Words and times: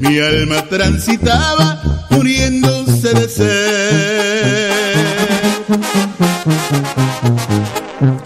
mi 0.00 0.18
alma 0.18 0.62
transitaba 0.68 1.82
muriéndose 2.10 3.14
de 3.14 3.28
sed. 3.28 4.74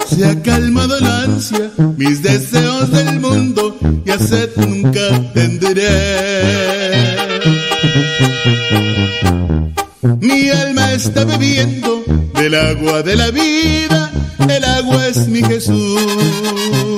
Se 0.09 0.25
ha 0.25 0.43
calmado 0.43 0.99
la 1.01 1.23
ansia, 1.23 1.71
mis 1.97 2.23
deseos 2.23 2.91
del 2.91 3.21
mundo 3.21 3.77
y 4.05 4.11
a 4.11 4.19
nunca 4.57 5.33
tendré. 5.35 5.89
Mi 10.21 10.51
alma 10.51 10.93
está 10.93 11.25
bebiendo 11.25 12.03
del 12.35 12.55
agua 12.55 13.03
de 13.03 13.17
la 13.17 13.31
vida, 13.31 14.11
el 14.49 14.65
agua 14.65 15.07
es 15.07 15.29
mi 15.29 15.43
Jesús. 15.43 16.98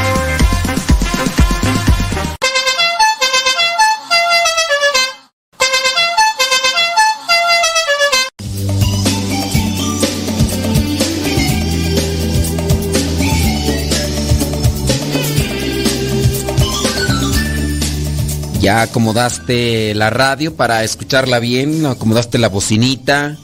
Ya 18.61 18.83
acomodaste 18.83 19.95
la 19.95 20.11
radio 20.11 20.55
para 20.55 20.83
escucharla 20.83 21.39
bien, 21.39 21.83
acomodaste 21.87 22.37
la 22.37 22.47
bocinita. 22.47 23.39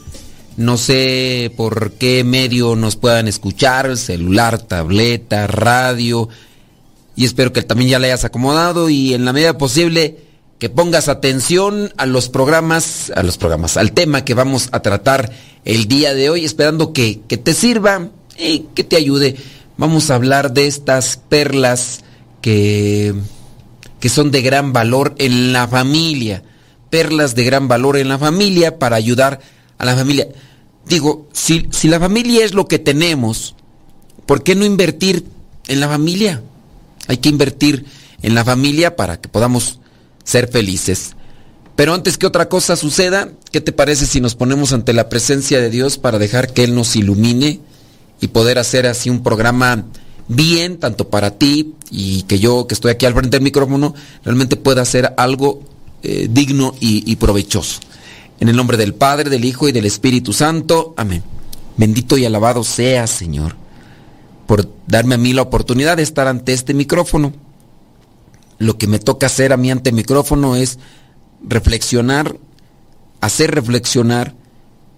No 0.58 0.78
sé 0.78 1.52
por 1.58 1.94
qué 1.94 2.24
medio 2.24 2.76
nos 2.76 2.98
puedan 2.98 3.28
escuchar, 3.28 3.98
celular, 3.98 4.60
tableta, 4.60 5.48
radio. 5.48 6.30
Y 7.16 7.26
espero 7.26 7.52
que 7.52 7.64
también 7.64 7.90
ya 7.90 8.00
la 8.00 8.06
hayas 8.06 8.26
acomodado 8.26 8.92
y 8.92 9.16
en 9.16 9.26
la 9.26 9.34
medida 9.34 9.58
posible 9.58 10.20
que 10.60 10.70
pongas 10.70 11.08
atención 11.08 11.92
a 11.98 12.06
los 12.06 12.30
programas, 12.30 13.12
a 13.16 13.24
los 13.24 13.40
programas, 13.40 13.76
al 13.76 13.94
tema 13.94 14.24
que 14.24 14.36
vamos 14.36 14.70
a 14.72 14.84
tratar 14.84 15.32
el 15.66 15.88
día 15.88 16.14
de 16.14 16.30
hoy, 16.30 16.46
esperando 16.46 16.94
que, 16.94 17.22
que 17.28 17.38
te 17.38 17.56
sirva 17.56 18.10
y 18.38 18.68
que 18.76 18.84
te 18.84 18.98
ayude. 18.98 19.36
Vamos 19.78 20.12
a 20.12 20.16
hablar 20.16 20.54
de 20.54 20.68
estas 20.68 21.18
perlas 21.18 22.04
que 22.40 23.16
que 24.00 24.10
son 24.10 24.32
de 24.32 24.42
gran 24.42 24.74
valor 24.74 25.16
en 25.18 25.54
la 25.54 25.68
familia. 25.68 26.44
Perlas 26.90 27.36
de 27.36 27.44
gran 27.44 27.68
valor 27.68 27.98
en 27.98 28.10
la 28.10 28.18
familia 28.18 28.80
para 28.80 28.96
ayudar 28.96 29.40
a 29.78 29.86
la 29.86 29.96
familia. 29.96 30.28
Digo, 30.86 31.28
si, 31.34 31.68
si 31.72 31.88
la 31.88 32.00
familia 32.00 32.46
es 32.46 32.54
lo 32.54 32.68
que 32.68 32.80
tenemos, 32.80 33.56
¿por 34.26 34.44
qué 34.44 34.56
no 34.56 34.66
invertir 34.66 35.26
en 35.68 35.80
la 35.80 35.90
familia? 35.90 36.42
Hay 37.08 37.18
que 37.18 37.30
invertir 37.30 37.86
en 38.22 38.36
la 38.36 38.46
familia 38.46 38.96
para 38.96 39.20
que 39.20 39.30
podamos 39.30 39.80
ser 40.24 40.48
felices. 40.48 41.16
Pero 41.76 41.94
antes 41.94 42.18
que 42.18 42.26
otra 42.26 42.50
cosa 42.50 42.76
suceda, 42.76 43.30
¿qué 43.52 43.62
te 43.62 43.72
parece 43.72 44.06
si 44.06 44.20
nos 44.20 44.36
ponemos 44.36 44.74
ante 44.74 44.94
la 44.94 45.10
presencia 45.10 45.60
de 45.60 45.70
Dios 45.70 45.98
para 45.98 46.18
dejar 46.20 46.52
que 46.52 46.64
Él 46.64 46.74
nos 46.74 46.96
ilumine 46.96 47.60
y 48.20 48.28
poder 48.28 48.58
hacer 48.58 48.88
así 48.88 49.10
un 49.10 49.22
programa 49.22 49.86
bien, 50.28 50.78
tanto 50.78 51.10
para 51.10 51.32
ti 51.32 51.76
y 51.90 52.24
que 52.24 52.40
yo 52.40 52.68
que 52.68 52.74
estoy 52.74 52.92
aquí 52.92 53.06
al 53.06 53.14
frente 53.14 53.38
del 53.38 53.44
micrófono, 53.44 53.94
realmente 54.24 54.56
pueda 54.56 54.82
hacer 54.82 55.14
algo 55.18 55.62
eh, 56.04 56.28
digno 56.30 56.76
y, 56.80 57.16
provechoso. 57.16 57.80
En 58.40 58.50
el 58.50 58.56
nombre 58.56 58.78
del 58.78 58.94
Padre, 58.94 59.30
del 59.30 59.46
Hijo 59.46 59.68
y 59.68 59.72
del 59.72 59.86
Espíritu 59.86 60.34
Santo. 60.34 60.94
Amén. 60.98 61.24
Bendito 61.76 62.18
y 62.18 62.26
alabado 62.26 62.64
sea, 62.64 63.08
Señor, 63.08 63.56
por 64.46 64.70
darme 64.88 65.16
a 65.16 65.18
mí 65.18 65.34
la 65.34 65.44
oportunidad 65.44 65.98
de 65.98 66.04
estar 66.04 66.28
ante 66.28 66.54
este 66.54 66.74
micrófono. 66.74 67.34
Lo 68.60 68.78
que 68.78 68.88
me 68.88 69.00
toca 69.00 69.28
hacer 69.28 69.54
a 69.54 69.58
mí 69.58 69.72
ante 69.72 69.90
el 69.90 69.96
micrófono 69.96 70.56
es 70.56 70.80
reflexionar 71.48 72.38
hacer 73.22 73.54
reflexionar, 73.54 74.36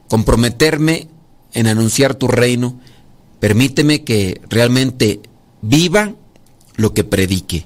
comprometerme 0.07 1.07
en 1.53 1.67
anunciar 1.67 2.15
tu 2.15 2.27
reino. 2.27 2.79
Permíteme 3.39 4.03
que 4.03 4.41
realmente 4.49 5.21
viva 5.61 6.13
lo 6.75 6.93
que 6.93 7.03
predique 7.03 7.65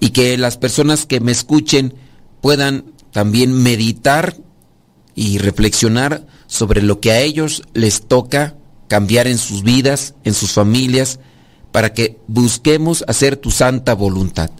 y 0.00 0.10
que 0.10 0.36
las 0.36 0.56
personas 0.56 1.06
que 1.06 1.20
me 1.20 1.32
escuchen 1.32 1.94
puedan 2.40 2.84
también 3.12 3.52
meditar 3.52 4.36
y 5.14 5.38
reflexionar 5.38 6.26
sobre 6.46 6.82
lo 6.82 7.00
que 7.00 7.12
a 7.12 7.20
ellos 7.20 7.62
les 7.74 8.02
toca 8.02 8.56
cambiar 8.88 9.26
en 9.26 9.38
sus 9.38 9.62
vidas, 9.62 10.14
en 10.24 10.34
sus 10.34 10.52
familias, 10.52 11.18
para 11.70 11.94
que 11.94 12.18
busquemos 12.26 13.04
hacer 13.08 13.36
tu 13.36 13.50
santa 13.50 13.94
voluntad. 13.94 14.50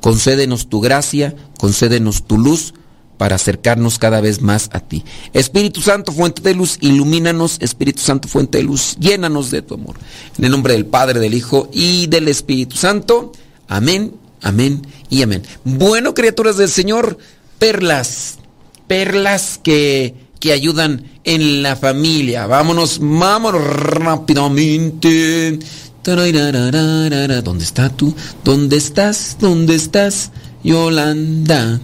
Concédenos 0.00 0.68
tu 0.68 0.80
gracia, 0.80 1.34
concédenos 1.58 2.24
tu 2.24 2.38
luz 2.38 2.74
para 3.20 3.36
acercarnos 3.36 3.98
cada 3.98 4.22
vez 4.22 4.40
más 4.40 4.70
a 4.72 4.80
ti. 4.80 5.04
Espíritu 5.34 5.82
Santo, 5.82 6.10
fuente 6.10 6.40
de 6.40 6.54
luz, 6.54 6.78
ilumínanos. 6.80 7.58
Espíritu 7.60 8.00
Santo, 8.00 8.28
fuente 8.28 8.56
de 8.56 8.64
luz, 8.64 8.96
llénanos 8.98 9.50
de 9.50 9.60
tu 9.60 9.74
amor. 9.74 9.96
En 10.38 10.46
el 10.46 10.50
nombre 10.50 10.72
del 10.72 10.86
Padre, 10.86 11.20
del 11.20 11.34
Hijo 11.34 11.68
y 11.70 12.06
del 12.06 12.28
Espíritu 12.28 12.76
Santo. 12.76 13.32
Amén, 13.68 14.14
amén 14.40 14.80
y 15.10 15.20
amén. 15.20 15.42
Bueno, 15.64 16.14
criaturas 16.14 16.56
del 16.56 16.70
Señor, 16.70 17.18
perlas, 17.58 18.38
perlas 18.86 19.60
que, 19.62 20.14
que 20.38 20.52
ayudan 20.52 21.04
en 21.24 21.62
la 21.62 21.76
familia. 21.76 22.46
Vámonos, 22.46 23.00
vámonos 23.02 23.62
rápidamente. 23.62 25.58
¿Dónde 26.04 27.64
está 27.64 27.90
tú? 27.90 28.14
¿Dónde 28.44 28.78
estás? 28.78 29.36
¿Dónde 29.38 29.74
estás? 29.74 30.30
Yolanda. 30.64 31.80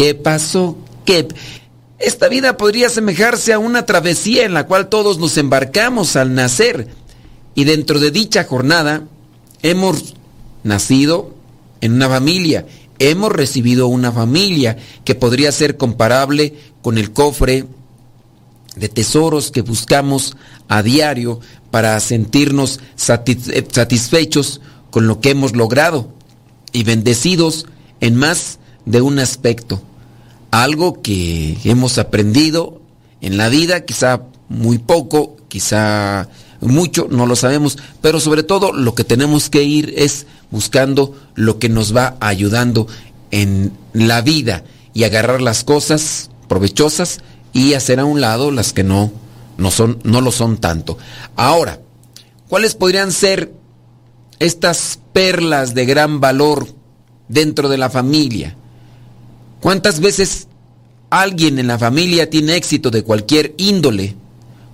¿Qué 0.00 0.14
pasó? 0.14 0.78
¿Qué? 1.04 1.28
Esta 1.98 2.28
vida 2.28 2.56
podría 2.56 2.86
asemejarse 2.86 3.52
a 3.52 3.58
una 3.58 3.84
travesía 3.84 4.46
en 4.46 4.54
la 4.54 4.66
cual 4.66 4.88
todos 4.88 5.18
nos 5.18 5.36
embarcamos 5.36 6.16
al 6.16 6.32
nacer. 6.34 6.88
Y 7.54 7.64
dentro 7.64 8.00
de 8.00 8.10
dicha 8.10 8.44
jornada 8.44 9.04
hemos 9.60 10.14
nacido 10.64 11.34
en 11.82 11.92
una 11.92 12.08
familia, 12.08 12.64
hemos 12.98 13.30
recibido 13.30 13.88
una 13.88 14.10
familia 14.10 14.78
que 15.04 15.14
podría 15.14 15.52
ser 15.52 15.76
comparable 15.76 16.54
con 16.80 16.96
el 16.96 17.12
cofre 17.12 17.66
de 18.76 18.88
tesoros 18.88 19.50
que 19.50 19.60
buscamos 19.60 20.34
a 20.68 20.82
diario 20.82 21.40
para 21.70 22.00
sentirnos 22.00 22.80
satisfechos 22.96 24.62
con 24.90 25.06
lo 25.06 25.20
que 25.20 25.28
hemos 25.28 25.54
logrado 25.54 26.14
y 26.72 26.84
bendecidos 26.84 27.66
en 28.00 28.16
más 28.16 28.60
de 28.86 29.02
un 29.02 29.18
aspecto. 29.18 29.82
Algo 30.50 31.00
que 31.00 31.56
hemos 31.64 31.98
aprendido 31.98 32.80
en 33.20 33.36
la 33.36 33.48
vida, 33.48 33.84
quizá 33.84 34.22
muy 34.48 34.78
poco, 34.78 35.36
quizá 35.48 36.28
mucho, 36.60 37.08
no 37.10 37.26
lo 37.26 37.36
sabemos, 37.36 37.78
pero 38.00 38.20
sobre 38.20 38.42
todo 38.42 38.72
lo 38.72 38.94
que 38.94 39.04
tenemos 39.04 39.48
que 39.48 39.62
ir 39.62 39.94
es 39.96 40.26
buscando 40.50 41.14
lo 41.34 41.58
que 41.58 41.68
nos 41.68 41.94
va 41.96 42.16
ayudando 42.20 42.86
en 43.30 43.72
la 43.92 44.20
vida 44.20 44.64
y 44.92 45.04
agarrar 45.04 45.40
las 45.40 45.64
cosas 45.64 46.30
provechosas 46.48 47.20
y 47.52 47.74
hacer 47.74 48.00
a 48.00 48.04
un 48.04 48.20
lado 48.20 48.50
las 48.50 48.72
que 48.72 48.82
no, 48.82 49.12
no, 49.56 49.70
son, 49.70 49.98
no 50.04 50.20
lo 50.20 50.32
son 50.32 50.58
tanto. 50.58 50.98
Ahora, 51.36 51.80
¿cuáles 52.48 52.74
podrían 52.74 53.12
ser 53.12 53.52
estas 54.38 54.98
perlas 55.12 55.74
de 55.74 55.86
gran 55.86 56.20
valor 56.20 56.66
dentro 57.28 57.68
de 57.68 57.78
la 57.78 57.90
familia? 57.90 58.56
¿Cuántas 59.60 60.00
veces 60.00 60.48
alguien 61.10 61.58
en 61.58 61.66
la 61.66 61.78
familia 61.78 62.30
tiene 62.30 62.56
éxito 62.56 62.90
de 62.90 63.02
cualquier 63.02 63.54
índole? 63.58 64.16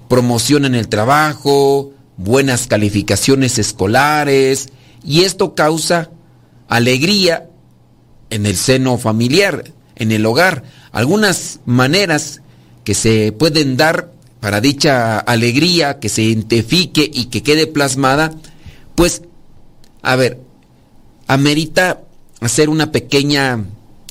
Promoción 0.09 0.65
en 0.65 0.77
el 0.77 0.89
trabajo, 0.89 1.93
buenas 2.17 2.69
calificaciones 2.69 3.59
escolares, 3.59 4.69
y 5.05 5.23
esto 5.23 5.55
causa 5.55 6.11
alegría 6.69 7.49
en 8.31 8.47
el 8.47 8.57
seno 8.57 8.97
familiar, 8.97 9.73
en 9.97 10.13
el 10.13 10.25
hogar. 10.25 10.63
Algunas 10.93 11.61
maneras 11.65 12.43
que 12.85 12.95
se 12.95 13.33
pueden 13.33 13.77
dar 13.77 14.13
para 14.41 14.61
dicha 14.61 15.19
alegría, 15.19 15.99
que 15.99 16.09
se 16.09 16.23
identifique 16.23 17.11
y 17.13 17.27
que 17.27 17.43
quede 17.43 17.67
plasmada, 17.67 18.33
pues, 18.95 19.23
a 20.03 20.15
ver, 20.15 20.41
amerita 21.27 22.03
hacer 22.41 22.69
una 22.69 22.93
pequeña 22.93 23.65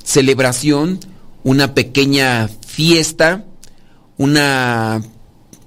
celebración, 0.05 0.99
una 1.43 1.73
pequeña 1.73 2.49
fiesta, 2.65 3.43
una 4.17 5.03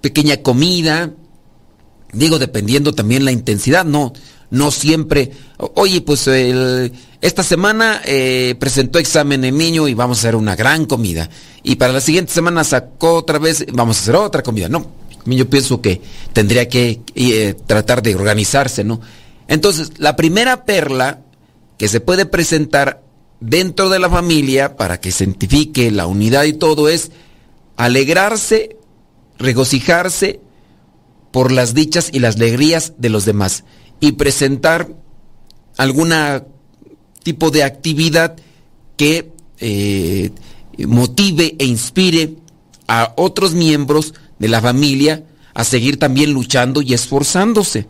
pequeña 0.01 0.39
comida, 0.39 1.13
digo, 2.13 2.39
dependiendo 2.39 2.95
también 2.95 3.25
la 3.25 3.33
intensidad, 3.33 3.85
no, 3.85 4.13
no 4.51 4.71
siempre, 4.71 5.33
oye, 5.75 6.01
pues 6.01 6.27
esta 7.21 7.43
semana 7.43 8.01
eh, 8.07 8.55
presentó 8.59 8.99
examen 8.99 9.45
el 9.45 9.59
niño 9.59 9.89
y 9.89 9.95
vamos 9.95 10.19
a 10.19 10.21
hacer 10.21 10.37
una 10.37 10.57
gran 10.57 10.87
comida. 10.87 11.29
Y 11.63 11.77
para 11.77 11.93
la 11.93 12.01
siguiente 12.01 12.33
semana 12.33 12.65
sacó 12.65 13.15
otra 13.15 13.39
vez, 13.39 13.67
vamos 13.73 13.99
a 13.99 14.01
hacer 14.01 14.17
otra 14.17 14.43
comida. 14.43 14.69
No, 14.69 14.91
yo 15.27 15.51
pienso 15.51 15.83
que 15.83 16.01
tendría 16.33 16.69
que 16.69 17.01
eh, 17.15 17.55
tratar 17.67 18.03
de 18.03 18.15
organizarse, 18.15 18.85
¿no? 18.85 19.01
Entonces, 19.49 19.93
la 19.99 20.17
primera 20.17 20.65
perla 20.65 21.21
que 21.77 21.89
se 21.89 22.01
puede 22.01 22.27
presentar 22.27 23.03
dentro 23.41 23.89
de 23.89 23.99
la 23.99 24.11
familia 24.11 24.77
para 24.77 25.01
que 25.01 25.13
se 25.13 25.25
identifique 25.25 25.91
la 25.91 26.07
unidad 26.07 26.45
y 26.45 26.53
todo 26.53 26.89
es 26.89 27.13
alegrarse, 27.77 28.77
regocijarse 29.39 30.41
por 31.31 31.53
las 31.53 31.75
dichas 31.75 32.11
y 32.13 32.19
las 32.19 32.37
alegrías 32.37 32.95
de 32.99 33.11
los 33.11 33.25
demás 33.25 33.65
y 34.01 34.13
presentar 34.13 34.89
alguna 35.77 36.45
tipo 37.23 37.51
de 37.51 37.63
actividad 37.63 38.37
que 38.97 39.33
eh, 39.61 40.31
motive 40.87 41.55
e 41.59 41.65
inspire 41.65 42.35
a 42.89 43.13
otros 43.17 43.55
miembros 43.55 44.15
de 44.39 44.49
la 44.49 44.61
familia 44.61 45.25
a 45.55 45.65
seguir 45.65 45.99
también 45.99 46.33
luchando 46.33 46.83
y 46.83 46.95
esforzándose. 46.95 47.87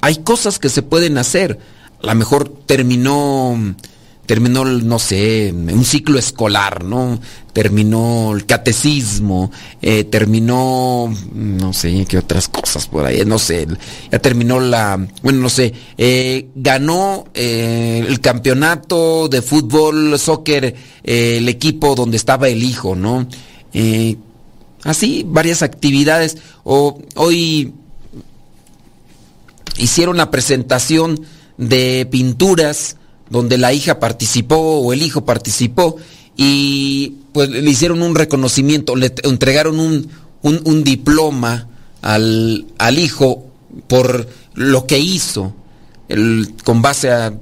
Hay 0.00 0.18
cosas 0.18 0.58
que 0.58 0.68
se 0.68 0.82
pueden 0.82 1.18
hacer. 1.18 1.58
A 2.02 2.06
lo 2.06 2.14
mejor 2.14 2.48
terminó 2.66 3.74
terminó, 4.28 4.62
no 4.62 4.98
sé, 4.98 5.54
un 5.54 5.86
ciclo 5.86 6.18
escolar, 6.18 6.84
¿no? 6.84 7.18
Terminó 7.54 8.34
el 8.34 8.44
catecismo, 8.44 9.50
eh, 9.80 10.04
terminó, 10.04 11.10
no 11.32 11.72
sé, 11.72 12.04
qué 12.06 12.18
otras 12.18 12.46
cosas 12.46 12.86
por 12.88 13.06
ahí, 13.06 13.24
no 13.24 13.38
sé, 13.38 13.66
ya 14.12 14.18
terminó 14.18 14.60
la, 14.60 15.08
bueno, 15.22 15.40
no 15.40 15.48
sé, 15.48 15.72
eh, 15.96 16.48
ganó 16.54 17.24
eh, 17.32 18.04
el 18.06 18.20
campeonato 18.20 19.28
de 19.28 19.40
fútbol, 19.40 20.18
soccer, 20.18 20.74
el 21.02 21.48
equipo 21.48 21.94
donde 21.94 22.18
estaba 22.18 22.48
el 22.48 22.62
hijo, 22.62 22.94
¿no? 22.94 23.26
así, 24.84 25.24
varias 25.26 25.62
actividades. 25.62 26.36
O 26.64 26.98
hoy 27.14 27.72
hicieron 29.78 30.18
la 30.18 30.30
presentación 30.30 31.18
de 31.56 32.06
pinturas, 32.10 32.97
donde 33.30 33.58
la 33.58 33.72
hija 33.72 33.98
participó 33.98 34.56
o 34.56 34.92
el 34.92 35.02
hijo 35.02 35.24
participó 35.24 35.96
y 36.36 37.14
pues 37.32 37.50
le 37.50 37.68
hicieron 37.68 38.00
un 38.02 38.14
reconocimiento, 38.14 38.94
le 38.96 39.12
entregaron 39.24 39.80
un, 39.80 40.08
un, 40.42 40.84
diploma 40.84 41.68
al, 42.00 42.66
al, 42.78 42.98
hijo 42.98 43.44
por 43.88 44.28
lo 44.54 44.86
que 44.86 44.98
hizo 44.98 45.52
con 46.64 46.80
base 46.80 47.10
a 47.10 47.34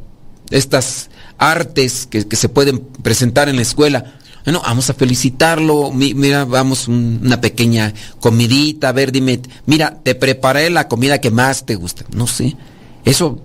estas 0.51 1.11
artes 1.39 2.07
que, 2.11 2.27
que, 2.27 2.37
se 2.37 2.49
pueden 2.49 2.81
presentar 3.03 3.49
en 3.49 3.57
la 3.57 3.63
escuela. 3.63 4.15
Bueno, 4.45 4.63
vamos 4.65 4.89
a 4.91 4.95
felicitarlo, 4.95 5.91
mira, 5.93 6.45
vamos 6.45 6.89
una 6.89 7.41
pequeña 7.41 7.93
comidita, 8.21 8.89
a 8.89 8.93
ver, 8.93 9.13
dime, 9.13 9.41
mira, 9.67 9.99
te 10.03 10.15
preparé 10.15 10.71
la 10.71 10.89
comida 10.89 11.21
que 11.21 11.31
más 11.31 11.67
te 11.67 11.75
gusta. 11.75 12.05
No 12.15 12.27
sé, 12.27 12.57
eso 13.05 13.43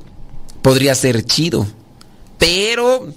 podría 0.61 0.95
ser 0.95 1.25
chido. 1.25 1.67
Pero, 2.41 3.13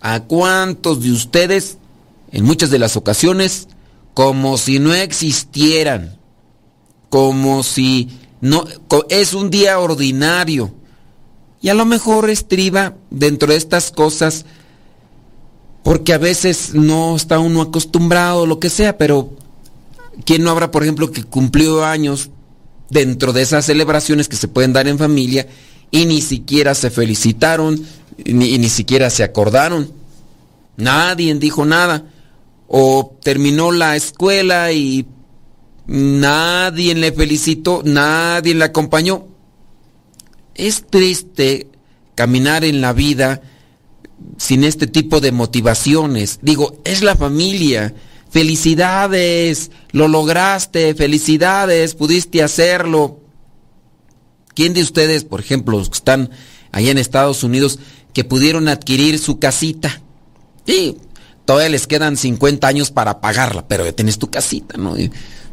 ¿a 0.00 0.24
cuántos 0.24 1.00
de 1.00 1.12
ustedes, 1.12 1.78
en 2.32 2.44
muchas 2.44 2.70
de 2.70 2.80
las 2.80 2.96
ocasiones, 2.96 3.68
como 4.14 4.58
si 4.58 4.80
no 4.80 4.92
existieran? 4.92 6.18
Como 7.08 7.62
si 7.62 8.08
no 8.40 8.64
es 9.10 9.32
un 9.32 9.48
día 9.48 9.78
ordinario. 9.78 10.74
Y 11.62 11.68
a 11.68 11.74
lo 11.74 11.84
mejor 11.84 12.28
estriba 12.28 12.96
dentro 13.10 13.52
de 13.52 13.56
estas 13.58 13.92
cosas 13.92 14.44
porque 15.84 16.12
a 16.12 16.18
veces 16.18 16.74
no 16.74 17.14
está 17.14 17.38
uno 17.38 17.62
acostumbrado, 17.62 18.44
lo 18.44 18.58
que 18.58 18.70
sea, 18.70 18.98
pero 18.98 19.36
¿quién 20.24 20.42
no 20.42 20.50
habrá, 20.50 20.72
por 20.72 20.82
ejemplo, 20.82 21.12
que 21.12 21.22
cumplió 21.22 21.84
años 21.84 22.30
dentro 22.90 23.32
de 23.32 23.42
esas 23.42 23.66
celebraciones 23.66 24.28
que 24.28 24.34
se 24.34 24.48
pueden 24.48 24.72
dar 24.72 24.88
en 24.88 24.98
familia 24.98 25.46
y 25.92 26.06
ni 26.06 26.20
siquiera 26.20 26.74
se 26.74 26.90
felicitaron, 26.90 27.86
ni, 28.24 28.58
ni 28.58 28.68
siquiera 28.68 29.10
se 29.10 29.22
acordaron. 29.22 29.90
Nadie 30.76 31.34
dijo 31.34 31.64
nada. 31.64 32.04
o 32.68 33.16
terminó 33.22 33.70
la 33.70 33.94
escuela 33.94 34.72
y 34.72 35.06
nadie 35.86 36.96
le 36.96 37.12
felicitó, 37.12 37.82
nadie 37.84 38.54
le 38.54 38.64
acompañó. 38.64 39.26
Es 40.54 40.84
triste 40.88 41.68
caminar 42.16 42.64
en 42.64 42.80
la 42.80 42.92
vida 42.92 43.42
sin 44.38 44.64
este 44.64 44.86
tipo 44.86 45.20
de 45.20 45.32
motivaciones. 45.32 46.40
Digo, 46.42 46.80
es 46.84 47.02
la 47.02 47.14
familia. 47.14 47.94
Felicidades, 48.30 49.70
lo 49.92 50.08
lograste, 50.08 50.94
felicidades, 50.94 51.94
pudiste 51.94 52.42
hacerlo. 52.42 53.20
¿Quién 54.54 54.74
de 54.74 54.82
ustedes, 54.82 55.24
por 55.24 55.40
ejemplo, 55.40 55.78
los 55.78 55.88
que 55.88 55.98
están 55.98 56.30
allá 56.72 56.90
en 56.90 56.98
Estados 56.98 57.44
Unidos, 57.44 57.78
que 58.16 58.24
pudieron 58.24 58.66
adquirir 58.66 59.18
su 59.18 59.38
casita? 59.38 60.00
Sí, 60.66 60.96
todavía 61.44 61.68
les 61.68 61.86
quedan 61.86 62.16
50 62.16 62.66
años 62.66 62.90
para 62.90 63.20
pagarla, 63.20 63.68
pero 63.68 63.84
ya 63.84 63.92
tienes 63.92 64.18
tu 64.18 64.30
casita, 64.30 64.78
¿no? 64.78 64.96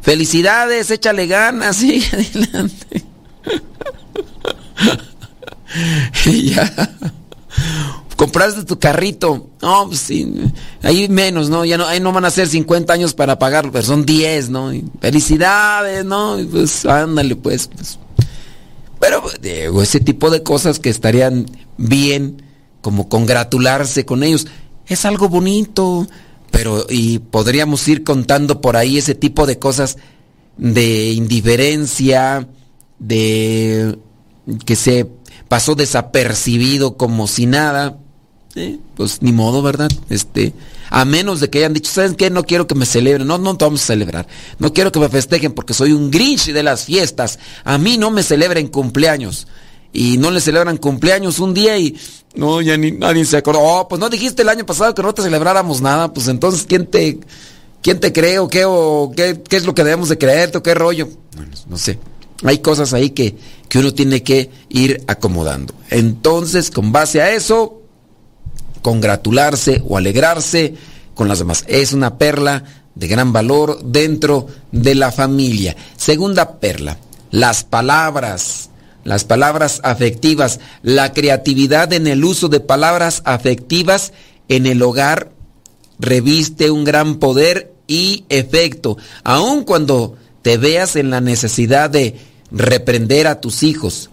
Felicidades, 0.00 0.90
échale 0.90 1.26
ganas, 1.26 1.82
adelante. 2.12 3.04
y 6.24 6.54
ya. 6.54 6.90
Compraste 8.16 8.64
tu 8.64 8.78
carrito. 8.78 9.50
No, 9.60 9.88
pues 9.88 10.00
sí. 10.00 10.34
Ahí 10.82 11.06
menos, 11.10 11.50
¿no? 11.50 11.66
Ya 11.66 11.76
no, 11.76 11.84
ahí 11.84 12.00
no 12.00 12.12
van 12.12 12.24
a 12.24 12.30
ser 12.30 12.48
50 12.48 12.90
años 12.94 13.12
para 13.12 13.38
pagarlo, 13.38 13.72
pero 13.72 13.84
son 13.84 14.06
10, 14.06 14.48
¿no? 14.48 14.72
felicidades, 15.02 16.02
¿no? 16.06 16.38
pues 16.50 16.86
ándale, 16.86 17.36
pues. 17.36 17.66
pues. 17.66 17.98
Pero, 19.00 19.22
digo, 19.42 19.82
ese 19.82 20.00
tipo 20.00 20.30
de 20.30 20.42
cosas 20.42 20.78
que 20.78 20.88
estarían 20.88 21.44
bien, 21.76 22.43
como 22.84 23.08
congratularse 23.08 24.04
con 24.04 24.22
ellos, 24.22 24.46
es 24.86 25.06
algo 25.06 25.30
bonito. 25.30 26.06
Pero, 26.50 26.84
y 26.90 27.18
podríamos 27.18 27.88
ir 27.88 28.04
contando 28.04 28.60
por 28.60 28.76
ahí 28.76 28.98
ese 28.98 29.14
tipo 29.14 29.46
de 29.46 29.58
cosas 29.58 29.96
de 30.58 31.12
indiferencia, 31.12 32.46
de 32.98 33.98
que 34.66 34.76
se 34.76 35.08
pasó 35.48 35.74
desapercibido 35.74 36.98
como 36.98 37.26
si 37.26 37.46
nada. 37.46 37.96
pues 38.96 39.22
ni 39.22 39.32
modo, 39.32 39.62
¿verdad? 39.62 39.90
Este, 40.10 40.52
a 40.90 41.06
menos 41.06 41.40
de 41.40 41.48
que 41.48 41.58
hayan 41.60 41.72
dicho, 41.72 41.90
¿saben 41.90 42.14
qué? 42.14 42.28
No 42.28 42.44
quiero 42.44 42.66
que 42.66 42.74
me 42.74 42.84
celebren. 42.84 43.26
No, 43.26 43.38
no 43.38 43.56
te 43.56 43.64
vamos 43.64 43.82
a 43.82 43.86
celebrar. 43.86 44.28
No 44.58 44.74
quiero 44.74 44.92
que 44.92 45.00
me 45.00 45.08
festejen 45.08 45.52
porque 45.52 45.72
soy 45.72 45.92
un 45.92 46.10
Grinch 46.10 46.52
de 46.52 46.62
las 46.62 46.84
fiestas. 46.84 47.38
A 47.64 47.78
mí 47.78 47.96
no 47.96 48.10
me 48.10 48.22
celebren 48.22 48.68
cumpleaños. 48.68 49.48
Y 49.94 50.18
no 50.18 50.30
le 50.30 50.40
celebran 50.40 50.76
cumpleaños 50.76 51.38
un 51.38 51.54
día 51.54 51.78
y 51.78 51.96
no, 52.34 52.60
ya 52.60 52.76
ni 52.76 52.90
nadie 52.90 53.24
se 53.24 53.36
acordó. 53.36 53.60
Oh, 53.62 53.88
pues 53.88 54.00
no 54.00 54.10
dijiste 54.10 54.42
el 54.42 54.48
año 54.48 54.66
pasado 54.66 54.94
que 54.94 55.02
no 55.02 55.14
te 55.14 55.22
celebráramos 55.22 55.80
nada. 55.80 56.12
Pues 56.12 56.28
entonces, 56.28 56.66
¿quién 56.68 56.86
te, 56.86 57.20
quién 57.80 58.00
te 58.00 58.12
cree 58.12 58.40
o 58.40 58.48
qué, 58.48 58.64
o 58.66 59.12
qué, 59.16 59.40
qué 59.48 59.56
es 59.56 59.64
lo 59.64 59.74
que 59.74 59.84
debemos 59.84 60.08
de 60.08 60.18
creerte 60.18 60.58
o 60.58 60.62
qué 60.62 60.74
rollo? 60.74 61.08
Bueno, 61.36 61.52
no 61.68 61.78
sé. 61.78 61.98
Hay 62.42 62.58
cosas 62.58 62.92
ahí 62.92 63.10
que, 63.10 63.36
que 63.68 63.78
uno 63.78 63.94
tiene 63.94 64.22
que 64.22 64.50
ir 64.68 65.02
acomodando. 65.06 65.72
Entonces, 65.90 66.70
con 66.70 66.90
base 66.90 67.22
a 67.22 67.32
eso, 67.32 67.80
congratularse 68.82 69.82
o 69.88 69.96
alegrarse 69.96 70.74
con 71.14 71.28
las 71.28 71.38
demás. 71.38 71.64
Es 71.68 71.92
una 71.92 72.18
perla 72.18 72.64
de 72.94 73.08
gran 73.08 73.32
valor 73.32 73.82
dentro 73.82 74.46
de 74.72 74.94
la 74.94 75.12
familia. 75.12 75.76
Segunda 75.96 76.58
perla, 76.58 76.98
las 77.30 77.64
palabras. 77.64 78.70
Las 79.04 79.24
palabras 79.24 79.80
afectivas, 79.84 80.60
la 80.82 81.12
creatividad 81.12 81.92
en 81.92 82.06
el 82.06 82.24
uso 82.24 82.48
de 82.48 82.60
palabras 82.60 83.22
afectivas 83.24 84.12
en 84.48 84.66
el 84.66 84.82
hogar 84.82 85.30
reviste 85.98 86.70
un 86.70 86.84
gran 86.84 87.16
poder 87.16 87.72
y 87.86 88.24
efecto, 88.30 88.96
aun 89.22 89.64
cuando 89.64 90.16
te 90.42 90.56
veas 90.56 90.96
en 90.96 91.10
la 91.10 91.20
necesidad 91.20 91.90
de 91.90 92.16
reprender 92.50 93.26
a 93.26 93.40
tus 93.40 93.62
hijos, 93.62 94.10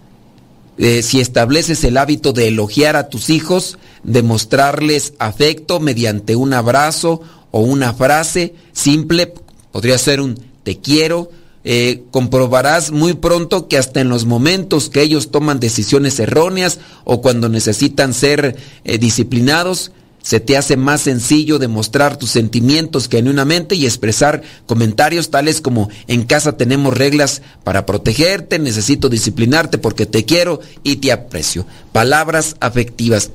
eh, 0.78 1.04
si 1.04 1.22
estableces 1.22 1.84
el 1.84 1.98
hábito 1.98 2.34
de 2.34 2.48
elogiar 2.48 2.96
a 2.96 3.08
tus 3.08 3.30
hijos, 3.30 3.78
de 4.04 4.24
mostrarles 4.24 5.14
afecto 5.20 5.80
mediante 5.80 6.36
un 6.36 6.54
abrazo 6.54 7.22
o 7.52 7.62
una 7.62 7.94
frase 7.94 8.56
simple, 8.72 9.34
podría 9.72 9.98
ser 9.98 10.22
un 10.22 10.40
te 10.64 10.80
quiero, 10.80 11.30
eh, 11.64 12.04
comprobarás 12.12 12.92
muy 12.92 13.14
pronto 13.14 13.68
que 13.68 13.78
hasta 13.78 14.02
en 14.02 14.10
los 14.10 14.26
momentos 14.26 14.90
que 14.90 15.02
ellos 15.02 15.30
toman 15.30 15.60
decisiones 15.60 16.20
erróneas 16.20 16.80
o 17.04 17.22
cuando 17.22 17.50
necesitan 17.50 18.14
ser 18.14 18.58
eh, 18.84 18.98
disciplinados, 18.98 19.92
se 20.24 20.40
te 20.40 20.56
hace 20.58 20.78
más 20.78 21.02
sencillo 21.02 21.60
demostrar 21.60 22.18
tus 22.18 22.30
sentimientos 22.30 23.08
genuinamente 23.10 23.76
y 23.76 23.86
expresar 23.86 24.44
comentarios 24.66 25.32
tales 25.32 25.62
como 25.62 25.90
en 26.08 26.24
casa 26.24 26.58
tenemos 26.58 26.96
reglas 26.96 27.42
para 27.64 27.86
protegerte, 27.86 28.60
necesito 28.60 29.10
disciplinarte 29.10 29.78
porque 29.78 30.06
te 30.06 30.26
quiero 30.26 30.60
y 30.84 30.98
te 30.98 31.12
aprecio. 31.12 31.66
Palabras 31.92 32.56
afectivas. 32.60 33.32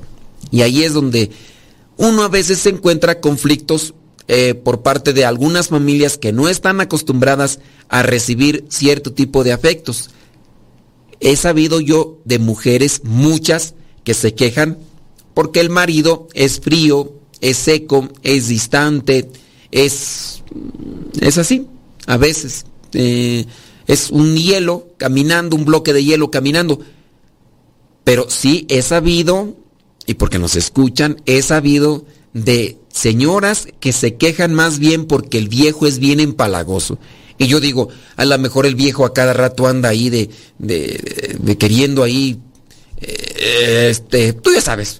Y 0.49 0.61
ahí 0.61 0.83
es 0.83 0.93
donde 0.93 1.31
uno 1.97 2.23
a 2.23 2.29
veces 2.29 2.59
se 2.59 2.69
encuentra 2.69 3.19
conflictos 3.19 3.93
eh, 4.27 4.53
por 4.53 4.81
parte 4.81 5.13
de 5.13 5.25
algunas 5.25 5.69
familias 5.69 6.17
que 6.17 6.33
no 6.33 6.49
están 6.49 6.81
acostumbradas 6.81 7.59
a 7.89 8.03
recibir 8.03 8.65
cierto 8.69 9.13
tipo 9.13 9.43
de 9.43 9.53
afectos. 9.53 10.09
He 11.19 11.35
sabido 11.35 11.79
yo 11.79 12.19
de 12.25 12.39
mujeres, 12.39 13.01
muchas, 13.03 13.73
que 14.03 14.13
se 14.13 14.33
quejan 14.33 14.77
porque 15.37 15.59
el 15.59 15.69
marido 15.69 16.27
es 16.33 16.59
frío, 16.59 17.13
es 17.41 17.57
seco, 17.57 18.09
es 18.23 18.47
distante, 18.47 19.29
es, 19.69 20.41
es 21.21 21.37
así, 21.37 21.67
a 22.07 22.17
veces. 22.17 22.65
Eh, 22.93 23.45
es 23.85 24.09
un 24.09 24.35
hielo 24.35 24.87
caminando, 24.97 25.55
un 25.55 25.63
bloque 25.63 25.93
de 25.93 26.03
hielo 26.03 26.31
caminando. 26.31 26.79
Pero 28.03 28.31
sí 28.31 28.65
he 28.67 28.81
sabido, 28.81 29.55
y 30.07 30.15
porque 30.15 30.39
nos 30.39 30.55
escuchan, 30.55 31.21
he 31.27 31.43
sabido 31.43 32.03
de 32.43 32.77
señoras 32.89 33.67
que 33.79 33.93
se 33.93 34.15
quejan 34.15 34.53
más 34.53 34.79
bien 34.79 35.05
porque 35.05 35.37
el 35.37 35.49
viejo 35.49 35.87
es 35.87 35.99
bien 35.99 36.19
empalagoso. 36.19 36.99
Y 37.37 37.47
yo 37.47 37.59
digo, 37.59 37.89
a 38.15 38.25
lo 38.25 38.37
mejor 38.39 38.65
el 38.65 38.75
viejo 38.75 39.05
a 39.05 39.13
cada 39.13 39.33
rato 39.33 39.67
anda 39.67 39.89
ahí 39.89 40.09
de, 40.09 40.29
de, 40.57 41.37
de 41.39 41.57
queriendo 41.57 42.03
ahí 42.03 42.39
eh, 42.99 43.89
este, 43.91 44.33
tú 44.33 44.51
ya 44.53 44.61
sabes, 44.61 44.99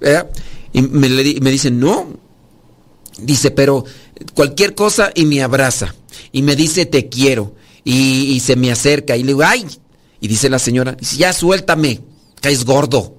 Y 0.73 0.81
me, 0.81 1.09
me 1.09 1.51
dicen, 1.51 1.79
no. 1.79 2.13
Dice, 3.19 3.51
pero 3.51 3.83
cualquier 4.33 4.75
cosa 4.75 5.11
y 5.15 5.25
me 5.25 5.41
abraza. 5.41 5.95
Y 6.31 6.43
me 6.43 6.55
dice, 6.55 6.85
te 6.85 7.09
quiero. 7.09 7.55
Y, 7.83 8.39
se 8.41 8.55
me 8.55 8.71
acerca 8.71 9.15
y 9.15 9.21
le 9.23 9.27
digo, 9.27 9.43
ay. 9.43 9.65
Y 10.19 10.27
dice 10.27 10.49
la 10.49 10.59
señora, 10.59 10.97
ya 10.99 11.31
suéltame, 11.31 12.01
caes 12.41 12.65
gordo. 12.65 13.17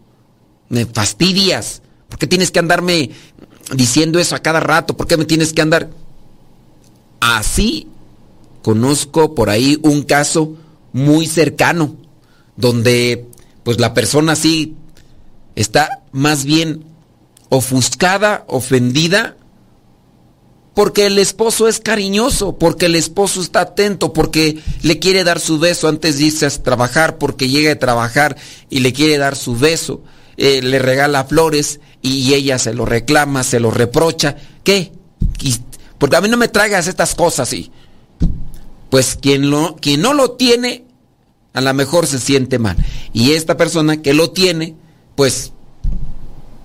Me 0.68 0.84
fastidias. 0.86 1.82
¿Por 2.08 2.18
qué 2.18 2.26
tienes 2.26 2.50
que 2.50 2.58
andarme 2.58 3.10
diciendo 3.74 4.18
eso 4.18 4.34
a 4.34 4.40
cada 4.40 4.60
rato? 4.60 4.96
¿Por 4.96 5.06
qué 5.06 5.16
me 5.16 5.24
tienes 5.24 5.52
que 5.52 5.62
andar? 5.62 5.90
Así 7.20 7.88
conozco 8.62 9.34
por 9.34 9.50
ahí 9.50 9.78
un 9.82 10.02
caso 10.02 10.54
muy 10.92 11.26
cercano, 11.26 11.96
donde 12.56 13.26
pues 13.62 13.80
la 13.80 13.94
persona 13.94 14.36
sí 14.36 14.74
está 15.54 16.02
más 16.12 16.44
bien 16.44 16.84
ofuscada, 17.48 18.44
ofendida, 18.46 19.36
porque 20.74 21.06
el 21.06 21.18
esposo 21.18 21.66
es 21.66 21.80
cariñoso, 21.80 22.56
porque 22.56 22.86
el 22.86 22.94
esposo 22.94 23.40
está 23.40 23.62
atento, 23.62 24.12
porque 24.12 24.58
le 24.82 24.98
quiere 25.00 25.24
dar 25.24 25.40
su 25.40 25.58
beso 25.58 25.88
antes 25.88 26.18
de 26.18 26.26
irse 26.26 26.46
a 26.46 26.50
trabajar, 26.50 27.18
porque 27.18 27.48
llega 27.48 27.72
a 27.72 27.78
trabajar 27.78 28.36
y 28.70 28.80
le 28.80 28.92
quiere 28.92 29.18
dar 29.18 29.34
su 29.34 29.56
beso, 29.56 30.02
eh, 30.36 30.62
le 30.62 30.78
regala 30.78 31.24
flores 31.24 31.80
y 32.02 32.34
ella 32.34 32.58
se 32.58 32.74
lo 32.74 32.84
reclama, 32.84 33.42
se 33.42 33.60
lo 33.60 33.70
reprocha. 33.70 34.36
¿Qué? 34.62 34.92
Porque 35.98 36.16
a 36.16 36.20
mí 36.20 36.28
no 36.28 36.36
me 36.36 36.48
traigas 36.48 36.86
estas 36.86 37.14
cosas, 37.14 37.52
y 37.52 37.70
Pues 38.90 39.18
quien, 39.20 39.50
lo, 39.50 39.76
quien 39.76 40.00
no 40.00 40.14
lo 40.14 40.32
tiene 40.32 40.84
a 41.58 41.60
lo 41.60 41.74
mejor 41.74 42.06
se 42.06 42.20
siente 42.20 42.58
mal. 42.58 42.76
Y 43.12 43.32
esta 43.32 43.56
persona 43.56 44.00
que 44.00 44.14
lo 44.14 44.30
tiene, 44.30 44.76
pues 45.16 45.52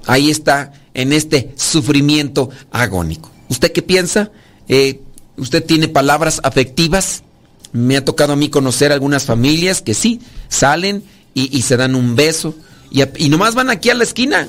ahí 0.06 0.30
está 0.30 0.74
en 0.94 1.14
este 1.14 1.52
sufrimiento 1.56 2.50
agónico. 2.72 3.32
¿Usted 3.50 3.72
qué 3.72 3.82
piensa? 3.82 4.32
Eh, 4.68 5.02
¿Usted 5.38 5.66
tiene 5.66 5.88
palabras 5.88 6.42
afectivas? 6.44 7.24
Me 7.72 7.98
ha 7.98 8.06
tocado 8.06 8.34
a 8.34 8.36
mí 8.36 8.50
conocer 8.50 8.92
algunas 8.92 9.26
familias 9.26 9.82
que 9.82 9.96
sí, 9.96 10.22
salen 10.48 11.04
y, 11.34 11.64
se 11.64 11.76
dan 11.76 11.96
un 11.96 12.16
beso 12.16 12.54
y, 12.92 13.02
y 13.18 13.30
nomás 13.30 13.56
van 13.56 13.72
aquí 13.72 13.90
a 13.90 13.96
la 13.96 14.04
esquina. 14.04 14.48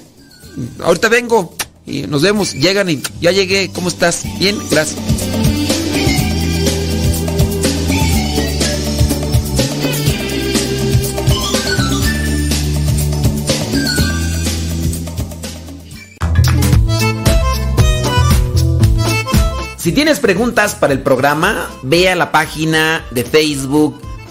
Ahorita 0.82 1.08
vengo 1.08 1.54
y 1.86 2.02
nos 2.02 2.22
vemos, 2.22 2.54
llegan 2.54 2.88
y 2.88 3.02
ya 3.20 3.32
llegué, 3.32 3.70
¿cómo 3.72 3.88
estás? 3.88 4.24
Bien, 4.38 4.56
gracias. 4.70 5.00
Si 19.84 19.92
tienes 19.92 20.18
preguntas 20.18 20.74
para 20.74 20.94
el 20.94 21.02
programa, 21.02 21.68
ve 21.82 22.08
a 22.08 22.14
la 22.14 22.32
página 22.32 23.04
de 23.10 23.22
Facebook 23.22 24.00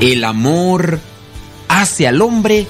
El 0.00 0.24
amor 0.24 1.00
hace 1.68 2.06
al 2.06 2.20
hombre 2.20 2.66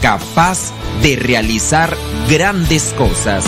capaz 0.00 0.72
de 1.02 1.16
realizar 1.16 1.96
grandes 2.28 2.94
cosas. 2.96 3.44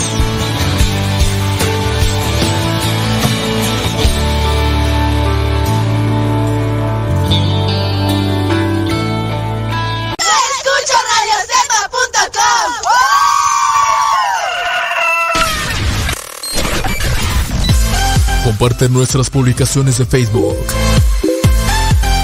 Comparte 18.43 18.89
nuestras 18.89 19.29
publicaciones 19.29 19.97
de 19.97 20.05
Facebook 20.05 20.57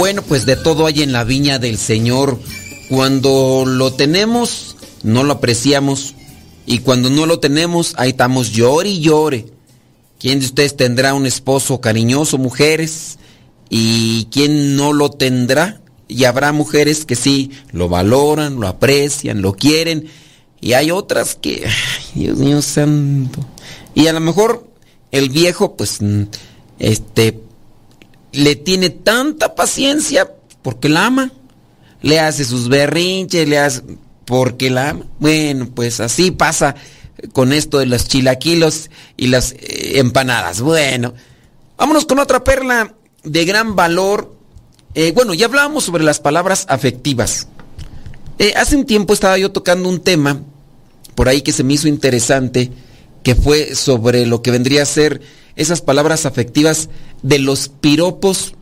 Bueno, 0.00 0.22
pues 0.22 0.46
de 0.46 0.56
todo 0.56 0.86
hay 0.86 1.02
en 1.02 1.12
la 1.12 1.24
viña 1.24 1.58
del 1.58 1.76
Señor. 1.76 2.40
Cuando 2.88 3.64
lo 3.66 3.92
tenemos, 3.92 4.74
no 5.02 5.24
lo 5.24 5.34
apreciamos. 5.34 6.14
Y 6.64 6.78
cuando 6.78 7.10
no 7.10 7.26
lo 7.26 7.38
tenemos, 7.38 7.92
ahí 7.98 8.08
estamos 8.08 8.50
llore 8.50 8.88
y 8.88 9.00
llore. 9.00 9.48
¿Quién 10.18 10.40
de 10.40 10.46
ustedes 10.46 10.74
tendrá 10.74 11.12
un 11.12 11.26
esposo 11.26 11.82
cariñoso, 11.82 12.38
mujeres? 12.38 13.18
¿Y 13.68 14.24
quién 14.32 14.74
no 14.74 14.94
lo 14.94 15.10
tendrá? 15.10 15.82
Y 16.08 16.24
habrá 16.24 16.52
mujeres 16.52 17.04
que 17.04 17.14
sí 17.14 17.50
lo 17.70 17.90
valoran, 17.90 18.58
lo 18.58 18.68
aprecian, 18.68 19.42
lo 19.42 19.52
quieren. 19.52 20.06
Y 20.62 20.72
hay 20.72 20.92
otras 20.92 21.34
que, 21.34 21.68
Dios 22.14 22.38
mío 22.38 22.62
santo. 22.62 23.44
Y 23.94 24.06
a 24.06 24.14
lo 24.14 24.20
mejor 24.20 24.66
el 25.10 25.28
viejo, 25.28 25.76
pues, 25.76 25.98
este, 26.78 27.38
le 28.32 28.56
tiene 28.56 28.90
tanta 28.90 29.54
paciencia 29.54 30.30
porque 30.62 30.88
la 30.88 31.06
ama. 31.06 31.32
Le 32.02 32.18
hace 32.18 32.44
sus 32.44 32.68
berrinches, 32.68 33.48
le 33.48 33.58
hace 33.58 33.82
porque 34.24 34.70
la 34.70 34.90
ama. 34.90 35.04
Bueno, 35.18 35.68
pues 35.74 36.00
así 36.00 36.30
pasa 36.30 36.74
con 37.32 37.52
esto 37.52 37.78
de 37.78 37.86
los 37.86 38.08
chilaquilos 38.08 38.90
y 39.16 39.26
las 39.26 39.52
eh, 39.52 39.98
empanadas. 39.98 40.60
Bueno, 40.60 41.14
vámonos 41.76 42.06
con 42.06 42.18
otra 42.18 42.42
perla 42.44 42.94
de 43.22 43.44
gran 43.44 43.76
valor. 43.76 44.34
Eh, 44.94 45.12
bueno, 45.12 45.34
ya 45.34 45.46
hablábamos 45.46 45.84
sobre 45.84 46.04
las 46.04 46.20
palabras 46.20 46.64
afectivas. 46.68 47.48
Eh, 48.38 48.54
hace 48.56 48.76
un 48.76 48.86
tiempo 48.86 49.12
estaba 49.12 49.36
yo 49.36 49.52
tocando 49.52 49.88
un 49.88 50.00
tema 50.00 50.40
por 51.14 51.28
ahí 51.28 51.42
que 51.42 51.52
se 51.52 51.64
me 51.64 51.74
hizo 51.74 51.88
interesante, 51.88 52.70
que 53.22 53.34
fue 53.34 53.74
sobre 53.74 54.24
lo 54.24 54.40
que 54.40 54.50
vendría 54.50 54.82
a 54.82 54.86
ser 54.86 55.20
esas 55.56 55.80
palabras 55.82 56.26
afectivas 56.26 56.88
de 57.22 57.38
los 57.38 57.68
piropos 57.68 58.54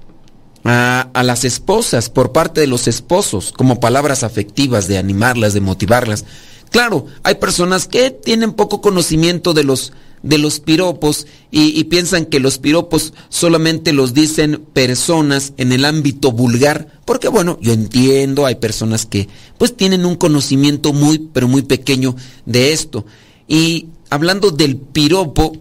a, 0.64 1.08
a, 1.14 1.22
las 1.22 1.44
esposas 1.44 2.10
por 2.10 2.32
parte 2.32 2.60
de 2.60 2.66
los 2.66 2.88
esposos, 2.88 3.52
como 3.52 3.80
palabras 3.80 4.22
afectivas 4.22 4.88
de 4.88 4.98
animarlas, 4.98 5.54
de 5.54 5.60
motivarlas. 5.60 6.24
Claro, 6.70 7.06
hay 7.22 7.36
personas 7.36 7.86
que 7.86 8.10
tienen 8.10 8.52
poco 8.52 8.80
conocimiento 8.80 9.54
de 9.54 9.64
los, 9.64 9.92
de 10.22 10.38
los 10.38 10.60
piropos 10.60 11.26
y, 11.50 11.78
y, 11.78 11.84
piensan 11.84 12.26
que 12.26 12.40
los 12.40 12.58
piropos 12.58 13.14
solamente 13.30 13.92
los 13.92 14.12
dicen 14.12 14.66
personas 14.72 15.54
en 15.56 15.72
el 15.72 15.84
ámbito 15.84 16.32
vulgar, 16.32 17.00
porque 17.06 17.28
bueno, 17.28 17.58
yo 17.62 17.72
entiendo, 17.72 18.44
hay 18.44 18.56
personas 18.56 19.06
que 19.06 19.28
pues 19.56 19.76
tienen 19.76 20.04
un 20.04 20.16
conocimiento 20.16 20.92
muy, 20.92 21.18
pero 21.32 21.48
muy 21.48 21.62
pequeño 21.62 22.16
de 22.44 22.72
esto. 22.72 23.06
Y 23.46 23.88
hablando 24.10 24.50
del 24.50 24.76
piropo, 24.76 25.56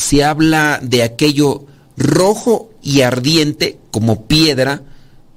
se 0.00 0.24
habla 0.24 0.80
de 0.82 1.02
aquello 1.02 1.66
rojo 1.98 2.70
y 2.82 3.02
ardiente 3.02 3.78
como 3.90 4.24
piedra, 4.26 4.82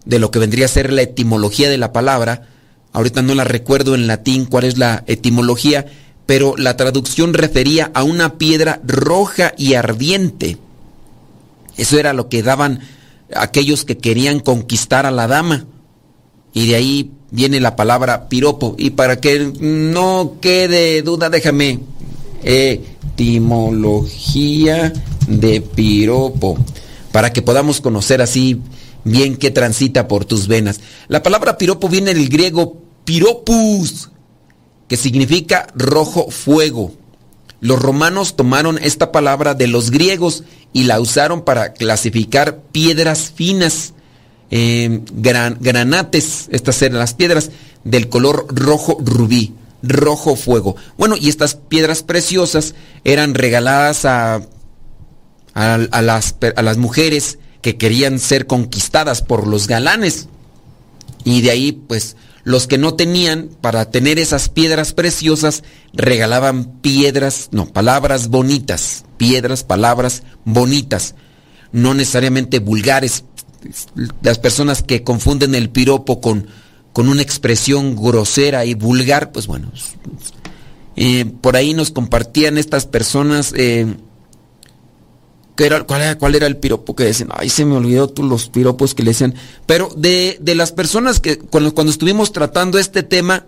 de 0.06 0.20
lo 0.20 0.32
que 0.32 0.40
vendría 0.40 0.66
a 0.66 0.70
ser 0.70 0.94
la 0.94 1.02
etimología 1.02 1.70
de 1.70 1.78
la 1.78 1.92
palabra, 1.92 2.48
ahorita 2.94 3.22
no 3.22 3.36
la 3.36 3.44
recuerdo 3.44 3.94
en 3.94 4.08
latín 4.08 4.46
cuál 4.46 4.64
es 4.64 4.78
la 4.78 5.04
etimología, 5.06 5.86
pero 6.26 6.56
la 6.56 6.78
traducción 6.78 7.34
refería 7.34 7.92
a 7.94 8.04
una 8.04 8.38
piedra 8.38 8.80
roja 8.86 9.54
y 9.58 9.74
ardiente. 9.74 10.58
Eso 11.76 12.00
era 12.00 12.14
lo 12.14 12.30
que 12.30 12.42
daban 12.42 12.80
aquellos 13.36 13.84
que 13.84 13.98
querían 13.98 14.40
conquistar 14.40 15.06
a 15.06 15.12
la 15.12 15.28
dama. 15.28 15.66
Y 16.54 16.68
de 16.68 16.76
ahí 16.76 17.12
viene 17.32 17.60
la 17.60 17.76
palabra 17.76 18.30
piropo. 18.30 18.76
Y 18.78 18.92
para 18.92 19.20
que 19.20 19.52
no 19.60 20.38
quede 20.40 21.02
duda, 21.02 21.30
déjame. 21.30 21.82
Etimología 22.44 24.94
de 25.28 25.62
piropo. 25.62 26.58
Para 27.12 27.34
que 27.34 27.42
podamos 27.42 27.82
conocer 27.82 28.22
así 28.22 28.62
bien 29.04 29.38
qué 29.38 29.52
transita 29.52 30.08
por 30.08 30.26
tus 30.26 30.48
venas. 30.48 30.80
La 31.08 31.24
palabra 31.24 31.58
piropo 31.58 31.90
viene 31.90 32.14
del 32.14 32.30
griego 32.30 32.78
piropus, 33.06 34.10
que 34.88 34.98
significa 34.98 35.68
rojo 35.76 36.30
fuego. 36.30 36.94
Los 37.60 37.82
romanos 37.82 38.36
tomaron 38.36 38.78
esta 38.78 39.12
palabra 39.12 39.54
de 39.54 39.68
los 39.68 39.90
griegos 39.90 40.44
y 40.74 40.84
la 40.84 41.00
usaron 41.00 41.44
para 41.44 41.74
clasificar 41.74 42.62
piedras 42.72 43.32
finas, 43.34 43.94
eh, 44.52 45.02
gran, 45.14 45.58
granates, 45.62 46.50
estas 46.52 46.82
eran 46.82 47.00
las 47.00 47.14
piedras 47.14 47.52
del 47.86 48.10
color 48.10 48.48
rojo 48.50 48.98
rubí, 49.00 49.54
rojo 49.84 50.36
fuego. 50.36 50.76
Bueno, 50.98 51.16
y 51.20 51.30
estas 51.30 51.56
piedras 51.56 52.02
preciosas 52.02 52.74
eran 53.04 53.36
regaladas 53.36 54.06
a, 54.06 54.42
a, 55.54 56.02
las, 56.02 56.36
a 56.56 56.62
las 56.62 56.78
mujeres 56.78 57.38
que 57.62 57.78
querían 57.78 58.20
ser 58.20 58.48
conquistadas 58.48 59.22
por 59.22 59.46
los 59.46 59.68
galanes. 59.68 60.28
Y 61.24 61.42
de 61.42 61.52
ahí, 61.52 61.72
pues, 61.72 62.16
los 62.44 62.68
que 62.68 62.78
no 62.78 62.96
tenían, 62.96 63.50
para 63.62 63.90
tener 63.90 64.20
esas 64.20 64.50
piedras 64.50 64.94
preciosas, 64.94 65.64
regalaban 65.94 66.80
piedras, 66.82 67.50
no, 67.52 67.68
palabras 67.68 68.28
bonitas, 68.28 69.06
piedras, 69.18 69.64
palabras 69.64 70.24
bonitas, 70.44 71.16
no 71.72 71.94
necesariamente 71.94 72.60
vulgares. 72.60 73.24
Las 74.22 74.40
personas 74.40 74.84
que 74.84 75.04
confunden 75.04 75.56
el 75.56 75.70
piropo 75.70 76.20
con, 76.20 76.48
con 76.94 77.10
una 77.10 77.22
expresión 77.22 77.96
grosera 77.96 78.66
y 78.66 78.76
vulgar, 78.76 79.32
pues 79.32 79.48
bueno, 79.48 79.72
eh, 80.96 81.26
por 81.42 81.56
ahí 81.56 81.74
nos 81.74 81.92
compartían 81.92 82.58
estas 82.58 82.86
personas 82.86 83.54
eh, 83.58 83.96
cuál, 85.58 86.02
era, 86.02 86.18
¿Cuál 86.18 86.36
era 86.36 86.48
el 86.48 86.58
piropo 86.58 86.96
que 86.96 87.06
decían? 87.06 87.30
Ay, 87.34 87.50
se 87.50 87.66
me 87.66 87.76
olvidó 87.76 88.10
tú 88.10 88.24
los 88.24 88.48
piropos 88.50 88.94
que 88.94 89.04
le 89.04 89.12
decían. 89.12 89.36
Pero 89.66 89.90
de, 89.98 90.38
de 90.40 90.56
las 90.56 90.72
personas 90.72 91.20
que 91.20 91.38
cuando, 91.38 91.74
cuando 91.74 91.92
estuvimos 91.92 92.32
tratando 92.32 92.80
este 92.80 93.04
tema, 93.04 93.46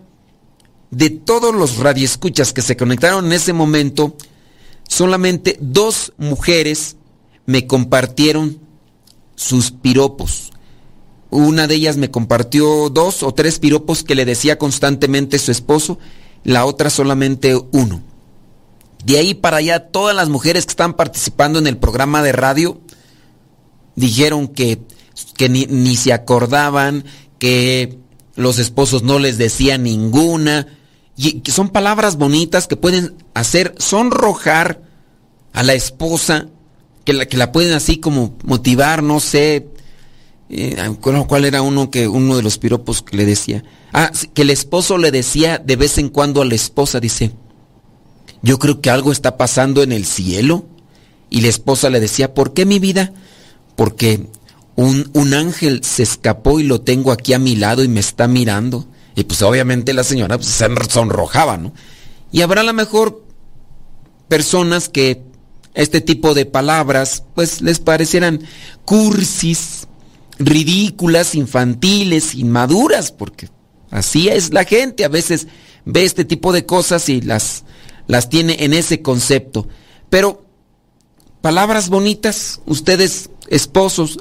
de 0.92 1.10
todos 1.10 1.54
los 1.54 1.78
radioescuchas 1.78 2.54
que 2.54 2.62
se 2.62 2.78
conectaron 2.78 3.26
en 3.26 3.34
ese 3.34 3.54
momento, 3.54 4.16
solamente 4.88 5.58
dos 5.60 6.14
mujeres 6.18 6.96
me 7.46 7.68
compartieron 7.68 8.60
sus 9.36 9.72
piropos. 9.72 10.52
Una 11.30 11.68
de 11.68 11.76
ellas 11.76 11.98
me 11.98 12.12
compartió 12.12 12.90
dos 12.90 13.24
o 13.24 13.34
tres 13.34 13.60
piropos 13.60 14.04
que 14.04 14.16
le 14.16 14.26
decía 14.26 14.58
constantemente 14.58 15.40
su 15.40 15.52
esposo, 15.52 16.00
la 16.44 16.66
otra 16.66 16.90
solamente 16.90 17.56
uno. 17.72 18.02
De 19.04 19.18
ahí 19.20 19.34
para 19.34 19.58
allá, 19.58 19.88
todas 19.88 20.16
las 20.16 20.30
mujeres 20.30 20.66
que 20.66 20.72
están 20.72 20.96
participando 20.96 21.60
en 21.60 21.68
el 21.68 21.78
programa 21.78 22.24
de 22.24 22.32
radio 22.32 22.80
dijeron 23.96 24.48
que, 24.48 24.80
que 25.36 25.50
ni, 25.50 25.66
ni, 25.66 25.96
se 25.96 26.14
acordaban, 26.14 27.06
que 27.38 28.00
los 28.36 28.60
esposos 28.60 29.04
no 29.04 29.20
les 29.20 29.38
decían 29.38 29.84
ninguna. 29.84 30.68
Y 31.18 31.42
que 31.42 31.52
son 31.52 31.70
palabras 31.70 32.18
bonitas 32.18 32.68
que 32.68 32.76
pueden 32.76 33.16
hacer 33.34 33.76
sonrojar 33.78 34.82
a 35.54 35.64
la 35.64 35.74
esposa, 35.74 36.48
que 37.06 37.14
la, 37.14 37.26
que 37.26 37.38
la 37.38 37.52
pueden 37.52 37.74
así 37.74 37.98
como 37.98 38.36
motivar, 38.44 39.04
no 39.04 39.20
sé. 39.20 39.68
Eh, 40.50 40.78
¿Cuál 41.02 41.46
era 41.46 41.62
uno 41.62 41.90
que 41.90 42.08
uno 42.08 42.38
de 42.38 42.44
los 42.44 42.58
piropos 42.58 43.02
que 43.02 43.18
le 43.18 43.26
decía? 43.26 43.64
Ah, 43.94 44.12
que 44.34 44.44
el 44.44 44.50
esposo 44.50 44.98
le 44.98 45.12
decía 45.12 45.58
de 45.58 45.76
vez 45.76 45.98
en 45.98 46.10
cuando 46.10 46.42
a 46.42 46.46
la 46.46 46.56
esposa, 46.56 47.00
dice, 47.00 47.32
yo 48.42 48.60
creo 48.60 48.80
que 48.82 48.90
algo 48.90 49.12
está 49.12 49.38
pasando 49.38 49.84
en 49.84 49.92
el 49.92 50.06
cielo. 50.06 50.66
Y 51.30 51.42
la 51.42 51.48
esposa 51.48 51.90
le 51.90 52.00
decía, 52.00 52.34
¿por 52.34 52.54
qué 52.54 52.66
mi 52.66 52.80
vida? 52.80 53.12
Porque 53.76 54.28
un, 54.76 55.10
un, 55.14 55.34
ángel 55.34 55.84
se 55.84 56.04
escapó 56.04 56.60
y 56.60 56.64
lo 56.64 56.82
tengo 56.82 57.12
aquí 57.12 57.34
a 57.34 57.40
mi 57.40 57.56
lado 57.56 57.84
y 57.84 57.88
me 57.88 58.00
está 58.00 58.28
mirando. 58.28 58.86
Y 59.16 59.24
pues 59.24 59.42
obviamente 59.42 59.94
la 59.94 60.04
señora 60.04 60.38
pues, 60.38 60.50
se 60.50 60.68
sonrojaba, 60.90 61.58
¿no? 61.58 61.74
Y 62.32 62.42
habrá 62.42 62.62
a 62.62 62.66
lo 62.66 62.74
mejor 62.74 63.26
personas 64.28 64.90
que 64.90 65.24
este 65.74 66.02
tipo 66.02 66.34
de 66.34 66.46
palabras 66.46 67.24
pues 67.34 67.62
les 67.62 67.80
parecieran 67.80 68.42
cursis, 68.86 69.88
ridículas, 70.40 71.36
infantiles, 71.36 72.36
inmaduras, 72.36 73.12
porque 73.12 73.50
así 73.92 74.30
es 74.30 74.54
la 74.54 74.64
gente. 74.64 75.06
A 75.06 75.10
veces 75.10 75.48
ve 75.86 76.04
este 76.04 76.26
tipo 76.26 76.52
de 76.52 76.66
cosas 76.66 77.10
y 77.10 77.22
las 77.22 77.64
las 78.08 78.30
tiene 78.30 78.58
en 78.60 78.74
ese 78.74 79.02
concepto. 79.02 79.68
Pero 80.10 80.46
palabras 81.42 81.90
bonitas, 81.90 82.62
ustedes 82.66 83.30
esposos, 83.48 84.20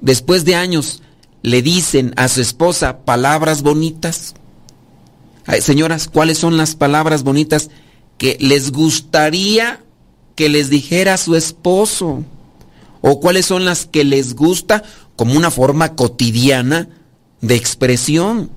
después 0.00 0.44
de 0.44 0.54
años, 0.54 1.02
le 1.42 1.62
dicen 1.62 2.12
a 2.16 2.28
su 2.28 2.40
esposa 2.40 3.04
palabras 3.04 3.62
bonitas. 3.62 4.34
Señoras, 5.60 6.08
¿cuáles 6.08 6.38
son 6.38 6.56
las 6.56 6.74
palabras 6.74 7.22
bonitas 7.22 7.70
que 8.18 8.36
les 8.40 8.72
gustaría 8.72 9.80
que 10.36 10.48
les 10.48 10.70
dijera 10.70 11.16
su 11.16 11.36
esposo? 11.36 12.24
¿O 13.06 13.20
cuáles 13.20 13.44
son 13.44 13.66
las 13.66 13.84
que 13.84 14.02
les 14.02 14.34
gusta 14.34 14.82
como 15.14 15.36
una 15.36 15.50
forma 15.50 15.94
cotidiana 15.94 16.88
de 17.42 17.54
expresión? 17.54 18.48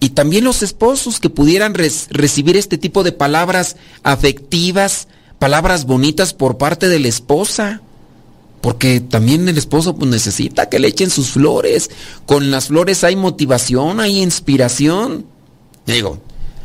Y 0.00 0.10
también 0.10 0.44
los 0.44 0.62
esposos 0.62 1.18
que 1.18 1.30
pudieran 1.30 1.72
recibir 1.72 2.58
este 2.58 2.76
tipo 2.76 3.02
de 3.04 3.12
palabras 3.12 3.76
afectivas, 4.02 5.08
palabras 5.38 5.86
bonitas 5.86 6.34
por 6.34 6.58
parte 6.58 6.90
de 6.90 6.98
la 6.98 7.08
esposa. 7.08 7.80
Porque 8.60 9.00
también 9.00 9.48
el 9.48 9.56
esposo 9.56 9.96
pues, 9.96 10.10
necesita 10.10 10.68
que 10.68 10.78
le 10.78 10.88
echen 10.88 11.08
sus 11.08 11.30
flores. 11.30 11.88
Con 12.26 12.50
las 12.50 12.66
flores 12.66 13.02
hay 13.02 13.16
motivación, 13.16 13.98
hay 13.98 14.20
inspiración. 14.20 15.24
Digo, 15.86 16.18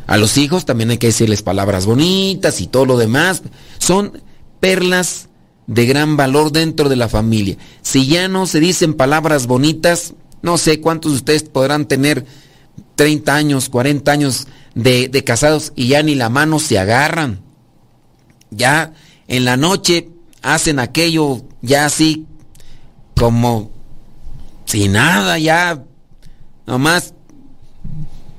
a 0.05 0.17
los 0.17 0.37
hijos 0.37 0.65
también 0.65 0.89
hay 0.89 0.97
que 0.97 1.07
decirles 1.07 1.43
palabras 1.43 1.85
bonitas 1.85 2.59
y 2.59 2.67
todo 2.67 2.85
lo 2.85 2.97
demás. 2.97 3.41
Son 3.79 4.21
perlas 4.59 5.29
de 5.67 5.85
gran 5.85 6.17
valor 6.17 6.51
dentro 6.51 6.89
de 6.89 6.95
la 6.95 7.09
familia. 7.09 7.57
Si 7.81 8.07
ya 8.07 8.27
no 8.27 8.45
se 8.45 8.59
dicen 8.59 8.93
palabras 8.93 9.47
bonitas, 9.47 10.13
no 10.41 10.57
sé 10.57 10.79
cuántos 10.79 11.11
de 11.11 11.17
ustedes 11.17 11.43
podrán 11.43 11.87
tener 11.87 12.25
30 12.95 13.35
años, 13.35 13.69
40 13.69 14.11
años 14.11 14.47
de, 14.73 15.09
de, 15.09 15.23
casados 15.23 15.73
y 15.75 15.87
ya 15.87 16.03
ni 16.03 16.15
la 16.15 16.29
mano 16.29 16.59
se 16.59 16.77
agarran. 16.77 17.41
Ya 18.51 18.93
en 19.27 19.45
la 19.45 19.57
noche 19.57 20.09
hacen 20.41 20.79
aquello 20.79 21.41
ya 21.61 21.85
así 21.85 22.25
como 23.15 23.71
sin 24.65 24.93
nada, 24.93 25.39
ya 25.39 25.83
nomás, 26.65 27.13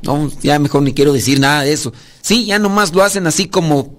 no, 0.03 0.31
ya 0.43 0.59
mejor 0.59 0.83
ni 0.83 0.93
quiero 0.93 1.13
decir 1.13 1.41
nada 1.41 1.63
de 1.63 1.73
eso. 1.73 1.93
Sí, 2.21 2.47
ya 2.47 2.59
nomás 2.59 2.93
lo 2.93 3.03
hacen 3.03 3.27
así 3.27 3.47
como, 3.47 3.97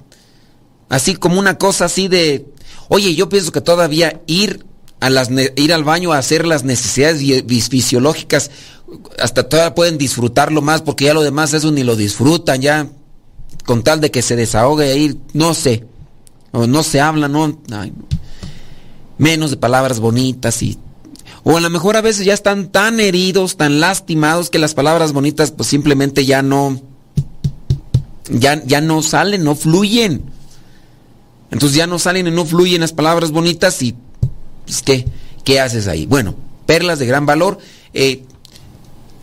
Así 0.89 1.15
como 1.15 1.39
una 1.39 1.57
cosa 1.57 1.85
así 1.85 2.07
de, 2.07 2.45
oye, 2.89 3.15
yo 3.15 3.30
pienso 3.30 3.52
que 3.52 3.62
todavía 3.62 4.21
ir 4.28 4.65
a 5.00 5.10
ir 5.56 5.73
al 5.73 5.84
baño 5.84 6.12
a 6.12 6.17
hacer 6.17 6.47
las 6.47 6.63
necesidades 6.63 7.21
fisiológicas 7.69 8.50
hasta 9.19 9.47
todavía 9.47 9.76
pueden 9.76 9.97
disfrutarlo 9.97 10.62
más 10.62 10.82
porque 10.82 11.06
ya 11.06 11.13
lo 11.13 11.21
demás 11.21 11.54
eso 11.54 11.71
ni 11.71 11.84
lo 11.84 11.95
disfrutan 11.95 12.62
ya 12.62 12.89
con 13.65 13.84
tal 13.84 14.00
de 14.02 14.12
que 14.12 14.21
se 14.21 14.36
desahogue 14.36 14.91
ahí, 14.91 15.19
no 15.34 15.54
sé, 15.54 15.86
o 16.52 16.67
no 16.67 16.84
se 16.84 17.02
habla, 17.02 17.28
no, 17.28 17.60
menos 19.17 19.52
de 19.52 19.58
palabras 19.58 20.00
bonitas 20.00 20.63
y 20.63 20.78
o 21.43 21.58
a 21.58 21.62
lo 21.62 21.69
mejor 21.69 21.95
a 21.95 22.02
veces 22.02 22.26
ya 22.26 22.34
están 22.34 22.69
tan 22.69 23.00
heridos, 23.00 23.58
tan 23.58 23.80
lastimados 23.80 24.50
que 24.50 24.60
las 24.60 24.73
palabras 24.73 25.13
bonitas 25.13 25.52
pues 25.52 25.69
simplemente 25.69 26.26
ya 26.26 26.41
no 26.41 26.82
ya, 28.30 28.62
ya 28.65 28.82
no 28.82 29.02
salen, 29.02 29.43
no 29.43 29.56
fluyen. 29.56 30.23
Entonces 31.51 31.77
ya 31.77 31.88
no 31.88 31.99
salen 31.99 32.27
y 32.27 32.31
no 32.31 32.45
fluyen 32.45 32.81
las 32.81 32.93
palabras 32.93 33.31
bonitas 33.31 33.81
y 33.81 33.95
pues, 34.65 34.81
¿qué, 34.81 35.05
¿qué 35.43 35.60
haces 35.60 35.88
ahí? 35.88 36.05
Bueno, 36.05 36.36
perlas 36.65 36.99
de 36.99 37.05
gran 37.05 37.25
valor. 37.25 37.57
Eh, 37.93 38.23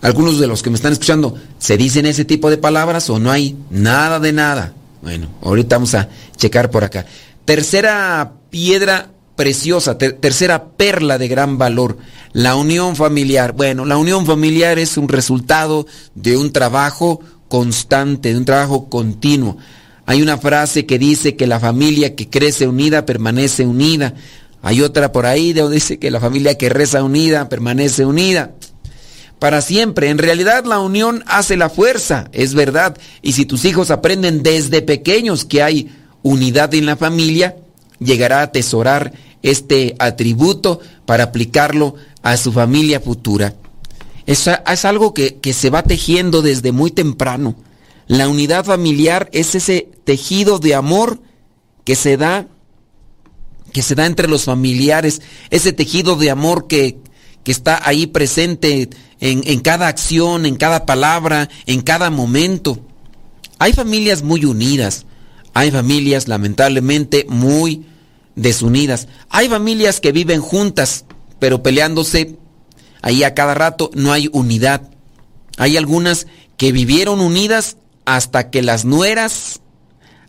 algunos 0.01 0.39
de 0.39 0.47
los 0.47 0.63
que 0.63 0.71
me 0.71 0.77
están 0.77 0.93
escuchando, 0.93 1.35
¿se 1.59 1.77
dicen 1.77 2.07
ese 2.07 2.25
tipo 2.25 2.51
de 2.51 2.59
palabras 2.59 3.09
o 3.11 3.19
no 3.19 3.31
hay 3.31 3.57
nada 3.71 4.21
de 4.21 4.33
nada? 4.33 4.75
Bueno, 5.03 5.29
ahorita 5.43 5.77
vamos 5.77 5.95
a 5.95 6.09
checar 6.37 6.71
por 6.71 6.85
acá. 6.85 7.07
Tercera 7.45 8.33
piedra 8.51 9.11
preciosa, 9.37 9.99
tercera 9.99 10.65
perla 10.77 11.19
de 11.19 11.29
gran 11.29 11.59
valor, 11.59 11.99
la 12.33 12.55
unión 12.55 12.97
familiar. 12.97 13.53
Bueno, 13.53 13.85
la 13.85 13.97
unión 13.97 14.27
familiar 14.27 14.79
es 14.79 14.97
un 14.97 15.09
resultado 15.09 15.87
de 16.15 16.37
un 16.37 16.53
trabajo 16.53 17.21
constante, 17.49 18.33
de 18.33 18.39
un 18.39 18.45
trabajo 18.45 18.89
continuo. 18.89 19.57
Hay 20.07 20.23
una 20.23 20.39
frase 20.39 20.87
que 20.87 20.99
dice 20.99 21.37
que 21.37 21.47
la 21.47 21.61
familia 21.61 22.15
que 22.15 22.29
crece 22.29 22.67
unida 22.67 23.07
permanece 23.07 23.65
unida. 23.67 24.15
Hay 24.63 24.83
otra 24.83 25.13
por 25.13 25.27
ahí 25.27 25.53
donde 25.53 25.77
dice 25.77 25.99
que 25.99 26.11
la 26.11 26.21
familia 26.21 26.59
que 26.59 26.69
reza 26.69 27.03
unida 27.03 27.49
permanece 27.49 28.05
unida. 28.05 28.53
Para 29.39 29.63
siempre. 29.63 30.11
En 30.11 30.19
realidad 30.19 30.65
la 30.65 30.79
unión 30.79 31.23
hace 31.27 31.57
la 31.57 31.71
fuerza, 31.71 32.29
es 32.33 32.55
verdad. 32.55 32.97
Y 33.23 33.33
si 33.33 33.47
tus 33.47 33.65
hijos 33.65 33.91
aprenden 33.91 34.43
desde 34.43 34.83
pequeños 34.83 35.45
que 35.45 35.63
hay 35.63 35.91
unidad 36.23 36.75
en 36.75 36.87
la 36.87 36.97
familia, 36.97 37.57
llegará 37.99 38.41
a 38.41 38.45
atesorar 38.45 39.13
este 39.43 39.97
atributo 39.99 40.81
para 41.07 41.25
aplicarlo 41.25 41.95
a 42.23 42.37
su 42.37 42.53
familia 42.53 43.01
futura. 43.01 43.55
Es, 44.27 44.49
algo 44.85 45.13
que 45.13 45.53
se 45.53 45.69
va 45.69 45.83
tejiendo 45.83 46.41
desde 46.41 46.73
muy 46.73 46.91
temprano. 46.91 47.55
La 48.07 48.29
unidad 48.29 48.65
familiar 48.65 49.29
es 49.33 49.55
ese 49.55 49.89
tejido 50.05 50.59
de 50.59 50.75
amor 50.75 51.21
que 51.85 51.95
se 51.97 52.17
da 52.17 52.49
que 53.73 53.83
se 53.83 53.97
da 53.97 54.07
entre 54.07 54.29
los 54.29 54.45
familiares, 54.45 55.21
ese 55.51 55.73
tejido 55.73 56.15
de 56.15 56.31
amor 56.31 56.69
que, 56.69 56.99
que 57.43 57.51
está 57.51 57.81
ahí 57.85 58.07
presente 58.07 58.89
en, 59.19 59.43
en, 59.45 59.59
cada 59.59 59.89
acción, 59.89 60.47
en 60.47 60.55
cada 60.55 60.87
palabra, 60.87 61.49
en 61.67 61.81
cada 61.81 62.09
momento. 62.09 62.79
Hay 63.59 63.73
familias 63.73 64.23
muy 64.23 64.45
unidas, 64.45 65.07
hay 65.55 65.73
familias 65.73 66.29
lamentablemente 66.29 67.27
muy 67.29 67.85
desunidas, 68.37 69.09
hay 69.29 69.49
familias 69.49 69.99
que 70.01 70.13
viven 70.13 70.41
juntas, 70.41 71.05
pero 71.41 71.65
peleándose 71.65 72.37
ahí 73.03 73.25
a 73.25 73.35
cada 73.35 73.55
rato, 73.55 73.91
no 73.95 74.13
hay 74.13 74.29
unidad. 74.33 74.89
Hay 75.57 75.77
algunas 75.77 76.29
que 76.57 76.71
vivieron 76.71 77.21
unidas 77.21 77.77
hasta 78.05 78.51
que 78.51 78.63
las 78.63 78.85
nueras, 78.85 79.61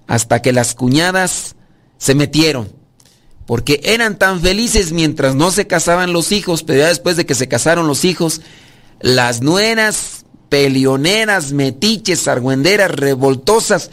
hasta 0.07 0.41
que 0.41 0.51
las 0.51 0.75
cuñadas 0.75 1.55
se 1.97 2.15
metieron. 2.15 2.71
Porque 3.45 3.81
eran 3.83 4.17
tan 4.17 4.41
felices 4.41 4.91
mientras 4.91 5.35
no 5.35 5.51
se 5.51 5.67
casaban 5.67 6.13
los 6.13 6.31
hijos, 6.31 6.63
pero 6.63 6.79
ya 6.79 6.87
después 6.87 7.15
de 7.15 7.25
que 7.25 7.35
se 7.35 7.47
casaron 7.47 7.87
los 7.87 8.03
hijos, 8.03 8.41
las 8.99 9.41
nueras, 9.41 10.25
pelioneras, 10.49 11.51
metiches, 11.51 12.27
argüenderas, 12.27 12.91
revoltosas, 12.91 13.91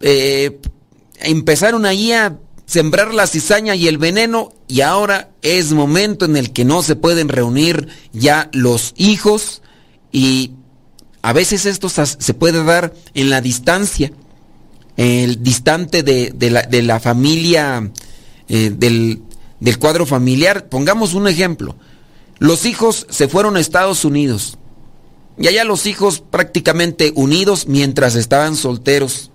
eh, 0.00 0.60
empezaron 1.20 1.86
allí 1.86 2.12
a 2.12 2.36
sembrar 2.66 3.14
la 3.14 3.26
cizaña 3.26 3.74
y 3.74 3.88
el 3.88 3.96
veneno 3.96 4.52
y 4.68 4.82
ahora 4.82 5.30
es 5.40 5.72
momento 5.72 6.26
en 6.26 6.36
el 6.36 6.52
que 6.52 6.66
no 6.66 6.82
se 6.82 6.96
pueden 6.96 7.28
reunir 7.28 7.88
ya 8.12 8.50
los 8.52 8.92
hijos 8.96 9.62
y 10.12 10.52
a 11.22 11.32
veces 11.32 11.66
esto 11.66 11.88
se 11.88 12.34
puede 12.34 12.62
dar 12.64 12.94
en 13.14 13.30
la 13.30 13.40
distancia, 13.40 14.12
el 14.96 15.42
distante 15.42 16.02
de, 16.02 16.82
la, 16.82 17.00
familia, 17.00 17.90
eh, 18.48 18.72
del, 18.74 19.22
del 19.60 19.78
cuadro 19.78 20.06
familiar. 20.06 20.68
Pongamos 20.68 21.14
un 21.14 21.28
ejemplo. 21.28 21.76
Los 22.38 22.66
hijos 22.66 23.06
se 23.10 23.28
fueron 23.28 23.56
a 23.56 23.60
Estados 23.60 24.04
Unidos 24.04 24.58
y 25.38 25.46
allá 25.46 25.64
los 25.64 25.86
hijos 25.86 26.20
prácticamente 26.20 27.12
unidos 27.14 27.66
mientras 27.68 28.16
estaban 28.16 28.56
solteros. 28.56 29.30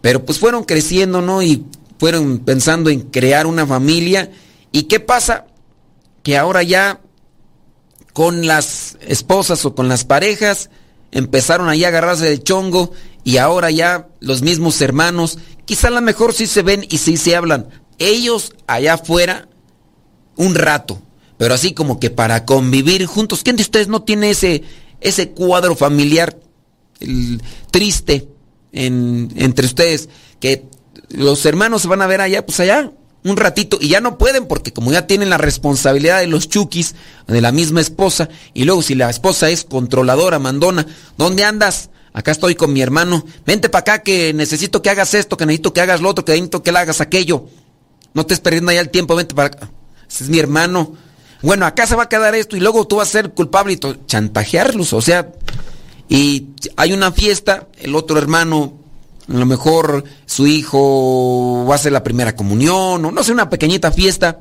Pero 0.00 0.24
pues 0.24 0.38
fueron 0.38 0.64
creciendo, 0.64 1.20
¿no? 1.20 1.42
Y 1.42 1.64
fueron 1.98 2.38
pensando 2.38 2.90
en 2.90 3.02
crear 3.02 3.46
una 3.46 3.66
familia. 3.66 4.30
¿Y 4.72 4.84
qué 4.84 5.00
pasa? 5.00 5.46
Que 6.22 6.38
ahora 6.38 6.62
ya 6.62 7.00
con 8.12 8.46
las 8.46 8.96
esposas 9.06 9.64
o 9.66 9.74
con 9.74 9.88
las 9.88 10.04
parejas 10.04 10.70
empezaron 11.12 11.68
ahí 11.68 11.84
a 11.84 11.88
agarrarse 11.88 12.26
de 12.26 12.42
chongo 12.42 12.92
y 13.24 13.38
ahora 13.38 13.70
ya 13.70 14.08
los 14.20 14.42
mismos 14.42 14.80
hermanos, 14.80 15.38
quizá 15.64 15.88
a 15.88 15.92
lo 15.92 16.00
mejor 16.00 16.32
sí 16.32 16.46
se 16.46 16.62
ven 16.62 16.86
y 16.88 16.98
sí 16.98 17.16
se 17.16 17.34
hablan. 17.34 17.68
Ellos 17.98 18.52
allá 18.66 18.94
afuera 18.94 19.48
un 20.36 20.54
rato, 20.54 21.00
pero 21.38 21.54
así 21.54 21.72
como 21.74 21.98
que 21.98 22.10
para 22.10 22.44
convivir 22.44 23.06
juntos. 23.06 23.42
¿Quién 23.42 23.56
de 23.56 23.62
ustedes 23.62 23.88
no 23.88 24.02
tiene 24.02 24.30
ese, 24.30 24.62
ese 25.00 25.30
cuadro 25.30 25.74
familiar 25.74 26.38
triste 27.70 28.28
entre 28.72 29.66
ustedes? 29.66 30.08
Que 30.38 30.64
los 31.08 31.44
hermanos 31.46 31.82
se 31.82 31.88
van 31.88 32.02
a 32.02 32.06
ver 32.06 32.20
allá, 32.20 32.44
pues 32.44 32.60
allá, 32.60 32.92
un 33.26 33.36
ratito, 33.36 33.78
y 33.80 33.88
ya 33.88 34.00
no 34.00 34.18
pueden 34.18 34.46
porque 34.46 34.72
como 34.72 34.92
ya 34.92 35.06
tienen 35.06 35.30
la 35.30 35.38
responsabilidad 35.38 36.20
de 36.20 36.28
los 36.28 36.48
chukis, 36.48 36.94
de 37.26 37.40
la 37.40 37.50
misma 37.50 37.80
esposa, 37.80 38.28
y 38.54 38.64
luego 38.64 38.82
si 38.82 38.94
la 38.94 39.10
esposa 39.10 39.50
es 39.50 39.64
controladora, 39.64 40.38
mandona, 40.38 40.86
¿dónde 41.18 41.44
andas? 41.44 41.90
Acá 42.12 42.30
estoy 42.30 42.54
con 42.54 42.72
mi 42.72 42.80
hermano, 42.80 43.26
vente 43.44 43.68
para 43.68 43.80
acá 43.80 44.02
que 44.02 44.32
necesito 44.32 44.80
que 44.80 44.90
hagas 44.90 45.12
esto, 45.14 45.36
que 45.36 45.44
necesito 45.44 45.72
que 45.72 45.80
hagas 45.80 46.00
lo 46.00 46.08
otro, 46.08 46.24
que 46.24 46.32
necesito 46.32 46.62
que 46.62 46.72
le 46.72 46.78
hagas 46.78 47.00
aquello. 47.00 47.46
No 48.14 48.22
estés 48.22 48.40
perdiendo 48.40 48.70
allá 48.70 48.80
el 48.80 48.90
tiempo, 48.90 49.16
vente 49.16 49.34
para 49.34 49.48
acá. 49.48 49.70
Ese 50.08 50.24
es 50.24 50.30
mi 50.30 50.38
hermano. 50.38 50.94
Bueno, 51.42 51.66
acá 51.66 51.86
se 51.86 51.96
va 51.96 52.04
a 52.04 52.08
quedar 52.08 52.34
esto 52.34 52.56
y 52.56 52.60
luego 52.60 52.86
tú 52.86 52.96
vas 52.96 53.08
a 53.08 53.12
ser 53.12 53.30
culpable 53.32 53.74
y 53.74 53.80
chantajearlos, 54.06 54.92
o 54.92 55.02
sea, 55.02 55.32
y 56.08 56.46
hay 56.76 56.92
una 56.92 57.12
fiesta, 57.12 57.66
el 57.76 57.94
otro 57.94 58.16
hermano 58.18 58.85
a 59.28 59.32
lo 59.32 59.46
mejor 59.46 60.04
su 60.24 60.46
hijo 60.46 61.64
va 61.68 61.74
a 61.74 61.76
hacer 61.76 61.92
la 61.92 62.04
primera 62.04 62.36
comunión 62.36 63.04
o 63.04 63.10
no 63.10 63.24
sé, 63.24 63.32
una 63.32 63.50
pequeñita 63.50 63.90
fiesta. 63.90 64.40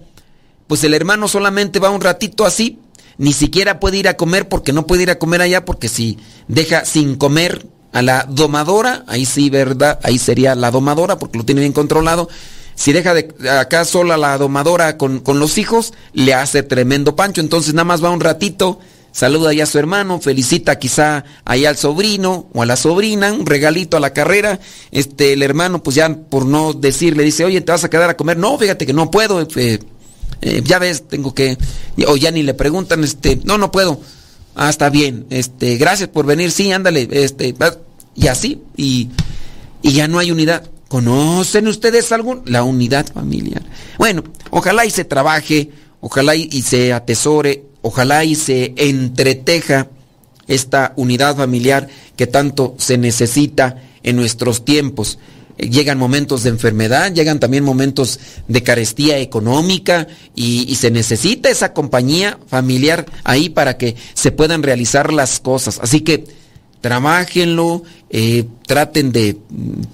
Pues 0.68 0.84
el 0.84 0.94
hermano 0.94 1.28
solamente 1.28 1.80
va 1.80 1.90
un 1.90 2.02
ratito 2.02 2.46
así, 2.46 2.80
ni 3.18 3.34
siquiera 3.34 3.80
puede 3.80 3.98
ir 3.98 4.08
a 4.08 4.18
comer 4.18 4.48
porque 4.50 4.74
no 4.74 4.88
puede 4.88 5.04
ir 5.04 5.12
a 5.12 5.20
comer 5.20 5.42
allá 5.42 5.66
porque 5.66 5.90
si 5.90 6.18
deja 6.48 6.86
sin 6.86 7.16
comer 7.16 7.66
a 7.94 8.02
la 8.02 8.26
domadora, 8.30 9.04
ahí 9.08 9.26
sí, 9.26 9.50
¿verdad? 9.50 10.00
Ahí 10.04 10.18
sería 10.18 10.54
la 10.54 10.72
domadora 10.72 11.18
porque 11.18 11.38
lo 11.38 11.46
tiene 11.46 11.62
bien 11.62 11.74
controlado. 11.74 12.28
Si 12.76 12.92
deja 12.92 13.14
de 13.14 13.34
acá 13.50 13.86
sola 13.86 14.18
la 14.18 14.38
domadora 14.38 14.98
con, 14.98 15.20
con 15.20 15.40
los 15.40 15.58
hijos, 15.58 15.94
le 16.14 16.34
hace 16.34 16.62
tremendo 16.62 17.16
pancho. 17.16 17.42
Entonces 17.42 17.74
nada 17.74 17.86
más 17.86 18.04
va 18.04 18.10
un 18.10 18.20
ratito 18.20 18.80
saluda 19.16 19.54
ya 19.54 19.64
a 19.64 19.66
su 19.66 19.80
hermano, 19.80 20.20
felicita 20.20 20.78
quizá 20.78 21.24
ahí 21.46 21.66
al 21.66 21.78
sobrino 21.78 22.50
o 22.54 22.62
a 22.62 22.66
la 22.66 22.76
sobrina, 22.76 23.32
un 23.32 23.46
regalito 23.46 23.96
a 23.96 24.02
la 24.02 24.12
carrera. 24.12 24.60
Este, 24.92 25.34
el 25.34 25.42
hermano, 25.42 25.82
pues 25.82 25.96
ya 25.96 26.14
por 26.14 26.46
no 26.46 26.74
decirle, 26.74 27.24
dice, 27.24 27.46
oye, 27.46 27.62
¿te 27.62 27.72
vas 27.72 27.86
a 27.86 27.90
quedar 27.90 28.10
a 28.10 28.18
comer? 28.18 28.38
No, 28.38 28.58
fíjate 28.58 28.86
que 28.86 28.92
no 28.92 29.10
puedo, 29.10 29.42
eh, 29.56 29.80
eh, 30.42 30.62
ya 30.66 30.80
ves, 30.80 31.08
tengo 31.08 31.34
que, 31.34 31.58
o 32.06 32.18
ya 32.18 32.30
ni 32.32 32.44
le 32.44 32.54
preguntan, 32.54 33.06
este, 33.06 33.40
no, 33.46 33.58
no 33.58 33.72
puedo. 33.72 34.02
Ah, 34.54 34.70
está 34.70 34.90
bien, 34.90 35.26
este, 35.30 35.78
gracias 35.78 36.10
por 36.10 36.26
venir, 36.26 36.52
sí, 36.52 36.74
ándale, 36.74 37.08
este, 37.12 37.56
y 38.16 38.28
así, 38.28 38.64
y, 38.76 39.10
y 39.82 39.94
ya 39.94 40.10
no 40.10 40.20
hay 40.20 40.32
unidad. 40.32 40.70
¿Conocen 40.90 41.70
ustedes 41.70 42.12
algún? 42.12 42.42
La 42.46 42.64
unidad 42.64 43.06
familiar. 43.14 43.64
Bueno, 43.98 44.26
ojalá 44.50 44.86
y 44.86 44.92
se 44.92 45.06
trabaje, 45.06 45.72
ojalá 46.02 46.36
y 46.36 46.62
se 46.64 46.92
atesore 46.92 47.64
Ojalá 47.88 48.24
y 48.24 48.34
se 48.34 48.74
entreteja 48.78 49.90
esta 50.48 50.94
unidad 50.96 51.36
familiar 51.36 51.88
que 52.16 52.26
tanto 52.26 52.74
se 52.80 52.98
necesita 52.98 53.80
en 54.02 54.16
nuestros 54.16 54.66
tiempos. 54.66 55.20
Eh, 55.60 55.70
llegan 55.70 56.00
momentos 56.00 56.42
de 56.42 56.50
enfermedad, 56.50 57.14
llegan 57.14 57.40
también 57.40 57.64
momentos 57.64 58.20
de 58.48 58.64
carestía 58.64 59.20
económica 59.20 60.08
y, 60.34 60.74
se 60.74 60.90
necesita 60.90 61.52
esa 61.52 61.74
compañía 61.74 62.40
familiar 62.48 63.06
ahí 63.24 63.50
para 63.50 63.78
que 63.78 63.96
se 64.16 64.32
puedan 64.32 64.64
realizar 64.64 65.14
las 65.14 65.40
cosas. 65.40 65.80
Así 65.80 66.02
que 66.02 66.26
trabajenlo, 66.82 67.84
eh, 68.10 68.46
traten 68.66 69.12
de, 69.12 69.38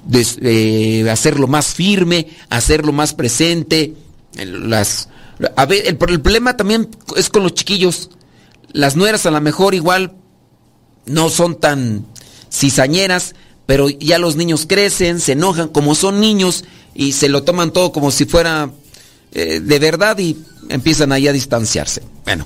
de 0.06 1.10
hacerlo 1.12 1.48
más 1.48 1.74
firme, 1.74 2.28
hacerlo 2.50 2.94
más 2.94 3.14
presente. 3.14 3.96
Las, 4.46 5.10
el, 5.70 5.98
problema 5.98 6.56
también 6.56 6.90
es 7.16 7.30
con 7.30 7.44
los 7.44 7.54
chiquillos. 7.54 8.10
Las 8.72 8.96
nueras 8.96 9.26
a 9.26 9.32
lo 9.32 9.42
mejor 9.42 9.76
igual 9.76 10.14
no 11.06 11.30
son 11.30 11.60
tan 11.60 12.06
cizañeras, 12.52 13.36
pero 13.66 13.90
ya 13.90 14.20
los 14.20 14.36
niños 14.36 14.66
crecen, 14.68 15.20
se 15.20 15.34
enojan 15.34 15.70
como 15.70 15.96
son 15.96 16.20
niños 16.20 16.64
y 16.94 17.14
se 17.14 17.30
lo 17.30 17.44
toman 17.44 17.72
todo 17.72 17.92
como 17.92 18.12
si 18.12 18.26
fuera 18.26 18.72
eh, 19.34 19.62
de 19.62 19.80
verdad 19.80 20.18
y 20.20 20.38
empiezan 20.70 21.12
ahí 21.12 21.28
a 21.28 21.34
distanciarse. 21.34 22.04
Bueno, 22.26 22.46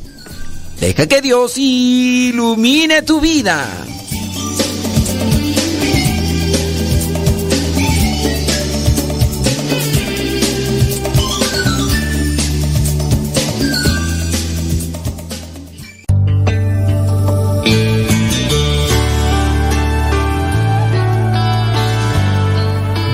deja 0.79 1.07
que 1.07 1.21
Dios 1.21 1.57
ilumine 1.57 3.01
tu 3.01 3.19
vida. 3.19 3.67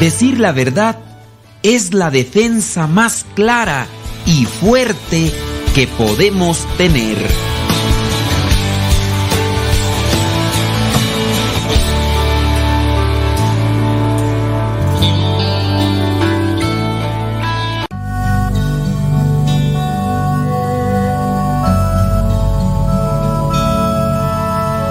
Decir 0.02 0.40
la 0.40 0.52
verdad 0.52 0.98
es 1.62 1.94
la 1.94 2.10
defensa 2.10 2.88
más 2.88 3.24
clara 3.36 3.86
y 4.26 4.46
fuerte 4.46 5.32
que 5.76 5.86
podemos 5.86 6.66
tener. 6.76 7.18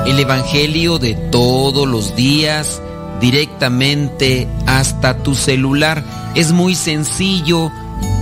El 0.06 0.20
Evangelio 0.20 1.00
de 1.00 1.14
todos 1.32 1.88
los 1.88 2.14
días 2.14 2.80
directamente 3.20 4.48
hasta 4.66 5.18
tu 5.22 5.34
celular. 5.34 6.02
Es 6.34 6.52
muy 6.52 6.74
sencillo. 6.74 7.70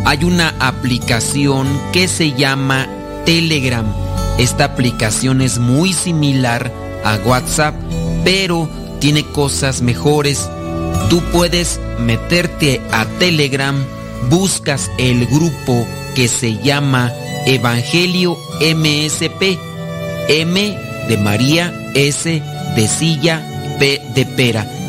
Hay 0.05 0.25
una 0.25 0.55
aplicación 0.59 1.67
que 1.93 2.09
se 2.09 2.33
llama 2.33 2.87
Telegram. 3.25 3.87
Esta 4.39 4.65
aplicación 4.65 5.41
es 5.41 5.59
muy 5.59 5.93
similar 5.93 6.73
a 7.05 7.17
WhatsApp, 7.25 7.75
pero 8.25 8.69
tiene 9.01 9.25
cosas 9.25 9.83
mejores. 9.83 10.49
Tú 11.11 11.23
puedes 11.33 11.81
meterte 11.99 12.81
a 12.93 13.07
Telegram, 13.19 13.77
buscas 14.29 14.91
el 14.99 15.27
grupo 15.27 15.87
que 16.15 16.29
se 16.29 16.59
llama 16.59 17.13
Evangelio 17.47 18.39
MSP. 18.61 19.59
M 20.29 20.79
de 21.09 21.17
María, 21.17 21.73
S 21.95 22.43
de 22.77 22.89
silla, 22.89 23.43
P 23.79 24.03
de 24.15 24.27
pera. 24.27 24.78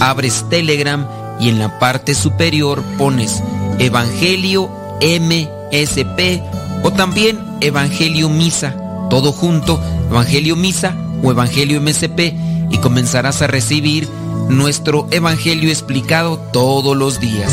abres 0.00 0.44
Telegram 0.48 1.06
y 1.38 1.48
en 1.48 1.58
la 1.58 1.78
parte 1.78 2.14
superior 2.14 2.82
pones 2.98 3.42
Evangelio 3.78 4.70
MSP 5.00 6.42
o 6.82 6.92
también 6.92 7.38
Evangelio 7.60 8.28
Misa, 8.28 8.74
todo 9.08 9.32
junto, 9.32 9.80
Evangelio 10.10 10.56
Misa 10.56 10.94
o 11.22 11.30
Evangelio 11.30 11.80
MSP 11.80 12.34
y 12.70 12.78
comenzarás 12.78 13.42
a 13.42 13.46
recibir 13.46 14.08
nuestro 14.48 15.06
Evangelio 15.10 15.70
explicado 15.70 16.38
todos 16.52 16.96
los 16.96 17.20
días. 17.20 17.52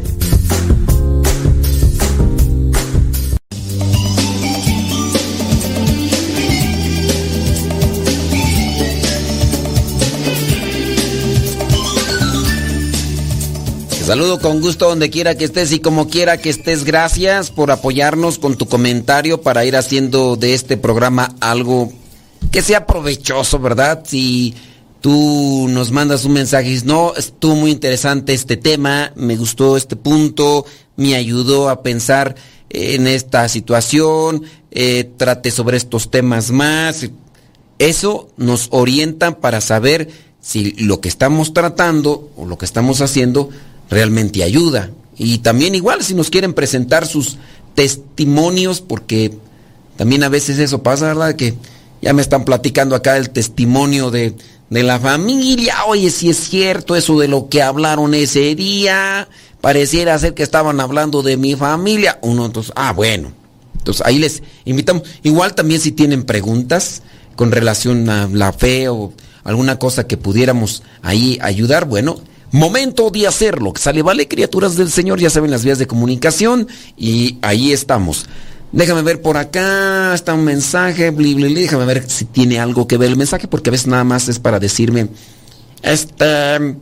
Saludo 14.11 14.39
con 14.39 14.59
gusto 14.59 14.89
donde 14.89 15.09
quiera 15.09 15.35
que 15.35 15.45
estés 15.45 15.71
y 15.71 15.79
como 15.79 16.09
quiera 16.09 16.35
que 16.35 16.49
estés. 16.49 16.83
Gracias 16.83 17.49
por 17.49 17.71
apoyarnos 17.71 18.39
con 18.39 18.57
tu 18.57 18.67
comentario 18.67 19.41
para 19.41 19.63
ir 19.63 19.77
haciendo 19.77 20.35
de 20.35 20.53
este 20.53 20.75
programa 20.75 21.33
algo 21.39 21.93
que 22.51 22.61
sea 22.61 22.85
provechoso, 22.85 23.57
¿verdad? 23.59 24.03
Si 24.05 24.53
tú 24.99 25.67
nos 25.69 25.91
mandas 25.91 26.25
un 26.25 26.33
mensaje 26.33 26.67
y 26.67 26.71
dices, 26.71 26.85
no, 26.85 27.13
estuvo 27.15 27.55
muy 27.55 27.71
interesante 27.71 28.33
este 28.33 28.57
tema, 28.57 29.13
me 29.15 29.37
gustó 29.37 29.77
este 29.77 29.95
punto, 29.95 30.65
me 30.97 31.15
ayudó 31.15 31.69
a 31.69 31.81
pensar 31.81 32.35
en 32.69 33.07
esta 33.07 33.47
situación, 33.47 34.43
eh, 34.71 35.09
trate 35.15 35.51
sobre 35.51 35.77
estos 35.77 36.11
temas 36.11 36.51
más. 36.51 37.09
Eso 37.79 38.27
nos 38.35 38.67
orienta 38.71 39.39
para 39.39 39.61
saber 39.61 40.09
si 40.41 40.71
lo 40.71 40.99
que 40.99 41.07
estamos 41.07 41.53
tratando 41.53 42.29
o 42.35 42.45
lo 42.45 42.57
que 42.57 42.65
estamos 42.65 42.99
haciendo 42.99 43.51
realmente 43.91 44.43
ayuda. 44.43 44.89
Y 45.17 45.39
también 45.39 45.75
igual 45.75 46.01
si 46.03 46.15
nos 46.15 46.31
quieren 46.31 46.53
presentar 46.53 47.05
sus 47.05 47.37
testimonios, 47.75 48.81
porque 48.81 49.31
también 49.97 50.23
a 50.23 50.29
veces 50.29 50.57
eso 50.57 50.81
pasa, 50.81 51.05
¿verdad? 51.05 51.35
Que 51.35 51.53
ya 52.01 52.13
me 52.13 52.23
están 52.23 52.45
platicando 52.45 52.95
acá 52.95 53.17
el 53.17 53.29
testimonio 53.29 54.09
de, 54.09 54.33
de 54.71 54.83
la 54.83 54.99
familia. 54.99 55.85
Oye, 55.85 56.09
si 56.09 56.31
es 56.31 56.37
cierto 56.37 56.95
eso 56.95 57.19
de 57.19 57.27
lo 57.27 57.49
que 57.49 57.61
hablaron 57.61 58.15
ese 58.15 58.55
día. 58.55 59.27
Pareciera 59.59 60.17
ser 60.17 60.33
que 60.33 60.41
estaban 60.41 60.79
hablando 60.79 61.21
de 61.21 61.37
mi 61.37 61.55
familia. 61.55 62.17
Uno, 62.23 62.47
entonces, 62.47 62.73
ah, 62.75 62.93
bueno. 62.93 63.31
Entonces 63.77 64.03
ahí 64.05 64.17
les 64.17 64.41
invitamos. 64.65 65.03
Igual 65.21 65.53
también 65.53 65.81
si 65.81 65.91
tienen 65.91 66.23
preguntas 66.23 67.03
con 67.35 67.51
relación 67.51 68.09
a 68.09 68.27
la 68.27 68.53
fe 68.53 68.89
o 68.89 69.13
alguna 69.43 69.77
cosa 69.77 70.07
que 70.07 70.17
pudiéramos 70.17 70.81
ahí 71.01 71.37
ayudar, 71.41 71.85
bueno, 71.85 72.21
Momento 72.51 73.09
de 73.09 73.27
hacerlo. 73.27 73.73
Sale, 73.77 74.01
vale, 74.01 74.27
criaturas 74.27 74.75
del 74.75 74.91
Señor, 74.91 75.19
ya 75.19 75.29
saben 75.29 75.51
las 75.51 75.63
vías 75.63 75.79
de 75.79 75.87
comunicación 75.87 76.67
y 76.97 77.37
ahí 77.41 77.71
estamos. 77.71 78.25
Déjame 78.73 79.01
ver 79.01 79.21
por 79.21 79.37
acá, 79.37 80.13
está 80.13 80.33
un 80.33 80.43
mensaje, 80.45 81.11
déjame 81.11 81.85
ver 81.85 82.09
si 82.09 82.25
tiene 82.25 82.59
algo 82.59 82.87
que 82.87 82.97
ver 82.97 83.09
el 83.09 83.17
mensaje, 83.17 83.47
porque 83.47 83.69
a 83.69 83.71
veces 83.71 83.87
nada 83.87 84.05
más 84.05 84.29
es 84.29 84.39
para 84.39 84.59
decirme, 84.59 85.09
este, 85.81 86.75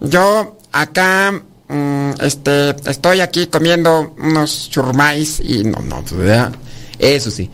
yo 0.00 0.58
acá, 0.72 1.42
mm, 1.68 2.10
este, 2.20 2.74
estoy 2.90 3.20
aquí 3.20 3.46
comiendo 3.46 4.14
unos 4.18 4.70
churmais 4.70 5.40
y 5.40 5.62
no, 5.62 5.80
no, 5.80 6.02
¿verdad? 6.12 6.52
Eso 6.98 7.30
sí. 7.30 7.48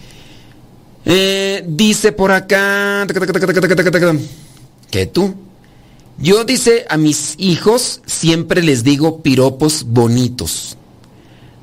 Eh, 1.05 1.63
dice 1.69 2.13
por 2.13 2.33
acá, 2.33 3.07
que 4.91 5.07
tú 5.07 5.35
Yo 6.19 6.45
dice 6.45 6.87
a 6.89 6.97
mis 6.97 7.35
hijos 7.39 8.01
siempre 8.07 8.63
les 8.63 8.85
digo 8.85 9.23
piropos 9.23 9.85
bonitos. 9.85 10.77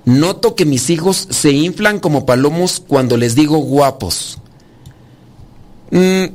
Noto 0.06 0.56
que 0.56 0.66
mis 0.66 0.90
hijos 0.90 1.28
se 1.30 1.52
inflan 1.52 2.00
como 2.00 2.26
palomos 2.26 2.84
cuando 2.86 3.18
les 3.18 3.36
digo 3.36 3.58
guapos. 3.58 4.40
Mm, 5.92 6.26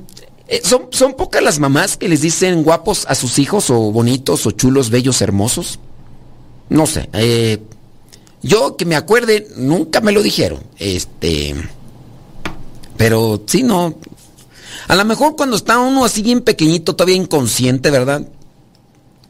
eh, 0.49 0.61
¿son, 0.65 0.87
¿Son 0.91 1.15
pocas 1.15 1.43
las 1.43 1.59
mamás 1.59 1.97
que 1.97 2.09
les 2.09 2.23
dicen 2.23 2.63
guapos 2.63 3.05
a 3.09 3.15
sus 3.15 3.39
hijos 3.39 3.71
o 3.71 3.93
bonitos 3.93 4.47
o 4.47 4.51
chulos, 4.53 4.91
bellos, 4.91 5.21
hermosos? 5.21 5.79
No 6.71 6.87
sé. 6.87 7.09
Eh, 7.13 7.63
yo 8.43 8.77
que 8.77 8.85
me 8.85 8.97
acuerde, 8.97 9.49
nunca 9.57 10.01
me 10.01 10.13
lo 10.13 10.23
dijeron. 10.23 10.61
Este. 10.79 11.55
Pero 12.97 13.43
sí, 13.47 13.63
no. 13.63 13.97
A 14.89 14.97
lo 14.97 15.05
mejor 15.05 15.37
cuando 15.37 15.57
está 15.57 15.79
uno 15.79 16.05
así 16.05 16.23
bien 16.23 16.41
pequeñito, 16.41 16.97
todavía 16.97 17.17
inconsciente, 17.17 17.91
¿verdad? 17.91 18.27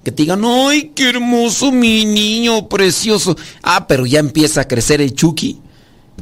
Que 0.04 0.12
te 0.12 0.22
digan, 0.22 0.44
¡ay, 0.44 0.92
qué 0.94 1.11
hermoso 1.11 1.72
mi 1.72 2.04
niño, 2.04 2.68
precioso! 2.68 3.36
Ah, 3.62 3.88
pero 3.88 4.06
ya 4.06 4.20
empieza 4.20 4.62
a 4.62 4.68
crecer 4.68 5.00
el 5.00 5.14
Chucky. 5.14 5.61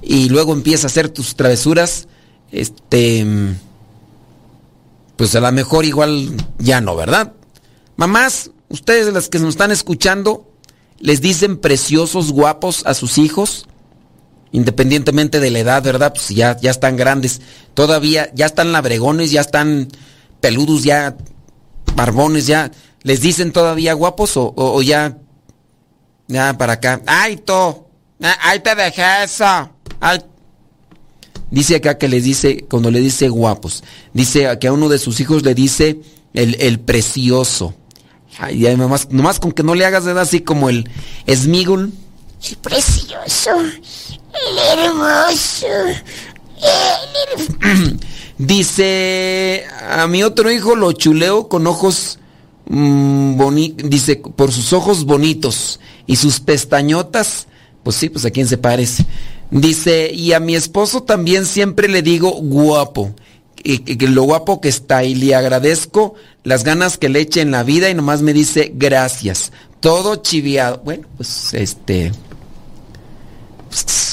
Y 0.03 0.31
luego 0.31 0.55
empieza 0.55 0.87
a 0.87 0.91
hacer 0.91 1.11
tus 1.11 1.37
travesuras. 1.37 2.09
Este. 2.51 3.27
Pues 5.17 5.35
a 5.35 5.41
lo 5.41 5.53
mejor 5.53 5.85
igual 5.85 6.31
ya 6.59 6.81
no, 6.81 6.97
¿verdad? 6.97 7.33
Mamás, 7.97 8.51
ustedes 8.69 9.13
las 9.13 9.29
que 9.29 9.39
nos 9.39 9.51
están 9.51 9.71
escuchando, 9.71 10.51
les 10.99 11.21
dicen 11.21 11.59
preciosos, 11.59 12.33
guapos 12.33 12.83
a 12.87 12.95
sus 12.95 13.19
hijos, 13.19 13.67
independientemente 14.53 15.41
de 15.41 15.51
la 15.51 15.59
edad, 15.59 15.83
¿verdad? 15.83 16.13
Pues 16.15 16.29
ya, 16.29 16.57
ya 16.61 16.71
están 16.71 16.97
grandes, 16.97 17.41
todavía, 17.75 18.31
ya 18.35 18.47
están 18.47 18.73
labregones, 18.73 19.31
ya 19.31 19.41
están 19.41 19.89
peludos, 20.41 20.83
ya 20.83 21.17
barbones, 21.95 22.47
ya. 22.47 22.71
¿Les 23.03 23.21
dicen 23.21 23.53
todavía 23.53 23.93
guapos 23.93 24.33
o, 24.37 24.83
ya, 24.83 25.19
ya 26.27 26.59
para 26.59 26.75
acá? 26.75 27.03
¡Ay, 27.07 27.37
to! 27.37 27.89
¡Ay, 28.21 28.61
te 28.61 28.75
dejé 28.75 29.25
eso! 29.25 29.71
¡Ay! 30.01 30.21
Dice 31.51 31.77
acá 31.77 31.97
que 31.97 32.09
les 32.09 32.25
dice, 32.25 32.67
cuando 32.69 32.91
le 32.91 33.01
dice 33.01 33.29
guapos, 33.29 33.85
dice 34.13 34.59
que 34.59 34.67
a 34.67 34.73
uno 34.73 34.89
de 34.89 34.99
sus 34.99 35.21
hijos 35.21 35.45
le 35.45 35.55
dice 35.55 36.01
el, 36.35 36.57
el 36.61 36.81
precioso. 36.81 37.75
Ay, 38.39 38.67
ay, 38.67 38.77
nomás, 38.77 39.11
nomás 39.11 39.39
con 39.39 39.53
que 39.53 39.63
no 39.63 39.75
le 39.75 39.87
hagas 39.87 40.05
de 40.05 40.19
así 40.19 40.41
como 40.41 40.69
el 40.69 40.91
esmigul. 41.27 41.93
El 42.43 42.57
precioso, 42.59 43.51
el 43.61 44.59
hermoso, 44.79 45.67
Dice, 48.39 49.65
a 49.89 50.07
mi 50.07 50.23
otro 50.23 50.51
hijo 50.51 50.77
lo 50.77 50.93
chuleo 50.93 51.49
con 51.49 51.67
ojos 51.67 52.19
mm, 52.69 53.37
bonitos, 53.37 53.89
dice, 53.89 54.17
por 54.17 54.53
sus 54.53 54.75
ojos 54.75 55.07
bonitos 55.07 55.81
y 56.07 56.17
sus 56.17 56.41
pestañotas, 56.41 57.47
pues 57.83 57.97
sí, 57.97 58.11
pues 58.11 58.27
a 58.27 58.31
quién 58.31 58.47
se 58.47 58.59
parece. 58.59 59.07
Dice, 59.51 60.11
y 60.13 60.35
a 60.35 60.41
mi 60.41 60.55
esposo 60.55 61.03
también 61.03 61.47
siempre 61.47 61.89
le 61.89 62.03
digo 62.03 62.31
guapo, 62.33 63.15
y, 63.65 63.97
lo 64.07 64.25
guapo 64.25 64.61
que 64.61 64.69
está 64.69 65.03
y 65.03 65.15
le 65.15 65.35
agradezco 65.35 66.15
las 66.45 66.63
ganas 66.63 66.99
que 66.99 67.09
le 67.09 67.21
eche 67.21 67.41
en 67.41 67.51
la 67.51 67.63
vida 67.63 67.89
y 67.91 67.95
nomás 67.95 68.23
me 68.23 68.33
dice 68.33 68.71
gracias. 68.75 69.51
Todo 69.81 70.17
chiviado. 70.17 70.83
Bueno, 70.85 71.09
pues 71.17 71.53
este... 71.55 72.13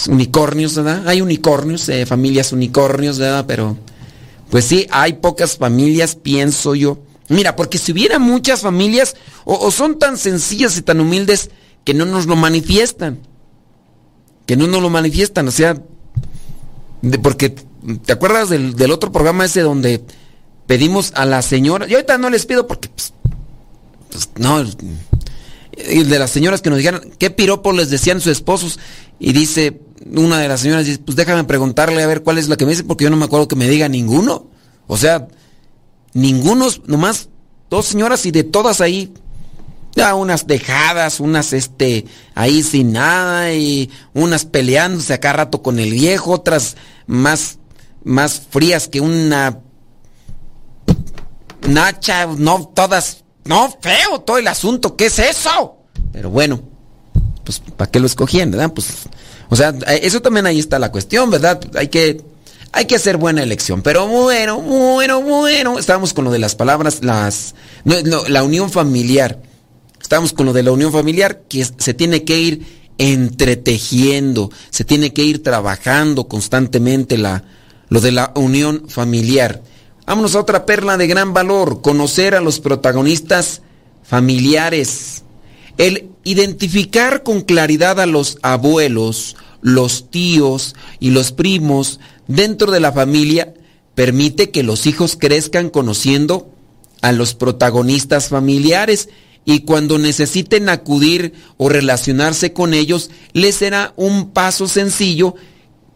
Unicornios, 0.08 0.76
¿verdad? 0.76 1.08
Hay 1.08 1.22
unicornios, 1.22 1.88
eh, 1.90 2.06
familias 2.06 2.52
unicornios, 2.52 3.18
¿verdad? 3.18 3.46
Pero, 3.48 3.78
pues 4.50 4.66
sí, 4.66 4.88
hay 4.92 5.14
pocas 5.14 5.58
familias, 5.58 6.16
pienso 6.16 6.76
yo. 6.76 7.00
Mira, 7.30 7.56
porque 7.56 7.78
si 7.78 7.92
hubiera 7.92 8.20
muchas 8.20 8.62
familias, 8.62 9.16
o, 9.46 9.72
son 9.72 9.98
tan 9.98 10.18
sencillas 10.18 10.78
y 10.78 10.82
tan 10.82 11.00
humildes 11.00 11.50
que 11.84 11.94
no 11.94 12.06
nos 12.06 12.26
lo 12.26 12.36
manifiestan. 12.36 13.20
Que 14.46 14.58
no 14.58 14.68
nos 14.68 14.82
lo 14.82 14.90
manifiestan, 14.90 15.48
o 15.48 15.52
sea, 15.52 15.82
porque, 17.22 17.56
¿te 18.06 18.12
acuerdas 18.12 18.50
del, 18.50 18.76
del, 18.76 18.92
otro 18.92 19.12
programa 19.12 19.46
ese 19.46 19.62
donde 19.62 20.04
pedimos 20.68 21.14
a 21.16 21.26
la 21.26 21.42
señora? 21.42 21.88
Y 21.88 21.94
ahorita 21.94 22.18
no 22.18 22.30
les 22.30 22.46
pido 22.46 22.68
porque, 22.68 22.90
pues, 22.90 23.14
pues 24.12 24.30
no, 24.36 24.64
el 25.78 26.10
de 26.10 26.20
las 26.20 26.32
señoras 26.32 26.62
que 26.62 26.70
nos 26.70 26.78
dijeran 26.78 27.12
qué 27.18 27.30
piropo 27.30 27.72
les 27.72 27.90
decían 27.90 28.22
sus 28.22 28.32
esposos. 28.32 28.80
Y 29.20 29.34
dice, 29.34 29.82
una 30.16 30.40
de 30.40 30.48
las 30.48 30.62
señoras 30.62 30.86
dice, 30.86 31.00
pues 31.00 31.16
déjame 31.16 31.44
preguntarle 31.44 32.04
a 32.04 32.08
ver 32.08 32.24
cuál 32.24 32.38
es 32.38 32.50
la 32.50 32.58
que 32.58 32.66
me 32.66 32.72
dice, 32.72 32.84
porque 32.84 33.04
yo 33.06 33.10
no 33.10 33.18
me 33.18 33.26
acuerdo 33.26 33.48
que 33.48 33.56
me 33.56 33.68
diga 33.68 33.88
ninguno. 33.88 34.48
O 34.88 34.98
sea, 34.98 35.28
ninguno, 36.14 36.68
nomás 36.86 37.30
dos 37.70 37.86
señoras 37.86 38.26
y 38.26 38.32
de 38.32 38.44
todas 38.44 38.82
ahí, 38.82 39.14
ya 39.96 40.16
unas 40.16 40.48
dejadas, 40.48 41.20
unas 41.20 41.54
este, 41.54 42.06
ahí 42.36 42.64
sin 42.64 42.94
nada, 42.94 43.54
y 43.54 43.90
unas 44.14 44.46
peleándose 44.46 45.14
acá 45.14 45.34
rato 45.34 45.62
con 45.62 45.80
el 45.80 45.92
viejo, 45.92 46.32
otras 46.32 46.76
más, 47.08 47.60
más 48.04 48.42
frías 48.50 48.88
que 48.88 49.02
una 49.02 49.60
nacha, 51.68 52.26
no 52.26 52.72
todas, 52.76 53.23
no 53.46 53.78
feo 53.82 54.22
todo 54.22 54.38
el 54.38 54.48
asunto, 54.48 54.96
¿qué 54.96 55.08
es 55.08 55.20
eso? 55.20 55.78
Pero 56.12 56.30
bueno, 56.30 56.62
pues 57.44 57.60
¿para 57.60 57.90
qué 57.90 58.00
lo 58.00 58.06
escogían, 58.06 58.52
verdad? 58.52 58.72
Pues, 58.74 58.88
o 59.50 59.56
sea, 59.56 59.70
eso 60.02 60.22
también 60.22 60.46
ahí 60.46 60.60
está 60.60 60.80
la 60.80 60.92
cuestión, 60.92 61.30
¿verdad? 61.30 61.60
Hay 61.76 61.88
que, 61.90 62.22
hay 62.72 62.86
que 62.86 62.96
hacer 62.96 63.18
buena 63.18 63.44
elección. 63.44 63.82
Pero 63.82 64.08
bueno, 64.08 64.60
bueno, 64.60 65.22
bueno, 65.22 65.80
estábamos 65.80 66.14
con 66.14 66.26
lo 66.26 66.32
de 66.32 66.40
las 66.40 66.56
palabras, 66.56 67.00
las, 67.04 67.56
no, 67.84 68.02
no, 68.02 68.28
la 68.28 68.44
unión 68.44 68.72
familiar. 68.72 69.42
Estamos 70.02 70.34
con 70.34 70.46
lo 70.46 70.54
de 70.54 70.64
la 70.64 70.72
unión 70.72 70.92
familiar 70.92 71.42
que 71.48 71.66
se 71.66 71.94
tiene 71.94 72.24
que 72.24 72.40
ir 72.40 72.84
entretejiendo, 72.98 74.52
se 74.70 74.86
tiene 74.86 75.14
que 75.14 75.24
ir 75.24 75.42
trabajando 75.42 76.28
constantemente 76.28 77.18
la, 77.18 77.44
lo 77.90 78.02
de 78.02 78.12
la 78.12 78.32
unión 78.36 78.90
familiar. 78.90 79.62
Vámonos 80.06 80.36
a 80.36 80.42
otra 80.42 80.66
perla 80.66 80.98
de 80.98 81.08
gran 81.08 81.34
valor, 81.34 81.82
conocer 81.82 82.36
a 82.36 82.42
los 82.42 82.60
protagonistas 82.60 83.62
familiares. 84.04 85.24
El 85.78 86.10
identificar 86.24 87.24
con 87.24 87.42
claridad 87.42 88.00
a 88.00 88.06
los 88.06 88.38
abuelos, 88.42 89.38
los 89.62 90.10
tíos 90.10 90.76
y 91.00 91.12
los 91.12 91.32
primos 91.32 92.00
dentro 92.28 92.72
de 92.72 92.82
la 92.82 92.92
familia 92.92 93.54
permite 93.96 94.52
que 94.52 94.64
los 94.64 94.88
hijos 94.88 95.16
crezcan 95.18 95.70
conociendo 95.70 96.50
a 97.02 97.12
los 97.12 97.34
protagonistas 97.34 98.28
familiares 98.28 99.10
y 99.46 99.62
cuando 99.62 100.00
necesiten 100.00 100.70
acudir 100.70 101.34
o 101.58 101.70
relacionarse 101.70 102.54
con 102.54 102.74
ellos, 102.74 103.10
les 103.34 103.56
será 103.56 103.94
un 103.96 104.32
paso 104.32 104.68
sencillo 104.68 105.36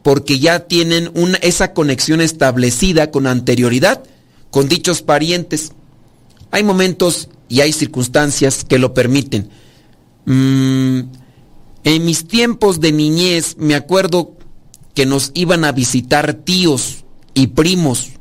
porque 0.08 0.39
ya 0.39 0.62
tienen 0.62 1.12
esa 1.41 1.74
conexión 1.74 2.22
establecida 2.22 3.12
con 3.12 3.28
anterioridad 3.28 4.05
con 4.51 4.70
dichos 4.70 5.01
parientes. 5.01 5.74
Hay 6.49 6.64
momentos 6.64 7.28
y 7.49 7.60
hay 7.60 7.74
circunstancias 7.74 8.64
que 8.64 8.80
lo 8.80 8.93
permiten. 8.93 9.49
Mm, 10.24 10.99
en 11.84 12.05
mis 12.05 12.26
tiempos 12.26 12.80
de 12.80 12.93
niñez 12.93 13.58
me 13.58 13.76
acuerdo 13.76 14.32
que 14.95 15.05
nos 15.05 15.32
iban 15.34 15.66
a 15.66 15.74
visitar 15.74 16.36
tíos 16.36 17.03
y 17.34 17.47
primos. 17.47 18.12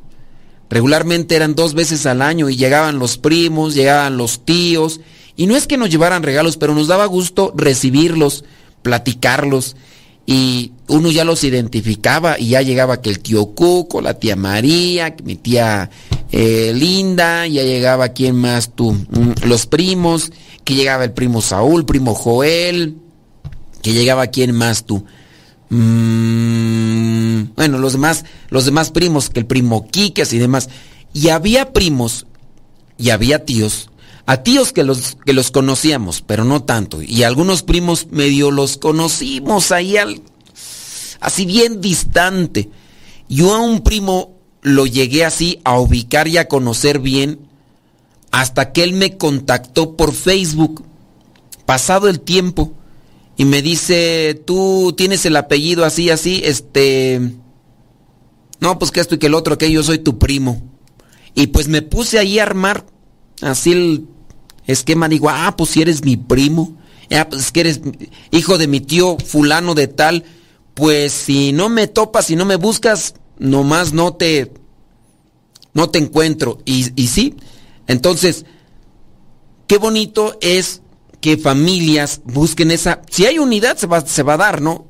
Regularmente 0.68 1.36
eran 1.36 1.54
dos 1.54 1.74
veces 1.74 2.04
al 2.06 2.20
año 2.20 2.50
y 2.50 2.56
llegaban 2.56 2.98
los 2.98 3.16
primos, 3.16 3.76
llegaban 3.76 4.16
los 4.16 4.44
tíos. 4.44 4.98
Y 5.36 5.46
no 5.46 5.54
es 5.54 5.68
que 5.68 5.76
nos 5.76 5.90
llevaran 5.90 6.24
regalos, 6.24 6.56
pero 6.56 6.74
nos 6.74 6.88
daba 6.88 7.06
gusto 7.06 7.52
recibirlos, 7.54 8.44
platicarlos. 8.82 9.76
Y 10.26 10.72
uno 10.88 11.10
ya 11.10 11.24
los 11.24 11.44
identificaba 11.44 12.38
y 12.38 12.48
ya 12.48 12.62
llegaba 12.62 13.00
que 13.00 13.10
el 13.10 13.20
tío 13.20 13.46
Cuco, 13.46 14.00
la 14.00 14.14
tía 14.14 14.34
María, 14.34 15.14
mi 15.24 15.36
tía 15.36 15.88
eh, 16.32 16.72
Linda, 16.74 17.46
ya 17.46 17.62
llegaba 17.62 18.08
quién 18.08 18.34
más 18.34 18.74
tú, 18.74 18.92
mm, 18.92 19.46
los 19.46 19.66
primos, 19.66 20.32
que 20.64 20.74
llegaba 20.74 21.04
el 21.04 21.12
primo 21.12 21.40
Saúl, 21.40 21.86
primo 21.86 22.14
Joel, 22.14 22.96
que 23.82 23.92
llegaba 23.92 24.26
quién 24.26 24.52
más 24.52 24.84
tú. 24.84 25.04
Mm, 25.68 27.54
bueno, 27.54 27.78
los 27.78 27.92
demás, 27.92 28.24
los 28.48 28.64
demás 28.64 28.90
primos, 28.90 29.30
que 29.30 29.40
el 29.40 29.46
primo 29.46 29.86
Quiques 29.88 30.32
y 30.32 30.38
demás. 30.38 30.68
Y 31.12 31.28
había 31.28 31.72
primos 31.72 32.26
y 32.98 33.10
había 33.10 33.44
tíos, 33.44 33.90
a 34.26 34.42
tíos 34.42 34.72
que 34.72 34.82
los, 34.82 35.16
que 35.24 35.32
los 35.32 35.52
conocíamos, 35.52 36.20
pero 36.20 36.44
no 36.44 36.64
tanto. 36.64 37.00
Y 37.00 37.22
algunos 37.22 37.62
primos 37.62 38.08
medio 38.10 38.50
los 38.50 38.76
conocimos 38.76 39.70
ahí 39.70 39.96
al, 39.96 40.20
así 41.20 41.46
bien 41.46 41.80
distante. 41.80 42.68
Yo 43.28 43.54
a 43.54 43.60
un 43.60 43.82
primo 43.82 44.36
lo 44.62 44.86
llegué 44.86 45.24
así 45.24 45.60
a 45.64 45.78
ubicar 45.78 46.26
y 46.26 46.38
a 46.38 46.48
conocer 46.48 46.98
bien 46.98 47.38
hasta 48.32 48.72
que 48.72 48.82
él 48.82 48.92
me 48.92 49.16
contactó 49.16 49.96
por 49.96 50.12
Facebook, 50.12 50.84
pasado 51.64 52.08
el 52.08 52.20
tiempo, 52.20 52.72
y 53.36 53.44
me 53.44 53.62
dice, 53.62 54.42
tú 54.44 54.92
tienes 54.96 55.24
el 55.24 55.36
apellido 55.36 55.84
así, 55.84 56.10
así, 56.10 56.42
este... 56.44 57.32
No, 58.58 58.78
pues 58.78 58.90
que 58.90 59.00
esto 59.00 59.14
y 59.14 59.18
que 59.18 59.26
el 59.26 59.34
otro, 59.34 59.58
que 59.58 59.70
yo 59.70 59.82
soy 59.82 59.98
tu 59.98 60.18
primo. 60.18 60.62
Y 61.34 61.48
pues 61.48 61.68
me 61.68 61.82
puse 61.82 62.18
ahí 62.18 62.38
a 62.38 62.42
armar 62.42 62.86
así 63.42 63.72
el, 63.72 64.06
esquema, 64.66 65.08
digo, 65.08 65.28
ah, 65.30 65.54
pues 65.56 65.70
si 65.70 65.82
eres 65.82 66.04
mi 66.04 66.16
primo, 66.16 66.76
ah, 67.10 67.28
pues 67.28 67.42
es 67.42 67.52
que 67.52 67.60
eres 67.60 67.80
hijo 68.30 68.58
de 68.58 68.66
mi 68.66 68.80
tío 68.80 69.16
fulano 69.18 69.74
de 69.74 69.88
tal, 69.88 70.24
pues 70.74 71.12
si 71.12 71.52
no 71.52 71.68
me 71.68 71.86
topas, 71.86 72.26
si 72.26 72.36
no 72.36 72.44
me 72.44 72.56
buscas, 72.56 73.14
nomás 73.38 73.92
no 73.92 74.14
te, 74.14 74.52
no 75.72 75.88
te 75.88 75.98
encuentro. 75.98 76.58
Y, 76.64 76.90
y 77.00 77.08
sí, 77.08 77.34
entonces, 77.86 78.44
qué 79.66 79.78
bonito 79.78 80.36
es 80.40 80.82
que 81.20 81.36
familias 81.36 82.20
busquen 82.24 82.70
esa, 82.70 83.02
si 83.10 83.26
hay 83.26 83.38
unidad 83.38 83.76
se 83.76 83.86
va, 83.86 84.04
se 84.04 84.22
va 84.22 84.34
a 84.34 84.38
dar, 84.38 84.60
¿no? 84.60 84.86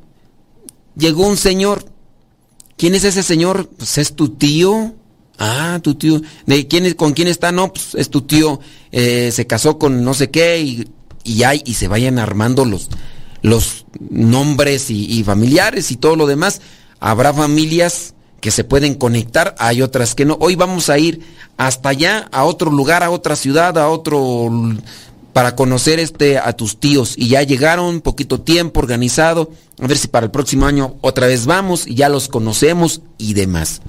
Llegó 0.96 1.26
un 1.26 1.36
señor, 1.36 1.84
¿quién 2.76 2.94
es 2.94 3.04
ese 3.04 3.22
señor? 3.22 3.68
Pues 3.76 3.98
es 3.98 4.14
tu 4.14 4.30
tío. 4.30 4.94
Ah, 5.38 5.80
tu 5.82 5.94
tío. 5.94 6.20
¿De 6.46 6.66
quién, 6.66 6.92
¿Con 6.94 7.12
quién 7.12 7.28
está? 7.28 7.52
No, 7.52 7.72
pues 7.72 7.94
es 7.94 8.10
tu 8.10 8.22
tío. 8.22 8.60
Eh, 8.92 9.30
se 9.32 9.46
casó 9.46 9.78
con 9.78 10.04
no 10.04 10.14
sé 10.14 10.30
qué 10.30 10.60
y, 10.60 10.88
y, 11.24 11.42
hay, 11.42 11.62
y 11.64 11.74
se 11.74 11.88
vayan 11.88 12.18
armando 12.18 12.64
los, 12.64 12.88
los 13.42 13.86
nombres 14.10 14.90
y, 14.90 15.04
y, 15.12 15.24
familiares 15.24 15.90
y 15.90 15.96
todo 15.96 16.16
lo 16.16 16.26
demás. 16.26 16.60
Habrá 17.00 17.34
familias 17.34 18.14
que 18.40 18.50
se 18.50 18.64
pueden 18.64 18.94
conectar, 18.94 19.54
hay 19.58 19.82
otras 19.82 20.14
que 20.14 20.24
no. 20.24 20.36
Hoy 20.40 20.56
vamos 20.56 20.88
a 20.88 20.98
ir 20.98 21.20
hasta 21.56 21.90
allá, 21.90 22.28
a 22.32 22.44
otro 22.44 22.70
lugar, 22.70 23.02
a 23.02 23.10
otra 23.10 23.36
ciudad, 23.36 23.76
a 23.78 23.88
otro 23.88 24.50
para 25.36 25.54
conocer 25.54 25.98
este 26.00 26.38
a 26.38 26.54
tus 26.54 26.80
tíos 26.80 27.12
y 27.18 27.28
ya 27.28 27.42
llegaron 27.42 28.00
poquito 28.00 28.40
tiempo 28.40 28.80
organizado, 28.80 29.50
a 29.78 29.86
ver 29.86 29.98
si 29.98 30.08
para 30.08 30.24
el 30.24 30.32
próximo 30.32 30.64
año 30.64 30.94
otra 31.02 31.26
vez 31.26 31.44
vamos 31.44 31.86
y 31.86 31.94
ya 31.94 32.08
los 32.08 32.28
conocemos 32.28 33.02
y 33.18 33.34
demás. 33.34 33.82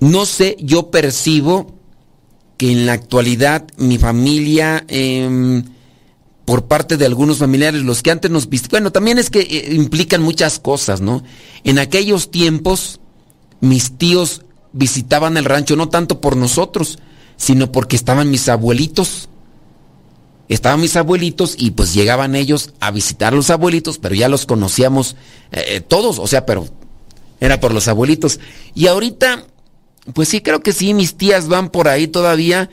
No 0.00 0.26
sé, 0.26 0.56
yo 0.60 0.90
percibo 0.90 1.74
que 2.56 2.72
en 2.72 2.86
la 2.86 2.92
actualidad 2.92 3.66
mi 3.76 3.98
familia, 3.98 4.84
eh, 4.88 5.62
por 6.44 6.66
parte 6.66 6.96
de 6.96 7.06
algunos 7.06 7.38
familiares, 7.38 7.82
los 7.82 8.02
que 8.02 8.10
antes 8.10 8.30
nos 8.30 8.48
viste, 8.48 8.68
bueno, 8.70 8.90
también 8.90 9.18
es 9.18 9.30
que 9.30 9.40
eh, 9.40 9.74
implican 9.74 10.22
muchas 10.22 10.58
cosas, 10.58 11.00
¿no? 11.00 11.22
En 11.64 11.78
aquellos 11.78 12.30
tiempos, 12.30 13.00
mis 13.60 13.98
tíos 13.98 14.42
visitaban 14.72 15.36
el 15.36 15.44
rancho 15.44 15.76
no 15.76 15.88
tanto 15.88 16.20
por 16.20 16.36
nosotros, 16.36 16.98
sino 17.36 17.72
porque 17.72 17.96
estaban 17.96 18.30
mis 18.30 18.48
abuelitos. 18.48 19.28
Estaban 20.48 20.80
mis 20.80 20.96
abuelitos 20.96 21.54
y 21.58 21.72
pues 21.72 21.92
llegaban 21.92 22.34
ellos 22.34 22.72
a 22.80 22.90
visitar 22.90 23.34
a 23.34 23.36
los 23.36 23.50
abuelitos, 23.50 23.98
pero 23.98 24.14
ya 24.14 24.28
los 24.28 24.46
conocíamos 24.46 25.16
eh, 25.52 25.82
todos, 25.82 26.18
o 26.18 26.26
sea, 26.26 26.46
pero 26.46 26.66
era 27.40 27.60
por 27.60 27.74
los 27.74 27.88
abuelitos. 27.88 28.40
Y 28.74 28.86
ahorita 28.86 29.44
pues 30.14 30.28
sí, 30.28 30.40
creo 30.40 30.60
que 30.60 30.72
sí, 30.72 30.94
mis 30.94 31.16
tías 31.16 31.48
van 31.48 31.70
por 31.70 31.88
ahí 31.88 32.08
todavía, 32.08 32.70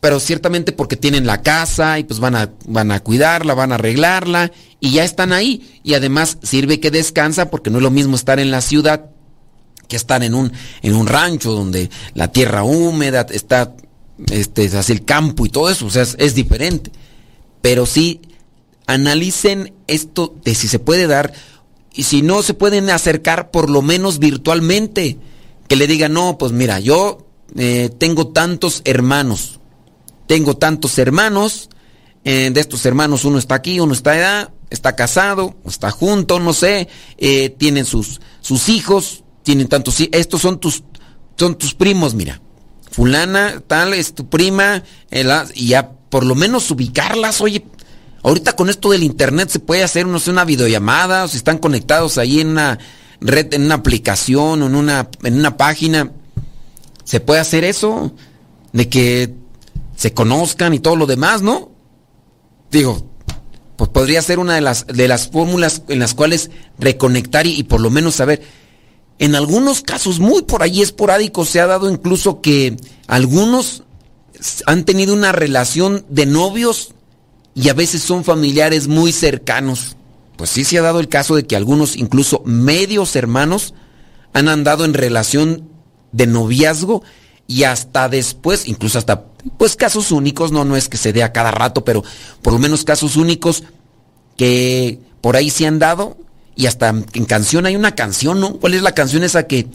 pero 0.00 0.20
ciertamente 0.20 0.72
porque 0.72 0.96
tienen 0.96 1.26
la 1.26 1.42
casa 1.42 1.98
y 1.98 2.04
pues 2.04 2.20
van 2.20 2.36
a, 2.36 2.50
van 2.66 2.92
a 2.92 3.00
cuidarla, 3.00 3.54
van 3.54 3.72
a 3.72 3.76
arreglarla 3.76 4.52
y 4.80 4.92
ya 4.92 5.04
están 5.04 5.32
ahí. 5.32 5.80
Y 5.82 5.94
además 5.94 6.38
sirve 6.42 6.80
que 6.80 6.90
descansa 6.90 7.50
porque 7.50 7.70
no 7.70 7.78
es 7.78 7.82
lo 7.82 7.90
mismo 7.90 8.16
estar 8.16 8.38
en 8.38 8.50
la 8.50 8.60
ciudad 8.60 9.10
que 9.88 9.96
estar 9.96 10.22
en 10.24 10.34
un, 10.34 10.52
en 10.82 10.94
un 10.94 11.06
rancho 11.06 11.52
donde 11.52 11.90
la 12.14 12.32
tierra 12.32 12.64
húmeda 12.64 13.26
está, 13.30 13.74
este, 14.30 14.66
hace 14.76 14.92
el 14.92 15.04
campo 15.04 15.46
y 15.46 15.48
todo 15.48 15.70
eso, 15.70 15.86
o 15.86 15.90
sea, 15.90 16.02
es, 16.02 16.16
es 16.18 16.34
diferente. 16.34 16.90
Pero 17.62 17.86
sí, 17.86 18.20
analicen 18.86 19.74
esto 19.86 20.34
de 20.44 20.54
si 20.54 20.68
se 20.68 20.78
puede 20.78 21.06
dar 21.06 21.32
y 21.92 22.02
si 22.04 22.22
no 22.22 22.42
se 22.42 22.54
pueden 22.54 22.90
acercar 22.90 23.50
por 23.50 23.70
lo 23.70 23.82
menos 23.82 24.18
virtualmente 24.18 25.18
que 25.68 25.76
le 25.76 25.86
diga, 25.86 26.08
no, 26.08 26.38
pues 26.38 26.52
mira, 26.52 26.80
yo 26.80 27.26
eh, 27.56 27.90
tengo 27.98 28.28
tantos 28.28 28.82
hermanos, 28.84 29.60
tengo 30.26 30.56
tantos 30.56 30.98
hermanos, 30.98 31.70
eh, 32.24 32.50
de 32.52 32.60
estos 32.60 32.84
hermanos 32.86 33.24
uno 33.24 33.38
está 33.38 33.54
aquí, 33.56 33.80
uno 33.80 33.92
está 33.92 34.12
allá, 34.12 34.52
está 34.70 34.96
casado, 34.96 35.56
está 35.64 35.90
junto, 35.90 36.40
no 36.40 36.52
sé, 36.52 36.88
eh, 37.18 37.50
tienen 37.50 37.84
sus, 37.84 38.20
sus 38.40 38.68
hijos, 38.68 39.24
tienen 39.42 39.68
tantos, 39.68 39.96
estos 40.12 40.42
son 40.42 40.58
tus, 40.58 40.82
son 41.36 41.56
tus 41.56 41.74
primos, 41.74 42.14
mira, 42.14 42.40
fulana, 42.90 43.62
tal, 43.66 43.94
es 43.94 44.14
tu 44.14 44.28
prima, 44.28 44.82
y 45.54 45.68
ya 45.68 45.90
por 46.08 46.24
lo 46.24 46.34
menos 46.34 46.70
ubicarlas, 46.70 47.40
oye, 47.40 47.64
ahorita 48.22 48.56
con 48.56 48.70
esto 48.70 48.90
del 48.90 49.04
internet 49.04 49.50
se 49.50 49.60
puede 49.60 49.84
hacer, 49.84 50.06
no 50.06 50.18
sé, 50.18 50.30
una 50.30 50.44
videollamada, 50.44 51.24
o 51.24 51.28
si 51.28 51.36
están 51.36 51.58
conectados 51.58 52.18
ahí 52.18 52.40
en 52.40 52.48
una 52.48 52.78
red, 53.20 53.52
en 53.54 53.64
una 53.64 53.76
aplicación 53.76 54.62
o 54.62 54.66
en 54.66 54.74
una, 54.74 55.08
en 55.22 55.38
una 55.38 55.56
página. 55.56 56.12
Se 57.04 57.20
puede 57.20 57.40
hacer 57.40 57.64
eso, 57.64 58.12
de 58.72 58.88
que 58.88 59.34
se 59.96 60.12
conozcan 60.12 60.74
y 60.74 60.78
todo 60.78 60.96
lo 60.96 61.06
demás, 61.06 61.42
¿no? 61.42 61.70
Digo, 62.70 63.06
pues 63.76 63.90
podría 63.90 64.22
ser 64.22 64.38
una 64.38 64.54
de 64.54 64.60
las, 64.60 64.86
de 64.86 65.08
las 65.08 65.28
fórmulas 65.28 65.82
en 65.88 65.98
las 65.98 66.14
cuales 66.14 66.50
reconectar 66.78 67.46
y, 67.46 67.62
por 67.62 67.80
lo 67.80 67.90
menos 67.90 68.16
saber. 68.16 68.42
En 69.18 69.34
algunos 69.34 69.80
casos, 69.80 70.18
muy 70.18 70.42
por 70.42 70.62
ahí 70.62 70.82
esporádicos, 70.82 71.48
se 71.48 71.60
ha 71.60 71.66
dado 71.66 71.90
incluso 71.90 72.40
que 72.42 72.76
algunos 73.06 73.84
han 74.66 74.84
tenido 74.84 75.14
una 75.14 75.32
relación 75.32 76.04
de 76.10 76.26
novios 76.26 76.92
y 77.54 77.70
a 77.70 77.74
veces 77.74 78.02
son 78.02 78.24
familiares 78.24 78.88
muy 78.88 79.12
cercanos 79.12 79.96
pues 80.36 80.50
sí 80.50 80.64
se 80.64 80.78
ha 80.78 80.82
dado 80.82 81.00
el 81.00 81.08
caso 81.08 81.34
de 81.34 81.46
que 81.46 81.56
algunos, 81.56 81.96
incluso 81.96 82.42
medios 82.44 83.16
hermanos, 83.16 83.74
han 84.32 84.48
andado 84.48 84.84
en 84.84 84.94
relación 84.94 85.68
de 86.12 86.26
noviazgo 86.26 87.02
y 87.46 87.64
hasta 87.64 88.08
después, 88.08 88.68
incluso 88.68 88.98
hasta, 88.98 89.24
pues 89.56 89.76
casos 89.76 90.10
únicos, 90.10 90.52
no, 90.52 90.64
no 90.64 90.76
es 90.76 90.88
que 90.88 90.96
se 90.96 91.12
dé 91.12 91.22
a 91.22 91.32
cada 91.32 91.50
rato, 91.50 91.84
pero 91.84 92.02
por 92.42 92.52
lo 92.52 92.58
menos 92.58 92.84
casos 92.84 93.16
únicos 93.16 93.62
que 94.36 95.00
por 95.20 95.36
ahí 95.36 95.50
se 95.50 95.66
han 95.66 95.78
dado 95.78 96.18
y 96.54 96.66
hasta 96.66 96.88
en 96.88 97.24
canción 97.24 97.66
hay 97.66 97.76
una 97.76 97.94
canción, 97.94 98.40
¿no? 98.40 98.58
¿Cuál 98.58 98.74
es 98.74 98.82
la 98.82 98.92
canción 98.92 99.22
esa 99.22 99.46
que, 99.46 99.68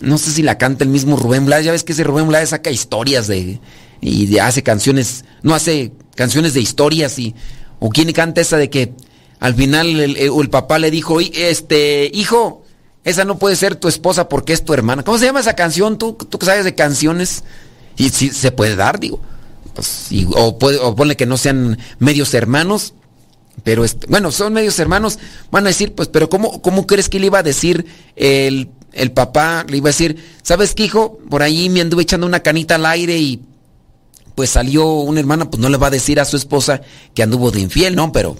no 0.00 0.18
sé 0.18 0.30
si 0.30 0.42
la 0.42 0.58
canta 0.58 0.84
el 0.84 0.90
mismo 0.90 1.16
Rubén 1.16 1.46
Blades, 1.46 1.66
ya 1.66 1.72
ves 1.72 1.84
que 1.84 1.92
ese 1.92 2.04
Rubén 2.04 2.28
Blades 2.28 2.50
saca 2.50 2.70
historias 2.70 3.26
de, 3.26 3.60
y 4.00 4.38
hace 4.38 4.62
canciones, 4.62 5.24
no 5.42 5.54
hace 5.54 5.92
canciones 6.14 6.54
de 6.54 6.60
historias 6.60 7.18
y, 7.18 7.34
o 7.78 7.90
quién 7.90 8.10
canta 8.12 8.40
esa 8.40 8.56
de 8.56 8.70
que, 8.70 8.94
al 9.42 9.56
final 9.56 9.98
el, 9.98 10.16
el, 10.16 10.50
papá 10.50 10.78
le 10.78 10.92
dijo, 10.92 11.18
este, 11.18 12.08
hijo, 12.14 12.62
esa 13.02 13.24
no 13.24 13.38
puede 13.38 13.56
ser 13.56 13.74
tu 13.74 13.88
esposa 13.88 14.28
porque 14.28 14.52
es 14.52 14.64
tu 14.64 14.72
hermana. 14.72 15.02
¿Cómo 15.02 15.18
se 15.18 15.26
llama 15.26 15.40
esa 15.40 15.56
canción? 15.56 15.98
¿Tú, 15.98 16.12
tú 16.12 16.38
que 16.38 16.46
sabes 16.46 16.64
de 16.64 16.76
canciones? 16.76 17.42
Y 17.96 18.10
si 18.10 18.30
se 18.30 18.52
puede 18.52 18.76
dar, 18.76 19.00
digo. 19.00 19.18
Pues, 19.74 20.10
o, 20.36 20.60
puede, 20.60 20.78
o 20.78 20.94
ponle 20.94 21.16
que 21.16 21.26
no 21.26 21.36
sean 21.36 21.76
medios 21.98 22.32
hermanos, 22.34 22.94
pero 23.64 23.84
este, 23.84 24.06
bueno, 24.06 24.30
son 24.30 24.52
medios 24.52 24.78
hermanos, 24.78 25.18
van 25.50 25.66
a 25.66 25.70
decir, 25.70 25.92
pues, 25.92 26.06
pero 26.06 26.28
¿cómo, 26.28 26.62
cómo 26.62 26.86
crees 26.86 27.08
que 27.08 27.18
le 27.18 27.26
iba 27.26 27.40
a 27.40 27.42
decir 27.42 27.84
el, 28.14 28.70
el 28.92 29.10
papá? 29.10 29.66
Le 29.68 29.78
iba 29.78 29.88
a 29.88 29.90
decir, 29.90 30.24
¿sabes 30.44 30.76
qué, 30.76 30.84
hijo? 30.84 31.18
Por 31.28 31.42
ahí 31.42 31.68
me 31.68 31.80
anduve 31.80 32.04
echando 32.04 32.28
una 32.28 32.44
canita 32.44 32.76
al 32.76 32.86
aire 32.86 33.18
y 33.18 33.42
pues 34.36 34.50
salió 34.50 34.86
una 34.86 35.18
hermana, 35.18 35.50
pues 35.50 35.60
no 35.60 35.68
le 35.68 35.78
va 35.78 35.88
a 35.88 35.90
decir 35.90 36.20
a 36.20 36.24
su 36.26 36.36
esposa 36.36 36.80
que 37.12 37.24
anduvo 37.24 37.50
de 37.50 37.58
infiel, 37.58 37.96
¿no? 37.96 38.12
Pero 38.12 38.36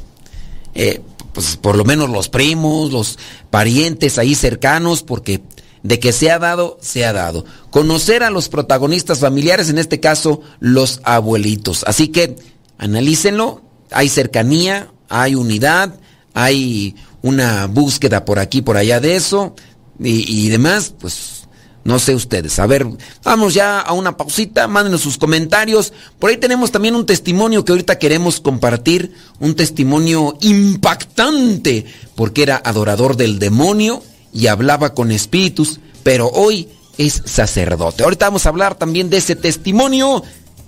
eh, 0.75 1.01
pues 1.33 1.57
por 1.57 1.77
lo 1.77 1.85
menos 1.85 2.11
los 2.11 2.29
primos, 2.29 2.93
los 2.93 3.19
parientes 3.51 4.19
ahí 4.19 4.35
cercanos, 4.35 5.03
porque 5.03 5.43
de 5.83 5.99
que 5.99 6.13
se 6.13 6.31
ha 6.31 6.39
dado, 6.39 6.79
se 6.81 7.05
ha 7.05 7.13
dado. 7.13 7.45
Conocer 7.71 8.23
a 8.23 8.31
los 8.31 8.49
protagonistas 8.49 9.21
familiares, 9.21 9.69
en 9.69 9.79
este 9.79 10.01
caso 10.01 10.41
los 10.61 11.01
abuelitos. 11.05 11.85
Así 11.87 12.09
que 12.09 12.37
analícenlo, 12.79 13.63
hay 13.91 14.09
cercanía, 14.09 14.93
hay 15.09 15.35
unidad, 15.35 15.99
hay 16.35 16.95
una 17.23 17.67
búsqueda 17.67 18.25
por 18.25 18.39
aquí, 18.39 18.63
por 18.63 18.77
allá 18.77 19.01
de 19.01 19.17
eso 19.17 19.55
y, 19.99 20.47
y 20.47 20.49
demás, 20.49 20.95
pues 20.99 21.42
no 21.85 21.99
sé 21.99 22.15
ustedes. 22.15 22.59
A 22.59 22.67
ver, 22.67 22.87
vamos 23.25 23.55
ya 23.55 23.81
a 23.81 23.93
una 23.93 24.17
pausita, 24.17 24.69
mándenos 24.69 25.01
sus 25.01 25.19
comentarios. 25.19 25.93
Por 26.19 26.31
ahí 26.31 26.37
tenemos 26.37 26.71
también 26.71 26.95
un 26.95 27.07
testimonio 27.07 27.65
que 27.65 27.73
ahorita 27.73 27.99
queremos 27.99 28.41
compartir, 28.41 29.13
un 29.41 29.55
testimonio 29.55 30.37
impactante, 30.41 31.85
porque 32.15 32.43
era 32.43 32.63
adorador 32.65 33.17
del 33.17 33.39
demonio 33.39 34.03
y 34.33 34.47
hablaba 34.47 34.95
con 34.95 35.11
espíritus, 35.11 35.81
pero 36.03 36.29
hoy 36.29 36.69
es 36.99 37.23
sacerdote. 37.25 38.05
Ahorita 38.05 38.27
vamos 38.27 38.47
a 38.47 38.51
hablar 38.51 38.77
también 38.77 39.11
de 39.11 39.19
ese 39.19 39.37
testimonio. 39.37 40.23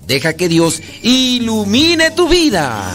Deja 0.06 0.34
que 0.34 0.48
Dios 0.48 0.82
ilumine 1.02 2.10
tu 2.10 2.28
vida. 2.28 2.94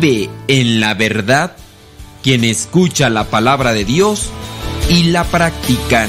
Vive 0.00 0.28
en 0.48 0.80
la 0.80 0.94
verdad 0.94 1.56
quien 2.22 2.44
escucha 2.44 3.08
la 3.08 3.24
palabra 3.24 3.72
de 3.72 3.84
Dios 3.84 4.30
y 4.88 5.04
la 5.04 5.24
practica. 5.24 6.08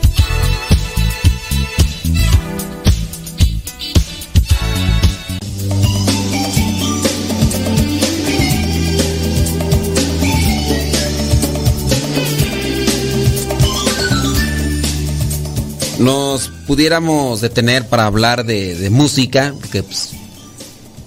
Nos 16.01 16.49
pudiéramos 16.67 17.41
detener 17.41 17.87
para 17.87 18.05
hablar 18.05 18.45
de, 18.45 18.89
música, 18.89 19.53
porque, 19.59 19.83
pues, 19.83 20.11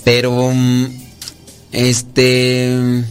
pero 0.05 0.51
mm, 0.55 0.87
este 1.73 3.05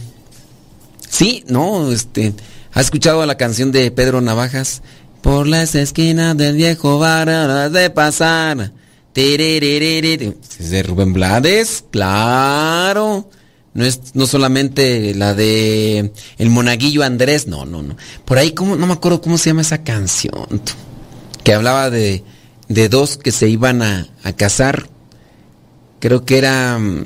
sí, 1.08 1.44
no, 1.46 1.92
este, 1.92 2.34
¿has 2.72 2.86
escuchado 2.86 3.24
la 3.26 3.36
canción 3.36 3.70
de 3.72 3.90
Pedro 3.90 4.20
Navajas? 4.20 4.82
Por 5.20 5.46
las 5.46 5.74
esquinas 5.74 6.36
del 6.36 6.56
viejo 6.56 6.98
bar 6.98 7.70
de 7.70 7.90
pasar. 7.90 8.72
De 9.14 10.82
Rubén 10.82 11.12
Blades, 11.12 11.84
claro. 11.90 13.30
No 13.72 13.84
es 13.84 14.00
no 14.14 14.26
solamente 14.26 15.14
la 15.14 15.34
de 15.34 16.12
El 16.36 16.50
Monaguillo 16.50 17.04
Andrés, 17.04 17.46
no, 17.46 17.64
no, 17.64 17.80
no. 17.82 17.96
Por 18.24 18.38
ahí 18.38 18.52
cómo 18.52 18.76
no 18.76 18.86
me 18.86 18.92
acuerdo 18.92 19.20
cómo 19.20 19.38
se 19.38 19.50
llama 19.50 19.62
esa 19.62 19.82
canción. 19.82 20.60
Que 21.44 21.54
hablaba 21.54 21.90
de, 21.90 22.24
de 22.68 22.88
dos 22.88 23.18
que 23.18 23.30
se 23.30 23.48
iban 23.48 23.82
a, 23.82 24.08
a, 24.24 24.32
casar. 24.32 24.88
Creo 26.00 26.24
que 26.24 26.38
era... 26.38 26.78
mm, 26.78 27.04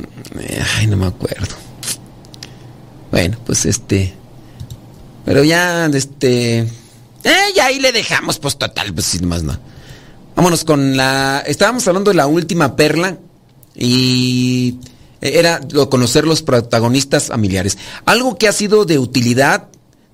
Ay, 0.76 0.86
no 0.86 0.96
me 0.96 1.06
acuerdo. 1.06 1.54
Bueno, 3.10 3.36
pues 3.44 3.66
este... 3.66 4.14
Pero 5.24 5.44
ya, 5.44 5.86
este... 5.86 6.60
Eh, 6.60 7.52
ya 7.54 7.66
ahí 7.66 7.80
le 7.80 7.92
dejamos, 7.92 8.38
pues 8.38 8.56
total, 8.56 8.94
pues 8.94 9.06
sin 9.06 9.26
más 9.26 9.42
no. 9.42 9.58
Vámonos 10.36 10.64
con 10.64 10.96
la... 10.96 11.42
Estábamos 11.46 11.86
hablando 11.88 12.10
de 12.12 12.16
la 12.16 12.28
última 12.28 12.76
perla 12.76 13.18
y 13.74 14.78
era 15.20 15.60
conocer 15.90 16.26
los 16.26 16.42
protagonistas 16.42 17.26
familiares. 17.26 17.76
Algo 18.04 18.38
que 18.38 18.46
ha 18.46 18.52
sido 18.52 18.84
de 18.84 18.98
utilidad 18.98 19.68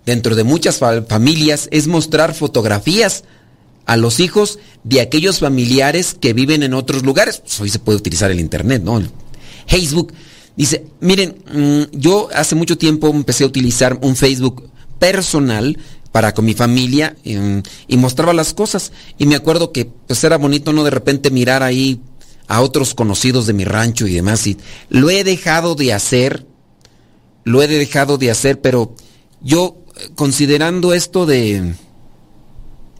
dentro 0.06 0.34
de 0.34 0.44
muchas 0.44 0.78
fa 0.78 1.02
familias 1.02 1.68
es 1.70 1.86
mostrar 1.86 2.34
fotografías 2.34 3.24
a 3.86 3.96
los 3.96 4.20
hijos 4.20 4.58
de 4.82 5.00
aquellos 5.00 5.40
familiares 5.40 6.16
que 6.18 6.32
viven 6.32 6.62
en 6.62 6.74
otros 6.74 7.02
lugares. 7.02 7.38
Pues 7.38 7.60
hoy 7.60 7.70
se 7.70 7.78
puede 7.78 7.98
utilizar 7.98 8.30
el 8.30 8.40
internet, 8.40 8.82
¿no? 8.82 9.02
Facebook. 9.66 10.12
Dice, 10.56 10.86
miren, 11.00 11.36
mmm, 11.52 11.82
yo 11.92 12.28
hace 12.34 12.54
mucho 12.54 12.78
tiempo 12.78 13.08
empecé 13.08 13.44
a 13.44 13.48
utilizar 13.48 13.98
un 14.02 14.14
Facebook 14.16 14.70
personal 14.98 15.76
para 16.12 16.32
con 16.32 16.44
mi 16.44 16.54
familia 16.54 17.16
eh, 17.24 17.62
y 17.88 17.96
mostraba 17.96 18.32
las 18.32 18.54
cosas. 18.54 18.92
Y 19.18 19.26
me 19.26 19.34
acuerdo 19.34 19.72
que 19.72 19.86
pues 19.86 20.22
era 20.22 20.38
bonito 20.38 20.72
no 20.72 20.84
de 20.84 20.90
repente 20.90 21.30
mirar 21.30 21.62
ahí 21.62 22.00
a 22.46 22.60
otros 22.60 22.94
conocidos 22.94 23.46
de 23.46 23.52
mi 23.52 23.64
rancho 23.64 24.06
y 24.06 24.14
demás. 24.14 24.46
Y 24.46 24.56
lo 24.90 25.10
he 25.10 25.24
dejado 25.24 25.74
de 25.74 25.92
hacer, 25.92 26.46
lo 27.42 27.62
he 27.62 27.66
dejado 27.66 28.16
de 28.16 28.30
hacer, 28.30 28.60
pero 28.60 28.94
yo 29.42 29.76
considerando 30.14 30.94
esto 30.94 31.26
de 31.26 31.74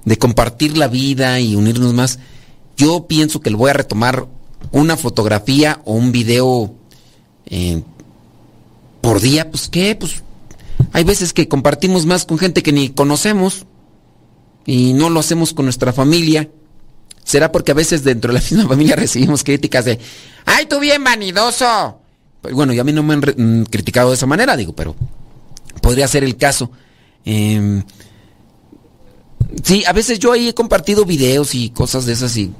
de 0.05 0.18
compartir 0.18 0.76
la 0.76 0.88
vida 0.88 1.40
y 1.40 1.57
unirnos 1.57 1.94
más, 1.94 2.18
yo 2.76 3.07
pienso 3.07 3.40
que 3.40 3.50
le 3.50 3.57
voy 3.57 3.70
a 3.70 3.74
retomar 3.74 4.26
una 4.72 4.96
fotografía 4.96 5.80
o 5.84 5.94
un 5.94 6.12
video 6.12 6.74
eh, 7.46 7.82
por 9.00 9.20
día, 9.20 9.50
pues 9.50 9.68
qué, 9.68 9.94
pues 9.94 10.22
hay 10.92 11.05
veces 11.05 11.32
que 11.32 11.48
compartimos 11.48 12.07
más 12.07 12.24
con 12.24 12.38
gente 12.38 12.62
que 12.62 12.72
ni 12.72 12.90
conocemos 12.90 13.66
y 14.66 14.92
no 14.94 15.11
lo 15.11 15.20
hacemos 15.20 15.52
con 15.52 15.66
nuestra 15.66 15.92
familia. 15.92 16.48
¿Será 17.22 17.52
porque 17.52 17.72
a 17.72 17.74
veces 17.74 18.05
dentro 18.05 18.32
de 18.32 18.38
la 18.38 18.44
misma 18.50 18.68
familia 18.68 18.96
recibimos 18.96 19.44
críticas 19.44 19.84
de, 19.84 19.98
ay, 20.44 20.66
tú 20.66 20.80
bien 20.80 21.02
vanidoso? 21.05 22.00
Pues 22.40 22.55
bueno, 22.55 22.72
y 22.72 22.78
a 22.78 22.84
mí 22.84 22.92
no 22.92 23.02
me 23.02 23.14
han 23.14 23.20
mm, 23.20 23.64
criticado 23.64 24.11
de 24.11 24.16
esa 24.16 24.26
manera, 24.26 24.57
digo, 24.57 24.74
pero 24.74 24.94
podría 25.80 26.09
ser 26.09 26.24
el 26.24 26.36
caso. 26.36 26.70
Eh, 27.24 27.82
Sí, 29.62 29.84
a 29.86 29.92
veces 29.92 30.18
yo 30.18 30.32
ahí 30.32 30.49
he 30.49 30.55
compartido 30.55 31.05
videos 31.05 31.55
y 31.55 31.70
cosas 31.70 32.07
de 32.07 32.12
esas 32.12 32.36
y 32.36 32.53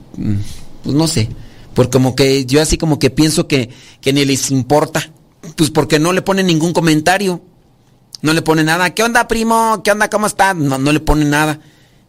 pues 0.83 0.95
no 0.95 1.07
sé, 1.09 1.29
porque 1.75 1.93
como 1.93 2.15
que 2.15 2.47
yo 2.47 2.61
así 2.63 2.79
como 2.79 2.99
que 2.99 3.11
pienso 3.11 3.47
que, 3.49 3.71
que 4.01 4.13
ni 4.13 4.25
les 4.25 4.51
importa, 4.51 5.11
pues 5.57 5.71
porque 5.71 5.99
no 5.99 6.13
le 6.13 6.23
ponen 6.23 6.47
ningún 6.47 6.73
comentario, 6.73 7.43
no 8.23 8.33
le 8.33 8.43
ponen 8.43 8.67
nada, 8.67 8.91
¿qué 8.91 9.03
onda 9.03 9.29
primo? 9.29 9.83
¿Qué 9.85 9.91
onda? 9.91 10.09
¿Cómo 10.09 10.27
está? 10.27 10.55
No, 10.55 10.79
no 10.79 10.93
le 10.93 11.01
ponen 11.01 11.31
nada. 11.31 11.61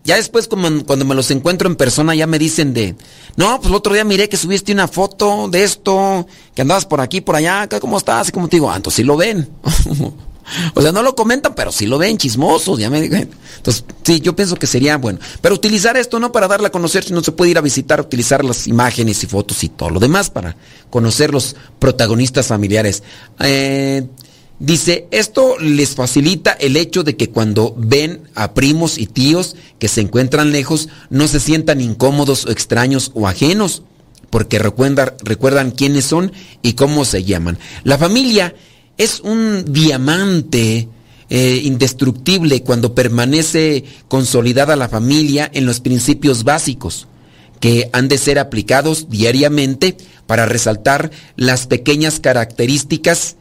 Ya 0.06 0.18
después 0.18 0.48
como 0.48 0.86
cuando 0.86 1.04
me 1.04 1.16
los 1.16 1.32
encuentro 1.32 1.68
en 1.68 1.76
persona 1.76 2.14
ya 2.14 2.28
me 2.28 2.38
dicen 2.38 2.74
de, 2.76 2.96
no, 3.38 3.58
pues 3.58 3.70
el 3.70 3.76
otro 3.76 3.94
día 3.94 4.04
miré 4.04 4.30
que 4.30 4.38
subiste 4.38 4.72
una 4.72 4.88
foto 4.88 5.48
de 5.50 5.64
esto, 5.64 6.28
que 6.54 6.62
andabas 6.62 6.86
por 6.86 7.02
aquí, 7.02 7.22
por 7.22 7.36
allá, 7.36 7.68
¿cómo 7.82 7.98
estás? 7.98 8.30
Y 8.30 8.32
como 8.32 8.48
te 8.48 8.58
digo, 8.58 8.70
ah, 8.70 8.76
entonces 8.76 8.98
sí 8.98 9.04
lo 9.04 9.18
ven. 9.18 9.50
O 10.74 10.82
sea, 10.82 10.92
no 10.92 11.02
lo 11.02 11.16
comentan, 11.16 11.56
pero 11.56 11.72
sí 11.72 11.88
lo 11.88 11.98
ven 11.98 12.18
chismosos, 12.18 12.80
ya 12.80 12.90
me. 12.90 13.06
Entonces, 13.06 13.84
sí, 14.04 14.20
yo 14.20 14.36
pienso 14.36 14.56
que 14.56 14.68
sería 14.68 14.98
bueno. 14.98 15.20
Pero 15.42 15.56
utilizar 15.56 15.98
esto 15.98 16.20
no 16.20 16.32
para 16.32 16.48
darle 16.48 16.68
a 16.68 16.72
conocer, 16.72 17.04
si 17.04 17.14
no 17.14 17.24
se 17.24 17.32
puede 17.32 17.52
ir 17.52 17.58
a 17.58 17.62
visitar, 17.62 18.00
utilizar 18.00 18.44
las 18.46 18.68
imágenes 18.68 19.24
y 19.24 19.28
fotos 19.28 19.64
y 19.64 19.70
todo 19.70 19.90
lo 19.90 20.00
demás 20.00 20.30
para 20.30 20.56
conocer 20.90 21.32
los 21.32 21.56
protagonistas 21.80 22.48
familiares. 22.48 23.04
Eh, 23.40 24.08
dice, 24.60 25.08
esto 25.12 25.58
les 25.60 25.96
facilita 25.96 26.52
el 26.52 26.78
hecho 26.78 27.04
de 27.04 27.18
que 27.18 27.30
cuando 27.30 27.74
ven 27.78 28.22
a 28.36 28.54
primos 28.54 28.98
y 28.98 29.08
tíos 29.08 29.56
que 29.80 29.88
se 29.88 30.02
encuentran 30.02 30.52
lejos, 30.52 30.90
no 31.10 31.28
se 31.28 31.40
sientan 31.40 31.82
incómodos 31.82 32.46
o 32.46 32.52
extraños 32.52 33.12
o 33.16 33.28
ajenos, 33.28 33.84
porque 34.30 34.60
recuerdan 34.60 35.72
quiénes 35.72 36.06
son 36.06 36.32
y 36.62 36.74
cómo 36.74 37.06
se 37.06 37.24
llaman. 37.24 37.58
La 37.84 37.98
familia 37.98 38.54
es 38.98 39.20
un 39.20 39.66
diamante 39.72 40.88
eh, 41.30 41.62
indestructible 41.64 42.62
cuando 42.64 42.94
permanece 42.94 43.84
consolidada 44.08 44.76
la 44.76 44.90
familia 44.90 45.50
en 45.54 45.66
los 45.66 45.80
principios 45.80 46.44
básicos 46.44 47.08
que 47.60 47.90
han 47.94 48.08
de 48.08 48.18
ser 48.18 48.38
aplicados 48.38 49.10
diariamente 49.10 49.98
para 50.28 50.46
resaltar 50.46 51.12
las 51.36 51.68
pequeñas 51.68 52.20
características 52.20 53.38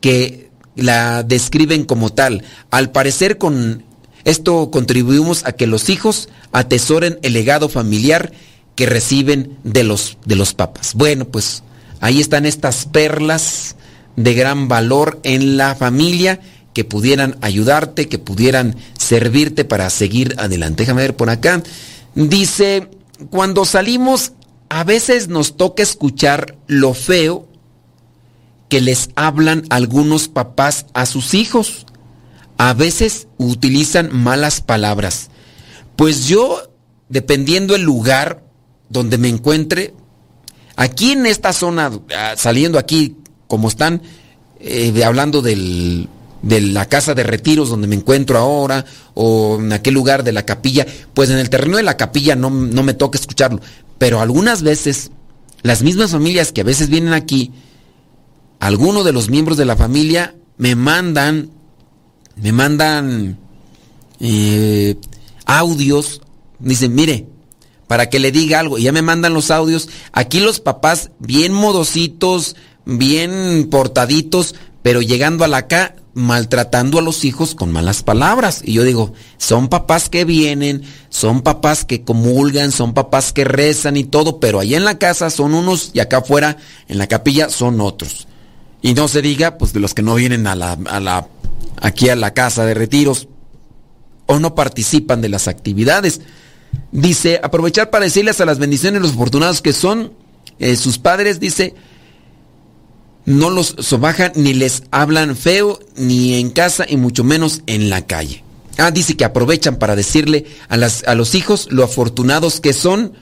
que 0.00 0.50
la 0.76 1.22
describen 1.22 1.84
como 1.84 2.10
tal. 2.10 2.44
Al 2.70 2.92
parecer 2.92 3.38
con 3.38 3.82
esto 4.24 4.70
contribuimos 4.70 5.44
a 5.44 5.52
que 5.52 5.66
los 5.66 5.88
hijos 5.88 6.28
atesoren 6.52 7.18
el 7.22 7.32
legado 7.32 7.68
familiar 7.68 8.32
que 8.74 8.86
reciben 8.86 9.56
de 9.64 9.84
los, 9.84 10.18
de 10.26 10.36
los 10.36 10.52
papas. 10.52 10.94
Bueno, 10.94 11.26
pues 11.26 11.62
ahí 12.00 12.20
están 12.20 12.44
estas 12.46 12.86
perlas 12.86 13.75
de 14.16 14.34
gran 14.34 14.68
valor 14.68 15.20
en 15.22 15.56
la 15.56 15.74
familia 15.74 16.40
que 16.74 16.84
pudieran 16.84 17.38
ayudarte, 17.40 18.08
que 18.08 18.18
pudieran 18.18 18.76
servirte 18.98 19.64
para 19.64 19.88
seguir 19.88 20.34
adelante. 20.38 20.82
Déjame 20.82 21.02
ver 21.02 21.16
por 21.16 21.30
acá. 21.30 21.62
Dice, 22.14 22.90
cuando 23.30 23.64
salimos, 23.64 24.32
a 24.68 24.84
veces 24.84 25.28
nos 25.28 25.56
toca 25.56 25.82
escuchar 25.82 26.56
lo 26.66 26.92
feo 26.92 27.48
que 28.68 28.80
les 28.80 29.10
hablan 29.14 29.64
algunos 29.70 30.28
papás 30.28 30.86
a 30.92 31.06
sus 31.06 31.34
hijos. 31.34 31.86
A 32.58 32.74
veces 32.74 33.28
utilizan 33.38 34.14
malas 34.14 34.60
palabras. 34.60 35.30
Pues 35.94 36.26
yo, 36.26 36.72
dependiendo 37.08 37.74
el 37.74 37.82
lugar 37.82 38.42
donde 38.88 39.18
me 39.18 39.28
encuentre, 39.28 39.94
aquí 40.74 41.12
en 41.12 41.26
esta 41.26 41.52
zona, 41.52 41.90
ah, 42.14 42.34
saliendo 42.36 42.78
aquí 42.78 43.16
como 43.46 43.68
están, 43.68 44.02
eh, 44.60 45.04
hablando 45.04 45.42
del, 45.42 46.08
de 46.42 46.60
la 46.60 46.86
casa 46.86 47.14
de 47.14 47.22
retiros 47.22 47.68
donde 47.68 47.88
me 47.88 47.96
encuentro 47.96 48.38
ahora, 48.38 48.84
o 49.14 49.58
en 49.60 49.72
aquel 49.72 49.94
lugar 49.94 50.24
de 50.24 50.32
la 50.32 50.44
capilla, 50.44 50.86
pues 51.14 51.30
en 51.30 51.38
el 51.38 51.50
terreno 51.50 51.76
de 51.76 51.82
la 51.82 51.96
capilla 51.96 52.36
no, 52.36 52.50
no 52.50 52.82
me 52.82 52.94
toca 52.94 53.18
escucharlo. 53.18 53.60
Pero 53.98 54.20
algunas 54.20 54.62
veces, 54.62 55.10
las 55.62 55.82
mismas 55.82 56.12
familias 56.12 56.52
que 56.52 56.60
a 56.60 56.64
veces 56.64 56.88
vienen 56.88 57.12
aquí, 57.12 57.52
algunos 58.60 59.04
de 59.04 59.12
los 59.12 59.28
miembros 59.28 59.58
de 59.58 59.64
la 59.64 59.76
familia 59.76 60.34
me 60.56 60.74
mandan, 60.74 61.50
me 62.36 62.52
mandan 62.52 63.38
eh, 64.20 64.96
audios, 65.44 66.20
dicen, 66.58 66.94
mire, 66.94 67.26
para 67.86 68.08
que 68.10 68.18
le 68.18 68.32
diga 68.32 68.60
algo, 68.60 68.78
y 68.78 68.84
ya 68.84 68.92
me 68.92 69.02
mandan 69.02 69.34
los 69.34 69.50
audios, 69.50 69.88
aquí 70.12 70.40
los 70.40 70.60
papás 70.60 71.10
bien 71.18 71.52
modositos, 71.52 72.56
bien 72.86 73.68
portaditos, 73.70 74.54
pero 74.82 75.02
llegando 75.02 75.44
a 75.44 75.48
la 75.48 75.58
acá 75.58 75.96
maltratando 76.14 76.98
a 76.98 77.02
los 77.02 77.26
hijos 77.26 77.54
con 77.54 77.70
malas 77.70 78.02
palabras. 78.02 78.62
Y 78.64 78.72
yo 78.72 78.84
digo, 78.84 79.12
son 79.36 79.68
papás 79.68 80.08
que 80.08 80.24
vienen, 80.24 80.82
son 81.10 81.42
papás 81.42 81.84
que 81.84 82.04
comulgan, 82.04 82.72
son 82.72 82.94
papás 82.94 83.34
que 83.34 83.44
rezan 83.44 83.98
y 83.98 84.04
todo, 84.04 84.40
pero 84.40 84.60
allá 84.60 84.78
en 84.78 84.86
la 84.86 84.96
casa 84.96 85.28
son 85.28 85.52
unos 85.52 85.90
y 85.92 86.00
acá 86.00 86.18
afuera 86.18 86.56
en 86.88 86.96
la 86.96 87.06
capilla 87.06 87.50
son 87.50 87.82
otros. 87.82 88.28
Y 88.80 88.94
no 88.94 89.08
se 89.08 89.20
diga, 89.20 89.58
pues 89.58 89.74
de 89.74 89.80
los 89.80 89.92
que 89.92 90.02
no 90.02 90.14
vienen 90.14 90.46
a 90.46 90.54
la, 90.54 90.78
a 90.88 91.00
la, 91.00 91.28
aquí 91.82 92.08
a 92.08 92.16
la 92.16 92.32
casa 92.32 92.64
de 92.64 92.72
retiros 92.72 93.28
o 94.24 94.38
no 94.38 94.54
participan 94.54 95.20
de 95.20 95.28
las 95.28 95.48
actividades. 95.48 96.22
Dice, 96.92 97.40
aprovechar 97.42 97.90
para 97.90 98.04
decirles 98.04 98.40
a 98.40 98.46
las 98.46 98.58
bendiciones 98.58 99.02
los 99.02 99.12
afortunados 99.12 99.60
que 99.60 99.72
son 99.72 100.12
eh, 100.58 100.76
sus 100.76 100.98
padres, 100.98 101.40
dice, 101.40 101.74
no 103.26 103.50
los 103.50 103.76
sobajan 103.78 104.32
ni 104.34 104.54
les 104.54 104.84
hablan 104.90 105.36
feo 105.36 105.78
ni 105.96 106.34
en 106.34 106.50
casa 106.50 106.86
y 106.88 106.96
mucho 106.96 107.24
menos 107.24 107.62
en 107.66 107.90
la 107.90 108.06
calle. 108.06 108.42
Ah, 108.78 108.90
dice 108.90 109.16
que 109.16 109.24
aprovechan 109.24 109.76
para 109.76 109.96
decirle 109.96 110.46
a, 110.68 110.76
las, 110.76 111.04
a 111.04 111.14
los 111.14 111.34
hijos 111.34 111.68
lo 111.70 111.84
afortunados 111.84 112.60
que 112.60 112.72
son, 112.72 113.12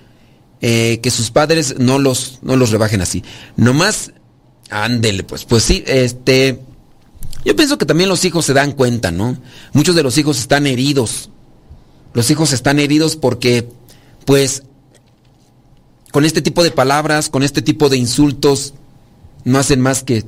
eh, 0.61 1.01
que 1.03 1.11
sus 1.11 1.31
padres 1.31 1.77
no 1.79 1.99
los, 1.99 2.39
no 2.43 2.57
los 2.57 2.71
rebajen 2.71 3.01
así. 3.01 3.23
Nomás 3.57 4.13
Ándele, 4.71 5.25
pues, 5.25 5.45
pues 5.45 5.63
sí, 5.63 5.85
este. 5.87 6.61
Yo 7.45 7.55
pienso 7.55 7.77
que 7.77 7.87
también 7.87 8.09
los 8.09 8.25
hijos 8.25 8.47
se 8.47 8.55
dan 8.55 8.73
cuenta, 8.73 9.11
¿no? 9.11 9.37
Muchos 9.73 9.95
de 9.95 10.03
los 10.03 10.17
hijos 10.17 10.39
están 10.39 10.67
heridos. 10.67 11.31
Los 12.15 12.31
hijos 12.31 12.53
están 12.53 12.79
heridos 12.79 13.17
porque, 13.17 13.69
pues, 14.25 14.63
con 16.11 16.25
este 16.25 16.41
tipo 16.41 16.63
de 16.63 16.71
palabras, 16.71 17.29
con 17.29 17.43
este 17.43 17.61
tipo 17.61 17.89
de 17.89 17.99
insultos, 17.99 18.75
no 19.45 19.59
hacen 19.59 19.81
más 19.81 20.03
que, 20.03 20.25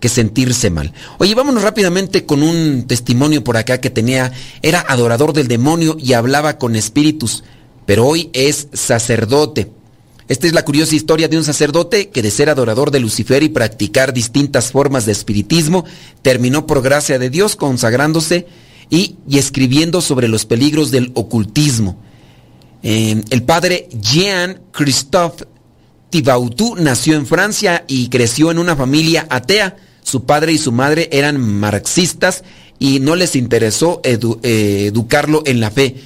que 0.00 0.08
sentirse 0.08 0.70
mal. 0.70 0.92
Oye, 1.18 1.34
vámonos 1.34 1.62
rápidamente 1.62 2.24
con 2.24 2.42
un 2.42 2.84
testimonio 2.86 3.44
por 3.44 3.56
acá 3.56 3.78
que 3.78 3.90
tenía, 3.90 4.32
era 4.62 4.84
adorador 4.88 5.32
del 5.32 5.48
demonio 5.48 5.96
y 5.98 6.14
hablaba 6.14 6.58
con 6.58 6.74
espíritus, 6.74 7.44
pero 7.86 8.06
hoy 8.06 8.30
es 8.32 8.68
sacerdote. 8.72 9.70
Esta 10.30 10.46
es 10.46 10.52
la 10.52 10.64
curiosa 10.64 10.94
historia 10.94 11.26
de 11.26 11.36
un 11.36 11.42
sacerdote 11.42 12.08
que 12.08 12.22
de 12.22 12.30
ser 12.30 12.50
adorador 12.50 12.92
de 12.92 13.00
Lucifer 13.00 13.42
y 13.42 13.48
practicar 13.48 14.12
distintas 14.12 14.70
formas 14.70 15.04
de 15.04 15.12
espiritismo, 15.12 15.84
terminó 16.22 16.66
por 16.66 16.82
gracia 16.82 17.18
de 17.18 17.30
Dios 17.30 17.56
consagrándose 17.56 18.46
y, 18.90 19.16
escribiendo 19.28 20.00
sobre 20.00 20.28
los 20.28 20.46
peligros 20.46 20.92
del 20.92 21.10
ocultismo. 21.14 21.98
Eh, 22.84 23.22
el 23.30 23.42
padre 23.42 23.88
Jean-Christophe 23.92 25.46
Thibautou 26.10 26.76
nació 26.76 27.14
en 27.14 27.26
Francia 27.26 27.84
y 27.86 28.08
creció 28.08 28.50
en 28.50 28.58
una 28.58 28.76
familia 28.76 29.26
atea. 29.30 29.76
Su 30.02 30.24
padre 30.24 30.52
y 30.52 30.58
su 30.58 30.72
madre 30.72 31.08
eran 31.12 31.40
marxistas 31.40 32.42
y 32.78 32.98
no 33.00 33.14
les 33.14 33.36
interesó 33.36 34.00
eh, 34.02 34.86
educarlo 34.86 35.42
en 35.46 35.60
la 35.60 35.70
fe. 35.70 35.96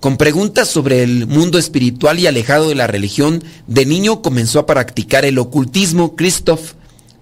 Con 0.00 0.16
preguntas 0.16 0.68
sobre 0.68 1.02
el 1.02 1.26
mundo 1.26 1.58
espiritual 1.58 2.18
y 2.18 2.26
alejado 2.26 2.68
de 2.68 2.74
la 2.74 2.86
religión, 2.86 3.42
de 3.66 3.86
niño 3.86 4.20
comenzó 4.20 4.58
a 4.58 4.66
practicar 4.66 5.24
el 5.24 5.38
ocultismo. 5.38 6.14
Christoph, 6.14 6.72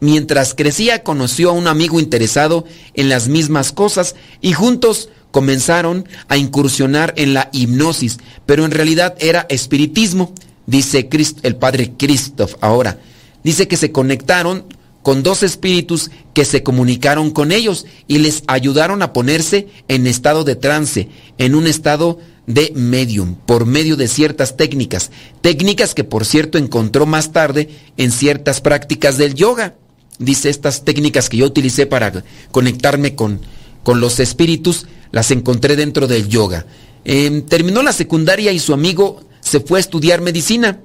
mientras 0.01 0.55
crecía, 0.55 1.05
conoció 1.05 1.51
a 1.51 1.53
un 1.53 1.69
amigo 1.69 2.01
interesado 2.01 2.65
en 2.95 3.09
las 3.09 3.29
mismas 3.29 3.73
cosas 3.73 4.17
y 4.41 4.53
juntos 4.53 5.11
comenzaron 5.31 6.09
a 6.29 6.37
incursionar 6.37 7.15
en 7.17 7.35
la 7.35 7.51
hipnosis, 7.53 8.19
pero 8.47 8.65
en 8.65 8.71
realidad 8.71 9.15
era 9.19 9.47
espiritismo, 9.49 10.33
dice 10.67 11.09
el 11.43 11.57
padre 11.57 11.93
Christoph 11.97 12.55
ahora. 12.61 12.99
Dice 13.43 13.69
que 13.69 13.77
se 13.77 13.93
conectaron 13.93 14.65
con 15.03 15.23
dos 15.23 15.43
espíritus 15.43 16.11
que 16.33 16.45
se 16.45 16.63
comunicaron 16.63 17.31
con 17.31 17.53
ellos 17.53 17.87
y 18.07 18.19
les 18.19 18.45
ayudaron 18.47 19.03
a 19.03 19.13
ponerse 19.13 19.69
en 19.89 20.07
estado 20.07 20.45
de 20.45 20.57
trance, 20.57 21.09
en 21.39 21.55
un 21.55 21.67
estado 21.67 22.19
de 22.47 22.73
medium 22.75 23.35
por 23.35 23.67
medio 23.67 23.97
de 23.97 24.09
ciertas 24.09 24.57
técnicas, 24.57 25.11
técnicas 25.41 25.95
que 25.95 26.05
por 26.05 26.25
cierto 26.25 26.59
encontró 26.59 27.07
más 27.07 27.33
tarde 27.33 27.69
en 27.97 28.13
ciertas 28.13 28.61
prácticas 28.61 29.19
del 29.19 29.35
yoga. 29.35 29.75
Dice, 30.19 30.51
estas 30.51 30.85
técnicas 30.85 31.29
que 31.29 31.39
yo 31.39 31.47
utilicé 31.47 31.87
para 31.87 32.23
conectarme 32.51 33.15
con, 33.15 33.41
con 33.83 34.01
los 34.01 34.21
espíritus, 34.21 34.87
las 35.11 35.31
encontré 35.31 35.75
dentro 35.75 36.07
del 36.07 36.29
yoga. 36.29 36.67
Em, 37.05 37.43
terminó 37.43 37.83
la 37.83 37.93
secundaria 37.93 38.53
y 38.53 38.61
su 38.61 38.73
amigo 38.73 39.23
se 39.43 39.61
fue 39.61 39.79
a 39.79 39.81
estudiar 39.81 40.23
medicina. 40.23 40.81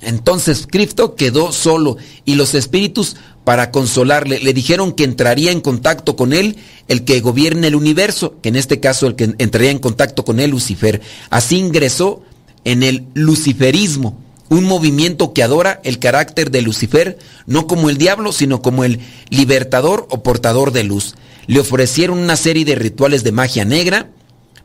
Entonces 0.00 0.66
Cripto 0.70 1.14
quedó 1.14 1.52
solo 1.52 1.96
y 2.24 2.34
los 2.34 2.54
espíritus 2.54 3.16
para 3.44 3.70
consolarle 3.70 4.40
le 4.40 4.52
dijeron 4.52 4.92
que 4.92 5.04
entraría 5.04 5.52
en 5.52 5.60
contacto 5.60 6.16
con 6.16 6.32
él 6.32 6.56
el 6.88 7.04
que 7.04 7.20
gobierne 7.20 7.68
el 7.68 7.76
universo, 7.76 8.34
que 8.42 8.48
en 8.48 8.56
este 8.56 8.80
caso 8.80 9.06
el 9.06 9.14
que 9.14 9.34
entraría 9.38 9.70
en 9.70 9.78
contacto 9.78 10.24
con 10.24 10.40
él 10.40 10.50
Lucifer. 10.50 11.00
Así 11.30 11.56
ingresó 11.58 12.22
en 12.64 12.82
el 12.82 13.04
luciferismo, 13.14 14.18
un 14.48 14.64
movimiento 14.64 15.32
que 15.32 15.42
adora 15.42 15.80
el 15.84 15.98
carácter 15.98 16.50
de 16.50 16.62
Lucifer, 16.62 17.18
no 17.46 17.66
como 17.66 17.88
el 17.88 17.98
diablo, 17.98 18.32
sino 18.32 18.62
como 18.62 18.84
el 18.84 19.00
libertador 19.30 20.06
o 20.10 20.22
portador 20.22 20.72
de 20.72 20.84
luz. 20.84 21.14
Le 21.46 21.60
ofrecieron 21.60 22.18
una 22.18 22.36
serie 22.36 22.64
de 22.64 22.74
rituales 22.74 23.22
de 23.24 23.32
magia 23.32 23.64
negra 23.64 24.10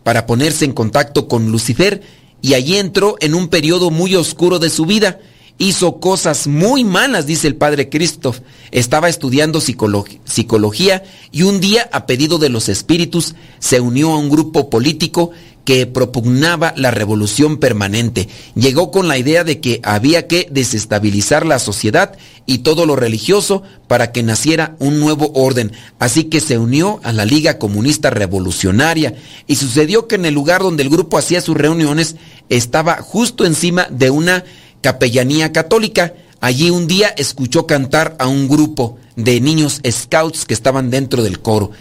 para 0.03 0.26
ponerse 0.26 0.66
en 0.66 0.74
contacto 0.74 1.28
con 1.28 1.51
Lucifer 1.51 2.01
y 2.41 2.53
allí 2.55 2.77
entró 2.77 3.15
en 3.19 3.35
un 3.35 3.47
periodo 3.47 3.91
muy 3.91 4.15
oscuro 4.15 4.59
de 4.59 4.69
su 4.69 4.85
vida. 4.85 5.19
Hizo 5.57 5.99
cosas 5.99 6.47
muy 6.47 6.83
malas, 6.83 7.27
dice 7.27 7.47
el 7.47 7.55
padre 7.55 7.89
Christoph. 7.89 8.39
Estaba 8.71 9.09
estudiando 9.09 9.61
psicología 9.61 11.03
y 11.31 11.43
un 11.43 11.59
día, 11.59 11.87
a 11.91 12.07
pedido 12.07 12.39
de 12.39 12.49
los 12.49 12.67
espíritus, 12.67 13.35
se 13.59 13.79
unió 13.79 14.11
a 14.11 14.17
un 14.17 14.29
grupo 14.29 14.71
político 14.71 15.31
que 15.66 15.86
propugnaba 15.86 16.74
la 16.76 16.91
revolución 16.91 17.57
permanente. 17.57 18.28
Llegó 18.55 18.91
con 18.91 19.07
la 19.07 19.18
idea 19.18 19.43
de 19.43 19.59
que 19.59 19.80
había 19.84 20.28
que 20.28 20.47
desestabilizar 20.49 21.45
la 21.45 21.59
sociedad 21.59 22.18
y 22.45 22.59
todo 22.59 22.86
lo 22.86 22.95
religioso 22.95 23.64
para 23.88 24.12
que 24.12 24.24
naciera 24.24 24.76
un 24.80 24.99
nuevo 24.99 25.32
orden. 25.36 25.72
Así 25.99 26.26
que 26.26 26.39
se 26.39 26.57
unió 26.57 26.99
a 27.03 27.14
la 27.14 27.26
Liga 27.26 27.59
Comunista 27.59 28.09
Revolucionaria 28.09 29.16
y 29.47 29.55
sucedió 29.55 30.07
que 30.07 30.16
en 30.16 30.26
el 30.26 30.34
lugar 30.34 30.62
donde 30.62 30.84
el 30.84 30.89
grupo 30.89 31.18
hacía 31.18 31.41
sus 31.41 31.55
reuniones 31.55 32.16
estaba 32.49 33.01
justo 33.01 33.45
encima 33.45 33.88
de 33.89 34.09
una 34.09 34.43
capellanía 34.82 35.51
católica. 35.51 36.14
Allí 36.39 36.72
un 36.72 36.88
día 36.88 37.09
escuchó 37.18 37.68
cantar 37.68 38.16
a 38.20 38.28
un 38.28 38.47
grupo 38.47 38.97
de 39.16 39.39
niños 39.39 39.80
scouts 39.88 40.45
que 40.45 40.55
estaban 40.55 40.89
dentro 40.89 41.22
del 41.22 41.39
coro. 41.39 41.72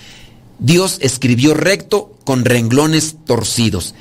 Dios 0.61 0.98
escribió 1.00 1.54
recto 1.54 2.14
con 2.24 2.44
renglones 2.44 3.16
torcidos. 3.24 3.94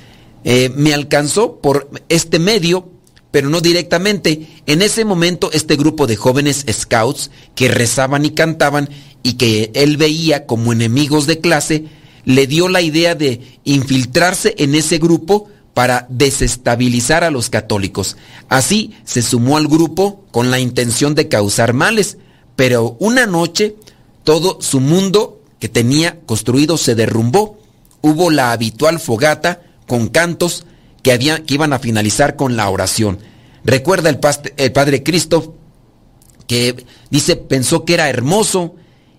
Eh, 0.43 0.71
me 0.75 0.93
alcanzó 0.93 1.59
por 1.61 1.89
este 2.09 2.37
medio, 2.37 2.89
pero 3.31 3.49
no 3.49 3.61
directamente. 3.61 4.47
En 4.65 4.81
ese 4.81 5.05
momento 5.05 5.49
este 5.53 5.77
grupo 5.77 6.05
de 6.05 6.17
jóvenes 6.17 6.65
scouts 6.69 7.31
que 7.55 7.69
rezaban 7.69 8.25
y 8.25 8.31
cantaban 8.31 8.89
y 9.23 9.33
que 9.33 9.71
él 9.73 9.97
veía 9.97 10.45
como 10.45 10.73
enemigos 10.73 11.27
de 11.27 11.39
clase, 11.39 11.85
le 12.25 12.45
dio 12.45 12.67
la 12.67 12.81
idea 12.81 13.15
de 13.15 13.41
infiltrarse 13.63 14.55
en 14.57 14.75
ese 14.75 14.97
grupo 14.97 15.47
para 15.73 16.07
desestabilizar 16.09 17.23
a 17.23 17.31
los 17.31 17.49
católicos. 17.49 18.17
Así 18.49 18.93
se 19.05 19.21
sumó 19.21 19.57
al 19.57 19.67
grupo 19.67 20.25
con 20.31 20.51
la 20.51 20.59
intención 20.59 21.15
de 21.15 21.29
causar 21.29 21.73
males, 21.73 22.17
pero 22.55 22.97
una 22.99 23.25
noche 23.25 23.75
todo 24.23 24.57
su 24.61 24.79
mundo 24.79 25.38
que 25.59 25.69
tenía 25.69 26.19
construido 26.21 26.77
se 26.77 26.95
derrumbó. 26.95 27.59
Hubo 28.01 28.31
la 28.31 28.51
habitual 28.51 28.99
fogata 28.99 29.61
con 29.87 30.07
cantos 30.07 30.65
que, 31.03 31.11
había, 31.11 31.43
que 31.43 31.53
iban 31.53 31.73
a 31.73 31.79
finalizar 31.79 32.35
con 32.35 32.55
la 32.55 32.69
oración. 32.69 33.19
Recuerda 33.63 34.09
el, 34.09 34.19
el 34.57 34.71
Padre 34.71 35.03
Cristo 35.03 35.55
que 36.47 36.85
dice, 37.11 37.35
pensó 37.35 37.85
que 37.85 37.93
era 37.93 38.09
hermoso, 38.09 38.75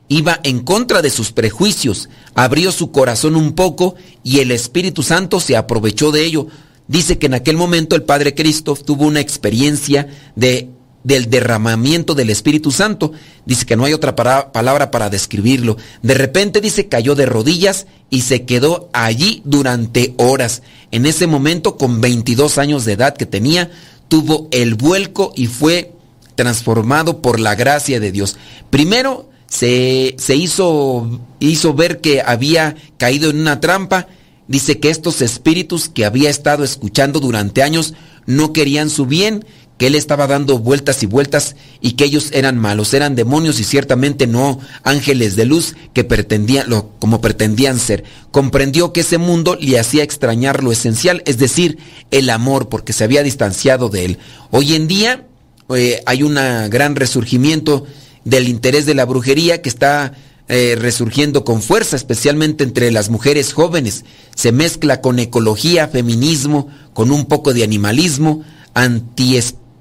iba 0.08 0.40
en 0.42 0.60
contra 0.60 1.02
de 1.02 1.10
sus 1.10 1.30
prejuicios, 1.30 2.08
abrió 2.34 2.72
su 2.72 2.90
corazón 2.90 3.36
un 3.36 3.52
poco 3.52 3.94
y 4.24 4.40
el 4.40 4.50
Espíritu 4.50 5.04
Santo 5.04 5.38
se 5.38 5.56
aprovechó 5.56 6.10
de 6.10 6.24
ello. 6.24 6.48
Dice 6.88 7.18
que 7.18 7.26
en 7.26 7.34
aquel 7.34 7.56
momento 7.56 7.94
el 7.94 8.02
Padre 8.02 8.34
Cristo 8.34 8.74
tuvo 8.74 9.06
una 9.06 9.20
experiencia 9.20 10.08
de 10.34 10.70
del 11.02 11.30
derramamiento 11.30 12.14
del 12.14 12.30
Espíritu 12.30 12.70
Santo. 12.70 13.12
Dice 13.46 13.66
que 13.66 13.76
no 13.76 13.84
hay 13.84 13.92
otra 13.92 14.14
palabra 14.16 14.90
para 14.90 15.10
describirlo. 15.10 15.76
De 16.02 16.14
repente 16.14 16.60
dice 16.60 16.88
cayó 16.88 17.14
de 17.14 17.26
rodillas 17.26 17.86
y 18.10 18.22
se 18.22 18.44
quedó 18.44 18.90
allí 18.92 19.42
durante 19.44 20.14
horas. 20.18 20.62
En 20.90 21.06
ese 21.06 21.26
momento, 21.26 21.76
con 21.76 22.00
22 22.00 22.58
años 22.58 22.84
de 22.84 22.92
edad 22.92 23.16
que 23.16 23.26
tenía, 23.26 23.70
tuvo 24.08 24.48
el 24.50 24.74
vuelco 24.74 25.32
y 25.36 25.46
fue 25.46 25.92
transformado 26.34 27.22
por 27.22 27.38
la 27.40 27.54
gracia 27.54 28.00
de 28.00 28.12
Dios. 28.12 28.36
Primero 28.70 29.28
se, 29.46 30.16
se 30.18 30.36
hizo, 30.36 31.20
hizo 31.38 31.74
ver 31.74 32.00
que 32.00 32.20
había 32.20 32.76
caído 32.98 33.30
en 33.30 33.40
una 33.40 33.60
trampa. 33.60 34.08
Dice 34.48 34.80
que 34.80 34.90
estos 34.90 35.22
espíritus 35.22 35.88
que 35.88 36.04
había 36.04 36.28
estado 36.28 36.64
escuchando 36.64 37.20
durante 37.20 37.62
años 37.62 37.94
no 38.26 38.52
querían 38.52 38.90
su 38.90 39.06
bien, 39.06 39.44
que 39.80 39.86
él 39.86 39.94
estaba 39.94 40.26
dando 40.26 40.58
vueltas 40.58 41.02
y 41.02 41.06
vueltas 41.06 41.56
y 41.80 41.92
que 41.92 42.04
ellos 42.04 42.32
eran 42.34 42.58
malos, 42.58 42.92
eran 42.92 43.14
demonios 43.14 43.58
y 43.60 43.64
ciertamente 43.64 44.26
no 44.26 44.60
ángeles 44.82 45.36
de 45.36 45.46
luz 45.46 45.74
que 45.94 46.04
pretendían, 46.04 46.68
lo, 46.68 46.90
como 46.98 47.22
pretendían 47.22 47.78
ser. 47.78 48.04
Comprendió 48.30 48.92
que 48.92 49.00
ese 49.00 49.16
mundo 49.16 49.56
le 49.58 49.78
hacía 49.78 50.02
extrañar 50.02 50.62
lo 50.62 50.70
esencial, 50.70 51.22
es 51.24 51.38
decir, 51.38 51.78
el 52.10 52.28
amor, 52.28 52.68
porque 52.68 52.92
se 52.92 53.04
había 53.04 53.22
distanciado 53.22 53.88
de 53.88 54.04
él. 54.04 54.18
Hoy 54.50 54.74
en 54.74 54.86
día, 54.86 55.26
eh, 55.74 56.02
hay 56.04 56.24
un 56.24 56.34
gran 56.34 56.94
resurgimiento 56.94 57.86
del 58.26 58.50
interés 58.50 58.84
de 58.84 58.92
la 58.92 59.06
brujería 59.06 59.62
que 59.62 59.70
está 59.70 60.12
eh, 60.48 60.76
resurgiendo 60.78 61.42
con 61.42 61.62
fuerza, 61.62 61.96
especialmente 61.96 62.64
entre 62.64 62.90
las 62.90 63.08
mujeres 63.08 63.54
jóvenes. 63.54 64.04
Se 64.34 64.52
mezcla 64.52 65.00
con 65.00 65.18
ecología, 65.18 65.88
feminismo, 65.88 66.68
con 66.92 67.10
un 67.10 67.24
poco 67.24 67.54
de 67.54 67.64
animalismo, 67.64 68.44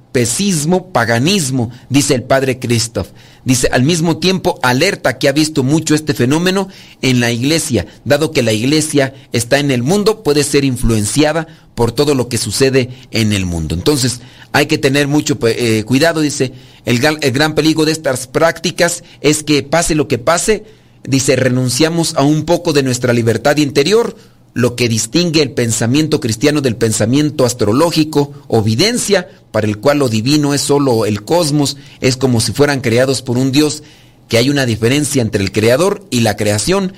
antiespecismo, 0.10 0.92
paganismo, 0.92 1.72
dice 1.90 2.16
el 2.16 2.24
padre 2.24 2.60
Christoph. 2.60 3.10
Dice, 3.46 3.70
al 3.72 3.84
mismo 3.84 4.18
tiempo 4.18 4.60
alerta 4.62 5.18
que 5.18 5.30
ha 5.30 5.32
visto 5.32 5.64
mucho 5.64 5.96
este 5.96 6.14
fenómeno 6.14 6.68
en 7.02 7.20
la 7.20 7.32
iglesia, 7.32 7.86
dado 8.06 8.32
que 8.32 8.44
la 8.44 8.52
iglesia 8.52 9.14
está 9.32 9.60
en 9.60 9.72
el 9.72 9.82
mundo, 9.82 10.24
puede 10.24 10.44
ser 10.44 10.66
influenciada 10.66 11.48
por 11.74 11.92
todo 11.92 12.16
lo 12.16 12.28
que 12.28 12.38
sucede 12.38 12.90
en 13.12 13.34
el 13.34 13.46
mundo. 13.46 13.76
Entonces, 13.76 14.22
hay 14.52 14.66
que 14.66 14.78
tener 14.78 15.08
mucho 15.08 15.38
eh, 15.44 15.84
cuidado, 15.86 16.22
dice, 16.22 16.54
el, 16.86 17.04
el 17.22 17.32
gran 17.32 17.56
peligro 17.56 17.86
de 17.86 17.92
estas 17.92 18.28
prácticas 18.28 19.04
es 19.22 19.44
que 19.44 19.64
pase 19.64 19.96
lo 19.96 20.08
que 20.08 20.18
pase, 20.18 20.66
dice, 21.04 21.36
renunciamos 21.36 22.16
a 22.16 22.24
un 22.24 22.44
poco 22.44 22.74
de 22.74 22.84
nuestra 22.84 23.14
libertad 23.14 23.58
interior, 23.58 24.16
lo 24.60 24.76
que 24.76 24.90
distingue 24.90 25.42
el 25.42 25.52
pensamiento 25.52 26.20
cristiano 26.20 26.60
del 26.60 26.76
pensamiento 26.76 27.46
astrológico 27.46 28.34
o 28.48 28.62
videncia, 28.62 29.30
para 29.52 29.68
el 29.68 29.78
cual 29.78 30.00
lo 30.00 30.10
divino 30.10 30.54
es 30.54 30.62
solo 30.62 31.06
el 31.06 31.24
cosmos, 31.24 31.78
es 32.02 32.18
como 32.18 32.42
si 32.42 32.52
fueran 32.52 32.82
creados 32.82 33.22
por 33.22 33.38
un 33.38 33.54
Dios, 33.54 33.84
que 34.28 34.38
hay 34.38 34.50
una 34.50 34.66
diferencia 34.66 35.22
entre 35.22 35.44
el 35.44 35.54
creador 35.54 36.04
y 36.10 36.20
la 36.20 36.36
creación 36.36 36.92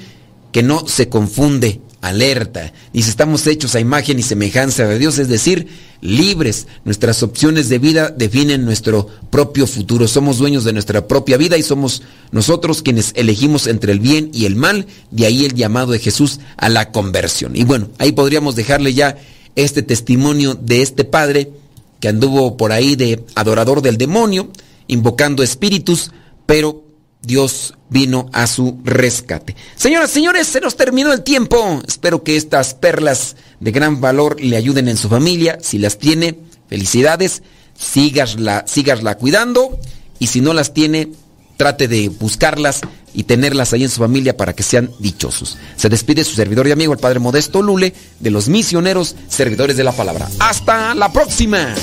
que 0.52 0.64
no 0.64 0.88
se 0.88 1.08
confunde 1.08 1.82
alerta. 2.02 2.74
Dice, 2.92 3.10
estamos 3.10 3.46
hechos 3.48 3.76
a 3.76 3.80
imagen 3.80 4.20
y 4.20 4.24
semejanza 4.24 4.86
de 4.88 5.00
Dios, 5.00 5.20
es 5.20 5.30
decir, 5.30 5.68
libres. 6.02 6.68
Nuestras 6.84 7.24
opciones 7.24 7.70
de 7.70 7.80
vida 7.80 8.10
definen 8.10 8.66
nuestro 8.66 9.08
propio 9.30 9.68
futuro. 9.68 10.08
Somos 10.08 10.40
dueños 10.40 10.64
de 10.64 10.74
nuestra 10.74 11.08
propia 11.08 11.38
vida 11.38 11.58
y 11.58 11.64
somos 11.64 12.02
nosotros 12.32 12.82
quienes 12.82 13.14
elegimos 13.16 13.68
entre 13.68 13.92
el 13.94 14.00
bien 14.00 14.32
y 14.34 14.46
el 14.46 14.56
mal. 14.56 14.88
De 15.12 15.28
ahí 15.28 15.46
el 15.46 15.54
llamado 15.54 15.92
de 15.92 16.00
Jesús 16.00 16.40
a 16.58 16.70
la 16.70 16.92
conversión. 16.92 17.56
Y 17.56 17.64
bueno, 17.64 17.90
ahí 18.00 18.12
podríamos 18.12 18.56
dejarle 18.56 18.94
ya 18.94 19.18
este 19.56 19.84
testimonio 19.84 20.56
de 20.56 20.82
este 20.82 21.04
padre 21.04 21.52
que 22.00 22.08
anduvo 22.08 22.58
por 22.58 22.72
ahí 22.72 22.96
de 22.96 23.24
adorador 23.36 23.82
del 23.82 23.98
demonio, 23.98 24.50
invocando 24.88 25.44
espíritus, 25.44 26.12
pero 26.48 26.84
Dios 27.22 27.76
vino 27.90 28.30
a 28.34 28.48
su 28.48 28.80
rescate. 28.84 29.56
Señoras, 29.76 30.12
señores, 30.12 30.48
se 30.48 30.62
nos 30.62 30.76
terminó 30.76 31.14
el 31.14 31.24
tiempo. 31.24 31.82
Espero 31.88 32.24
que 32.24 32.36
estas 32.36 32.74
perlas 32.74 33.36
de 33.60 33.72
gran 33.72 34.02
valor 34.02 34.42
le 34.42 34.58
ayuden 34.58 34.88
en 34.88 34.98
su 34.98 35.10
familia. 35.10 35.58
Si 35.62 35.78
las 35.78 35.98
tiene, 35.98 36.40
felicidades. 36.68 37.44
Sígasla, 37.78 38.66
sígasla 38.68 39.18
cuidando. 39.18 39.80
Y 40.20 40.28
si 40.28 40.42
no 40.42 40.54
las 40.54 40.74
tiene, 40.74 41.10
trate 41.58 41.88
de 41.88 42.10
buscarlas 42.10 42.82
y 43.14 43.24
tenerlas 43.24 43.74
ahí 43.74 43.84
en 43.84 43.90
su 43.90 44.00
familia 44.00 44.38
para 44.38 44.54
que 44.54 44.64
sean 44.64 44.92
dichosos. 45.00 45.58
Se 45.76 45.90
despide 45.90 46.24
su 46.24 46.36
servidor 46.36 46.68
y 46.68 46.72
amigo, 46.72 46.94
el 46.94 47.00
Padre 47.00 47.20
Modesto 47.20 47.62
Lule, 47.62 47.94
de 48.20 48.32
los 48.32 48.48
misioneros 48.48 49.16
servidores 49.28 49.78
de 49.78 49.84
la 49.84 49.92
palabra. 49.92 50.30
Hasta 50.40 50.96
la 50.96 51.12
próxima. 51.12 51.76